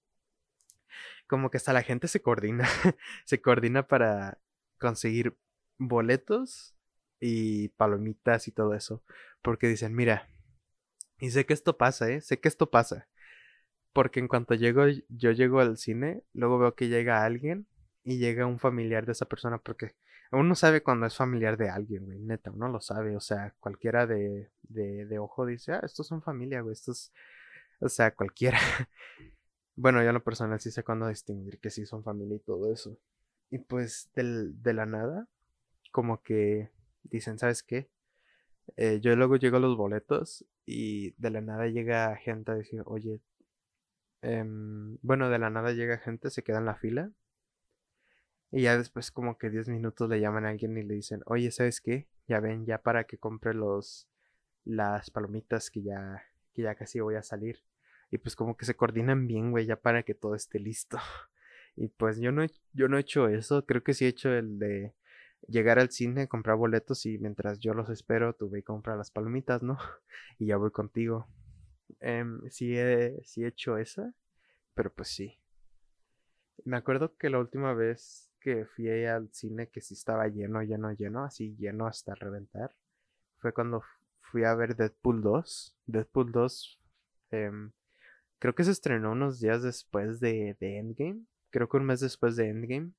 como 1.28 1.52
que 1.52 1.58
hasta 1.58 1.74
la 1.74 1.84
gente 1.84 2.08
se 2.08 2.22
coordina, 2.22 2.68
se 3.26 3.42
coordina 3.42 3.88
para 3.88 4.40
conseguir 4.80 5.38
boletos 5.78 6.76
y 7.20 7.70
palomitas 7.70 8.48
y 8.48 8.52
todo 8.52 8.74
eso. 8.74 9.04
Porque 9.42 9.68
dicen, 9.68 9.94
mira, 9.96 10.28
y 11.20 11.32
sé 11.32 11.46
que 11.46 11.54
esto 11.54 11.78
pasa, 11.78 12.10
¿eh? 12.10 12.22
Sé 12.22 12.40
que 12.40 12.48
esto 12.48 12.70
pasa. 12.70 13.08
Porque 13.98 14.20
en 14.20 14.28
cuanto 14.28 14.54
llego, 14.54 14.84
yo 15.10 15.32
llego 15.32 15.60
al 15.60 15.76
cine, 15.76 16.22
luego 16.34 16.60
veo 16.60 16.76
que 16.76 16.88
llega 16.88 17.26
alguien 17.26 17.66
y 18.04 18.20
llega 18.20 18.46
un 18.46 18.60
familiar 18.60 19.08
de 19.08 19.14
esa 19.14 19.26
persona 19.26 19.58
porque 19.58 19.96
uno 20.32 20.54
sabe 20.54 20.84
cuando 20.84 21.08
es 21.08 21.16
familiar 21.16 21.58
de 21.58 21.72
alguien, 21.72 22.06
güey, 22.06 22.20
neta, 22.20 22.52
uno 22.52 22.68
lo 22.68 22.80
sabe, 22.80 23.16
o 23.16 23.20
sea, 23.20 23.56
cualquiera 23.60 24.06
de, 24.06 24.52
de, 24.62 25.18
ojo 25.18 25.48
dice, 25.48 25.74
ah, 25.74 25.82
estos 25.82 26.06
son 26.06 26.22
familia, 26.22 26.62
güey, 26.62 26.74
estos, 26.74 27.12
o 27.80 27.90
sea, 27.90 28.14
cualquiera. 28.14 28.60
bueno, 29.76 30.04
yo 30.04 30.10
en 30.10 30.14
lo 30.14 30.24
personal 30.24 30.60
sí 30.60 30.70
sé 30.70 30.84
cuándo 30.84 31.08
distinguir 31.08 31.60
que 31.60 31.72
sí 31.72 31.88
son 31.88 32.04
familia 32.04 32.36
y 32.36 32.42
todo 32.42 32.72
eso. 32.72 33.00
Y 33.50 33.58
pues 33.58 34.12
de 34.14 34.74
la 34.76 34.86
nada, 34.86 35.28
como 35.92 36.22
que 36.22 36.70
dicen, 37.02 37.40
¿sabes 37.40 37.64
qué? 37.64 37.90
Eh, 38.76 39.00
yo 39.02 39.16
luego 39.16 39.38
llego 39.38 39.58
a 39.58 39.60
los 39.60 39.76
boletos 39.76 40.46
y 40.68 41.16
de 41.20 41.32
la 41.32 41.42
nada 41.42 41.66
llega 41.66 42.16
gente 42.18 42.52
a 42.52 42.56
decir, 42.56 42.84
oye, 42.86 43.22
Em, 44.28 44.98
bueno, 45.04 45.30
de 45.30 45.40
la 45.40 45.50
nada 45.50 45.72
llega 45.72 45.98
gente, 46.00 46.30
se 46.30 46.44
queda 46.44 46.58
en 46.58 46.66
la 46.66 46.76
fila. 46.76 47.12
Y 48.52 48.64
ya 48.64 48.78
después 48.78 49.10
como 49.12 49.38
que 49.38 49.50
10 49.50 49.70
minutos 49.70 50.10
le 50.10 50.20
llaman 50.20 50.46
a 50.46 50.50
alguien 50.50 50.78
y 50.78 50.84
le 50.84 50.96
dicen, 50.96 51.22
oye, 51.26 51.50
¿sabes 51.52 51.80
qué? 51.80 52.08
Ya 52.28 52.42
ven, 52.42 52.66
ya 52.66 52.82
para 52.82 53.06
que 53.06 53.18
compre 53.18 53.54
los 53.54 54.08
las 54.66 55.12
palomitas 55.12 55.72
que 55.72 55.82
ya, 55.82 56.24
que 56.54 56.64
ya 56.64 56.76
casi 56.76 57.00
voy 57.00 57.16
a 57.16 57.24
salir. 57.24 57.64
Y 58.12 58.18
pues 58.18 58.36
como 58.36 58.58
que 58.58 58.66
se 58.66 58.76
coordinan 58.76 59.28
bien, 59.28 59.52
güey, 59.52 59.66
ya 59.66 59.78
para 59.78 60.04
que 60.04 60.14
todo 60.14 60.36
esté 60.36 60.60
listo. 60.60 60.98
Y 61.80 61.90
pues 61.90 62.20
yo 62.20 62.32
no, 62.32 62.44
he, 62.44 62.50
yo 62.74 62.88
no 62.88 62.98
he 62.98 63.02
hecho 63.02 63.28
eso, 63.30 63.66
creo 63.68 63.84
que 63.84 63.94
sí 63.94 64.06
he 64.06 64.08
hecho 64.08 64.34
el 64.34 64.58
de 64.58 64.96
llegar 65.48 65.78
al 65.80 65.92
cine, 65.92 66.28
comprar 66.28 66.58
boletos 66.58 67.06
y 67.06 67.20
mientras 67.20 67.60
yo 67.60 67.76
los 67.76 67.90
espero, 67.90 68.34
tú 68.34 68.50
ve 68.50 68.60
y 68.60 68.64
compra 68.64 68.96
las 68.96 69.12
palomitas, 69.12 69.62
¿no? 69.64 69.78
Y 70.40 70.48
ya 70.48 70.58
voy 70.58 70.72
contigo. 70.72 71.28
Em, 72.00 72.42
sí, 72.50 72.78
he, 72.78 73.22
sí 73.24 73.44
he 73.44 73.48
hecho 73.48 73.78
esa, 73.78 74.14
pero 74.74 74.94
pues 74.94 75.10
sí. 75.10 75.40
Me 76.66 76.78
acuerdo 76.78 77.16
que 77.18 77.30
la 77.30 77.40
última 77.40 77.74
vez 77.74 78.30
que 78.40 78.66
fui 78.66 78.90
al 79.06 79.30
cine 79.34 79.70
que 79.70 79.82
sí 79.82 79.94
estaba 79.94 80.28
lleno, 80.28 80.62
lleno, 80.64 80.92
lleno, 80.92 81.24
así 81.24 81.56
lleno 81.58 81.88
hasta 81.88 82.16
reventar, 82.16 82.76
fue 83.40 83.54
cuando 83.54 83.84
fui 84.22 84.44
a 84.44 84.56
ver 84.56 84.76
Deadpool 84.76 85.22
2. 85.22 85.76
Deadpool 85.86 86.32
2 86.32 86.80
em, 87.32 87.72
creo 88.40 88.56
que 88.56 88.64
se 88.64 88.72
estrenó 88.72 89.12
unos 89.12 89.40
días 89.40 89.64
después 89.64 90.20
de, 90.20 90.56
de, 90.60 90.78
Endgame. 90.80 91.26
Creo 91.50 91.70
que 91.70 91.78
un 91.78 91.86
mes 91.86 92.00
después 92.02 92.36
de 92.36 92.50
Endgame. 92.50 92.92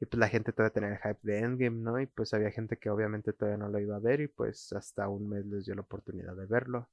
Y 0.00 0.06
pues 0.06 0.18
la 0.20 0.28
gente 0.28 0.52
todavía 0.52 0.72
tenía 0.72 0.90
el 0.90 0.98
hype 0.98 1.20
de 1.22 1.38
Endgame, 1.40 1.76
¿no? 1.78 2.00
Y 2.00 2.06
pues 2.06 2.32
había 2.34 2.50
gente 2.52 2.76
que 2.78 2.90
obviamente 2.90 3.32
todavía 3.32 3.58
no 3.58 3.68
lo 3.68 3.80
iba 3.80 3.96
a 3.96 4.00
ver 4.00 4.20
y 4.20 4.28
pues 4.28 4.72
hasta 4.72 5.08
un 5.08 5.28
mes 5.28 5.44
les 5.46 5.66
dio 5.66 5.74
la 5.74 5.82
oportunidad 5.82 6.36
de 6.36 6.46
verlo. 6.46 6.88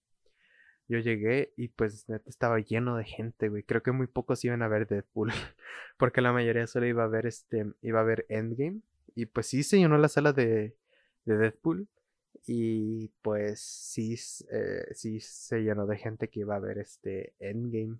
Yo 0.88 1.00
llegué 1.00 1.54
y 1.58 1.70
pues 1.70 2.06
estaba 2.28 2.60
lleno 2.60 2.98
de 2.98 3.06
gente, 3.06 3.50
güey. 3.50 3.64
Creo 3.64 3.82
que 3.82 3.92
muy 3.92 4.08
pocos 4.08 4.44
iban 4.46 4.62
a 4.62 4.68
ver 4.68 4.88
Deadpool. 4.88 5.32
Porque 5.98 6.22
la 6.22 6.32
mayoría 6.32 6.68
solo 6.68 6.86
iba 6.86 7.04
a 7.04 7.08
ver 7.08 7.26
este. 7.26 7.66
iba 7.82 8.02
a 8.02 8.04
ver 8.04 8.26
Endgame. 8.30 8.82
Y 9.16 9.26
pues 9.28 9.48
sí 9.48 9.64
se 9.64 9.78
llenó 9.78 9.98
la 9.98 10.10
sala 10.10 10.34
de, 10.34 10.76
de 11.26 11.38
Deadpool. 11.38 11.88
Y 12.48 13.10
pues 13.22 13.62
sí, 13.62 14.16
eh, 14.52 14.86
sí 14.94 15.20
se 15.20 15.64
llenó 15.64 15.88
de 15.88 15.98
gente 15.98 16.30
que 16.30 16.42
iba 16.42 16.56
a 16.56 16.60
ver 16.60 16.78
este 16.78 17.34
Endgame. 17.40 17.98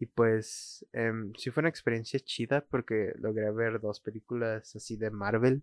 Y 0.00 0.06
pues 0.06 0.84
em, 0.92 1.32
sí 1.36 1.50
fue 1.50 1.60
una 1.60 1.68
experiencia 1.68 2.18
chida 2.18 2.62
porque 2.68 3.14
logré 3.18 3.50
ver 3.52 3.80
dos 3.80 4.00
películas 4.00 4.74
así 4.74 4.96
de 4.96 5.10
Marvel. 5.10 5.62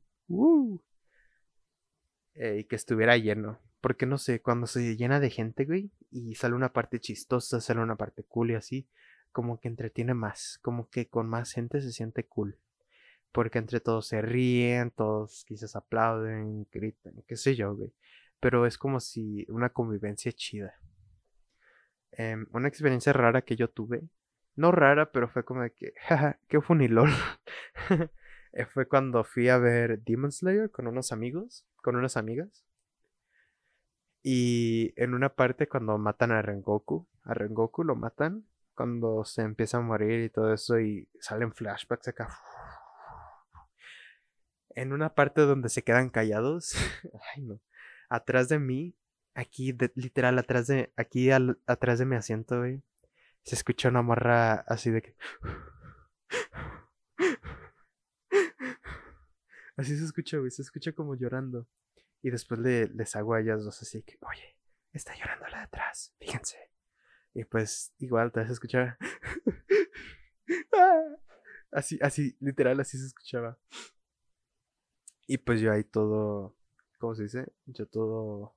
Eh, 2.36 2.60
y 2.60 2.64
que 2.64 2.78
estuviera 2.78 3.18
lleno. 3.18 3.60
Porque 3.82 4.06
no 4.06 4.18
sé, 4.18 4.42
cuando 4.42 4.68
se 4.68 4.98
llena 4.98 5.20
de 5.20 5.30
gente, 5.30 5.66
güey, 5.66 5.92
y 6.12 6.36
sale 6.36 6.56
una 6.56 6.74
parte 6.74 7.00
chistosa, 7.00 7.62
sale 7.62 7.80
una 7.82 7.96
parte 7.96 8.24
cool 8.24 8.52
y 8.52 8.56
así, 8.56 8.88
como 9.32 9.60
que 9.60 9.68
entretiene 9.68 10.14
más, 10.14 10.60
como 10.62 10.90
que 10.90 11.08
con 11.08 11.30
más 11.30 11.54
gente 11.54 11.82
se 11.82 11.92
siente 11.92 12.26
cool. 12.26 12.58
Porque 13.32 13.60
entre 13.60 13.80
todos 13.80 14.08
se 14.08 14.22
ríen, 14.22 14.92
todos 14.92 15.46
quizás 15.48 15.76
aplauden, 15.76 16.68
gritan, 16.72 17.14
qué 17.28 17.36
sé 17.36 17.56
yo, 17.56 17.76
güey. 17.76 17.94
Pero 18.40 18.66
es 18.66 18.78
como 18.78 19.00
si 19.00 19.46
una 19.50 19.70
convivencia 19.70 20.32
chida. 20.32 20.74
Em, 22.12 22.48
una 22.52 22.68
experiencia 22.68 23.14
rara 23.14 23.44
que 23.44 23.56
yo 23.56 23.70
tuve. 23.70 24.02
No 24.56 24.72
rara, 24.72 25.12
pero 25.12 25.30
fue 25.30 25.46
como 25.46 25.62
de 25.62 25.72
que, 25.72 25.94
jaja, 26.08 26.40
qué 26.48 26.60
funilol. 26.60 27.10
Fue 28.74 28.88
cuando 28.88 29.24
fui 29.24 29.48
a 29.48 29.58
ver 29.58 30.02
Demon 30.02 30.32
Slayer 30.32 30.72
con 30.72 30.88
unos 30.88 31.12
amigos, 31.12 31.66
con 31.78 31.96
unas 31.96 32.18
amigas. 32.18 32.66
Y 34.22 34.94
en 35.02 35.14
una 35.14 35.30
parte 35.30 35.68
cuando 35.68 35.98
matan 35.98 36.32
a 36.32 36.42
Rengoku, 36.42 37.08
a 37.24 37.34
Rengoku 37.34 37.84
lo 37.84 37.96
matan, 37.96 38.46
cuando 38.76 39.24
se 39.26 39.42
empieza 39.42 39.78
a 39.78 39.82
morir 39.82 40.24
y 40.24 40.30
todo 40.30 40.54
eso 40.54 40.80
y 40.80 41.10
salen 41.20 41.54
flashbacks 41.54 42.08
acá. 42.10 42.30
En 44.70 44.94
una 44.94 45.16
parte 45.16 45.42
donde 45.42 45.70
se 45.70 45.84
quedan 45.84 46.10
callados, 46.10 46.74
ay 47.36 47.44
no, 47.44 47.60
atrás 48.10 48.50
de 48.50 48.60
mí, 48.60 48.96
aquí 49.34 49.76
literal 49.96 50.40
atrás 50.40 50.68
de 50.68 50.94
aquí 50.96 51.30
atrás 51.32 52.00
de 52.00 52.06
mi 52.06 52.16
asiento, 52.16 52.60
güey, 52.60 52.82
se 53.44 53.56
escucha 53.56 53.90
una 53.90 54.02
morra 54.02 54.54
así 54.68 54.92
de 54.92 55.02
que 55.02 55.16
Así 59.80 59.98
se 59.98 60.04
escucha, 60.04 60.38
güey, 60.38 60.52
se 60.52 60.62
escucha 60.62 60.92
como 60.92 61.16
llorando. 61.16 61.66
Y 62.22 62.32
después 62.32 62.60
le, 62.60 62.88
les 62.88 63.16
hago 63.16 63.34
a 63.34 63.42
ellas 63.42 63.64
dos 63.64 63.82
así 63.82 64.04
que, 64.04 64.18
oye, 64.22 64.58
está 64.92 65.16
llorando 65.16 65.48
la 65.48 65.60
de 65.60 65.64
atrás, 65.64 66.14
fíjense. 66.20 66.58
Y 67.34 67.46
pues 67.46 67.94
igual 68.00 68.32
te 68.32 68.42
vas 68.42 68.50
a 68.50 68.54
escuchar. 68.54 68.98
así, 71.72 72.00
así, 72.02 72.36
literal, 72.40 72.80
así 72.80 72.98
se 72.98 73.06
escuchaba. 73.06 73.58
Y 75.28 75.38
pues 75.38 75.62
yo 75.62 75.72
ahí 75.72 75.84
todo, 75.84 76.56
¿cómo 76.98 77.16
se 77.16 77.24
dice? 77.24 77.54
Yo 77.68 77.86
todo, 77.86 78.56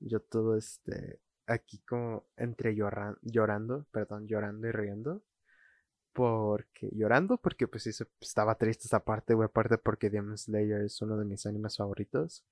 yo 0.00 0.20
todo 0.20 0.56
este, 0.56 1.20
aquí 1.46 1.78
como 1.80 2.26
entre 2.36 2.74
llorando, 2.74 3.86
perdón, 3.92 4.26
llorando 4.26 4.68
y 4.68 4.72
riendo 4.72 5.22
porque 6.14 6.88
llorando 6.92 7.36
porque 7.36 7.68
pues 7.68 7.82
sí 7.82 7.90
estaba 8.20 8.54
triste 8.54 8.86
esa 8.86 9.04
parte, 9.04 9.34
güey, 9.34 9.46
aparte 9.46 9.76
porque 9.78 10.10
Demon 10.10 10.38
Slayer 10.38 10.82
es 10.82 11.02
uno 11.02 11.18
de 11.18 11.26
mis 11.26 11.44
animes 11.44 11.76
favoritos. 11.76 12.44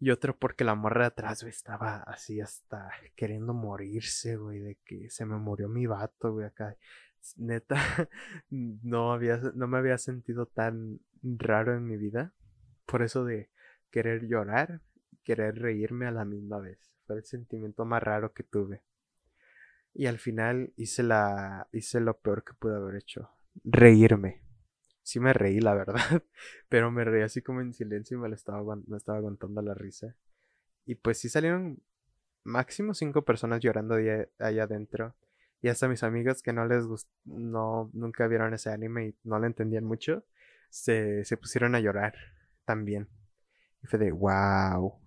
Y 0.00 0.10
otro 0.10 0.36
porque 0.36 0.64
la 0.64 0.74
morra 0.74 1.02
de 1.02 1.06
atrás, 1.08 1.42
güey, 1.42 1.52
estaba 1.52 1.98
así 2.02 2.40
hasta 2.40 2.90
queriendo 3.14 3.54
morirse, 3.54 4.36
güey, 4.36 4.58
de 4.58 4.78
que 4.84 5.08
se 5.10 5.24
me 5.24 5.36
murió 5.36 5.68
mi 5.68 5.86
vato, 5.86 6.32
güey, 6.32 6.46
acá. 6.46 6.76
Neta, 7.36 7.76
no, 8.50 9.12
había, 9.12 9.38
no 9.54 9.68
me 9.68 9.78
había 9.78 9.98
sentido 9.98 10.46
tan 10.46 10.98
raro 11.22 11.76
en 11.76 11.86
mi 11.86 11.96
vida. 11.96 12.32
Por 12.84 13.02
eso 13.02 13.24
de 13.24 13.48
querer 13.92 14.26
llorar, 14.26 14.80
querer 15.22 15.60
reírme 15.60 16.06
a 16.06 16.10
la 16.10 16.24
misma 16.24 16.58
vez. 16.58 16.78
Fue 17.06 17.16
el 17.16 17.24
sentimiento 17.24 17.84
más 17.84 18.02
raro 18.02 18.32
que 18.32 18.42
tuve. 18.42 18.82
Y 19.94 20.06
al 20.06 20.18
final 20.18 20.72
hice 20.76 21.02
la 21.02 21.68
hice 21.72 22.00
lo 22.00 22.18
peor 22.18 22.44
que 22.44 22.54
pude 22.54 22.76
haber 22.76 22.96
hecho, 22.96 23.30
reírme. 23.64 24.42
Sí 25.02 25.18
me 25.20 25.32
reí, 25.32 25.60
la 25.60 25.74
verdad, 25.74 25.96
pero 26.68 26.90
me 26.90 27.04
reí 27.04 27.22
así 27.22 27.42
como 27.42 27.60
en 27.60 27.74
silencio 27.74 28.16
y 28.16 28.20
me, 28.20 28.32
estaba, 28.34 28.62
estaba 28.96 29.18
aguantando 29.18 29.60
la 29.60 29.74
risa. 29.74 30.14
Y 30.86 30.94
pues 30.94 31.18
sí 31.18 31.28
salieron 31.28 31.82
máximo 32.44 32.94
cinco 32.94 33.24
personas 33.24 33.60
llorando 33.60 33.96
allá 33.96 34.62
adentro. 34.62 35.14
Y 35.60 35.68
hasta 35.68 35.88
mis 35.88 36.02
amigas 36.02 36.42
que 36.42 36.52
no 36.52 36.66
les 36.66 36.86
gustó, 36.86 37.10
no, 37.24 37.90
nunca 37.92 38.26
vieron 38.26 38.52
ese 38.52 38.70
anime 38.70 39.08
y 39.08 39.16
no 39.22 39.38
le 39.38 39.46
entendían 39.46 39.84
mucho, 39.84 40.24
se, 40.70 41.24
se 41.24 41.36
pusieron 41.36 41.74
a 41.76 41.80
llorar 41.80 42.14
también. 42.64 43.08
Y 43.82 43.86
fue 43.86 43.98
de, 43.98 44.10
wow. 44.10 45.01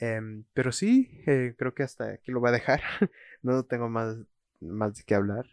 Em, 0.00 0.44
pero 0.54 0.72
sí, 0.72 1.22
eh, 1.26 1.54
creo 1.58 1.74
que 1.74 1.82
hasta 1.82 2.12
aquí 2.12 2.32
lo 2.32 2.40
voy 2.40 2.48
a 2.48 2.52
dejar. 2.52 2.80
no 3.42 3.64
tengo 3.64 3.88
más, 3.90 4.16
más 4.60 4.96
de 4.96 5.04
qué 5.04 5.14
hablar. 5.14 5.46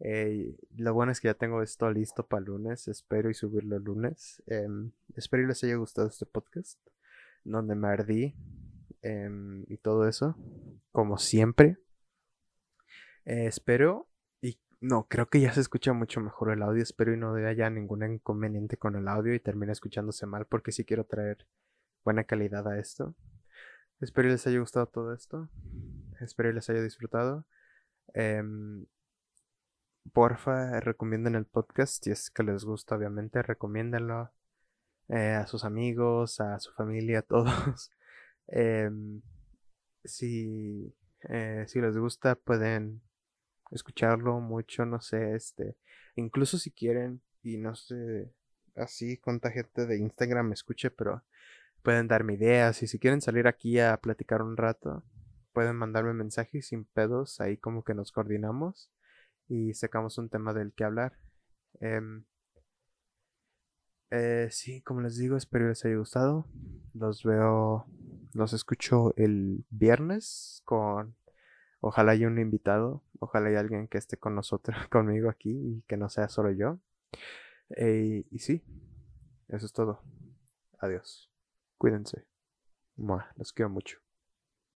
Eh, 0.00 0.56
lo 0.76 0.92
bueno 0.92 1.12
es 1.12 1.20
que 1.20 1.28
ya 1.28 1.34
tengo 1.34 1.62
esto 1.62 1.90
listo 1.90 2.26
para 2.26 2.42
lunes. 2.42 2.88
Espero 2.88 3.30
y 3.30 3.34
subirlo 3.34 3.76
el 3.76 3.84
lunes. 3.84 4.42
Em, 4.46 4.90
espero 5.14 5.44
y 5.44 5.46
les 5.46 5.62
haya 5.62 5.76
gustado 5.76 6.08
este 6.08 6.26
podcast. 6.26 6.80
Donde 7.44 7.76
me 7.76 7.88
ardí. 7.88 8.34
Em, 9.02 9.64
y 9.68 9.76
todo 9.76 10.08
eso. 10.08 10.36
Como 10.90 11.16
siempre. 11.18 11.78
Eh, 13.26 13.46
espero. 13.46 14.08
Y 14.42 14.58
no, 14.80 15.06
creo 15.08 15.28
que 15.28 15.40
ya 15.40 15.52
se 15.52 15.60
escucha 15.60 15.92
mucho 15.92 16.20
mejor 16.20 16.50
el 16.50 16.62
audio. 16.62 16.82
Espero 16.82 17.14
y 17.14 17.16
no 17.16 17.34
haya 17.34 17.70
ningún 17.70 18.02
inconveniente 18.04 18.76
con 18.76 18.96
el 18.96 19.06
audio 19.06 19.34
y 19.34 19.40
termine 19.40 19.72
escuchándose 19.72 20.26
mal. 20.26 20.46
Porque 20.46 20.72
sí 20.72 20.84
quiero 20.84 21.04
traer 21.04 21.46
buena 22.04 22.24
calidad 22.24 22.66
a 22.66 22.78
esto. 22.80 23.14
Espero 24.00 24.28
les 24.28 24.46
haya 24.46 24.58
gustado 24.58 24.86
todo 24.86 25.14
esto. 25.14 25.48
Espero 26.20 26.52
les 26.52 26.68
haya 26.68 26.82
disfrutado. 26.82 27.46
Em, 28.12 28.86
porfa, 30.12 30.80
recomienden 30.80 31.34
el 31.34 31.46
podcast. 31.46 32.02
Si 32.04 32.10
es 32.10 32.30
que 32.30 32.42
les 32.42 32.64
gusta, 32.64 32.96
obviamente, 32.96 33.42
recomiéndenlo 33.42 34.30
eh, 35.08 35.32
a 35.32 35.46
sus 35.46 35.64
amigos, 35.64 36.40
a 36.40 36.58
su 36.60 36.72
familia, 36.72 37.20
a 37.20 37.22
todos. 37.22 37.90
Em, 38.46 39.22
si, 40.04 40.94
eh, 41.30 41.64
si 41.66 41.80
les 41.80 41.96
gusta, 41.96 42.34
pueden 42.34 43.00
escucharlo 43.70 44.38
mucho, 44.40 44.84
no 44.84 45.00
sé, 45.00 45.34
este. 45.34 45.76
Incluso 46.16 46.58
si 46.58 46.70
quieren, 46.70 47.22
y 47.42 47.56
no 47.56 47.74
sé, 47.74 48.30
así 48.76 49.16
cuánta 49.18 49.50
gente 49.50 49.86
de 49.86 49.96
Instagram 49.98 50.48
me 50.48 50.54
escuche, 50.54 50.90
pero 50.90 51.22
pueden 51.84 52.08
darme 52.08 52.34
ideas 52.34 52.82
y 52.82 52.88
si 52.88 52.98
quieren 52.98 53.20
salir 53.20 53.46
aquí 53.46 53.78
a 53.78 53.98
platicar 53.98 54.42
un 54.42 54.56
rato, 54.56 55.04
pueden 55.52 55.76
mandarme 55.76 56.14
mensajes 56.14 56.68
sin 56.68 56.86
pedos, 56.86 57.40
ahí 57.40 57.58
como 57.58 57.84
que 57.84 57.94
nos 57.94 58.10
coordinamos 58.10 58.90
y 59.48 59.74
sacamos 59.74 60.18
un 60.18 60.30
tema 60.30 60.54
del 60.54 60.72
que 60.72 60.84
hablar. 60.84 61.18
Em, 61.80 62.24
eh, 64.10 64.48
sí, 64.50 64.80
como 64.82 65.02
les 65.02 65.16
digo, 65.18 65.36
espero 65.36 65.68
les 65.68 65.84
haya 65.84 65.96
gustado. 65.96 66.46
Los 66.94 67.22
veo, 67.22 67.86
los 68.32 68.52
escucho 68.54 69.14
el 69.16 69.64
viernes 69.70 70.62
con, 70.64 71.16
ojalá 71.80 72.12
haya 72.12 72.28
un 72.28 72.38
invitado, 72.38 73.02
ojalá 73.18 73.48
haya 73.48 73.60
alguien 73.60 73.88
que 73.88 73.98
esté 73.98 74.16
con 74.16 74.34
nosotros, 74.34 74.76
conmigo 74.90 75.28
aquí 75.28 75.50
y 75.50 75.82
que 75.86 75.96
no 75.98 76.08
sea 76.08 76.28
solo 76.28 76.50
yo. 76.50 76.78
Eh, 77.76 78.24
y 78.30 78.38
sí, 78.38 78.62
eso 79.48 79.66
es 79.66 79.72
todo. 79.72 80.02
Adiós. 80.78 81.33
Cuídense. 81.84 82.24
Los 83.36 83.52
quiero 83.52 83.68
mucho. 83.68 83.98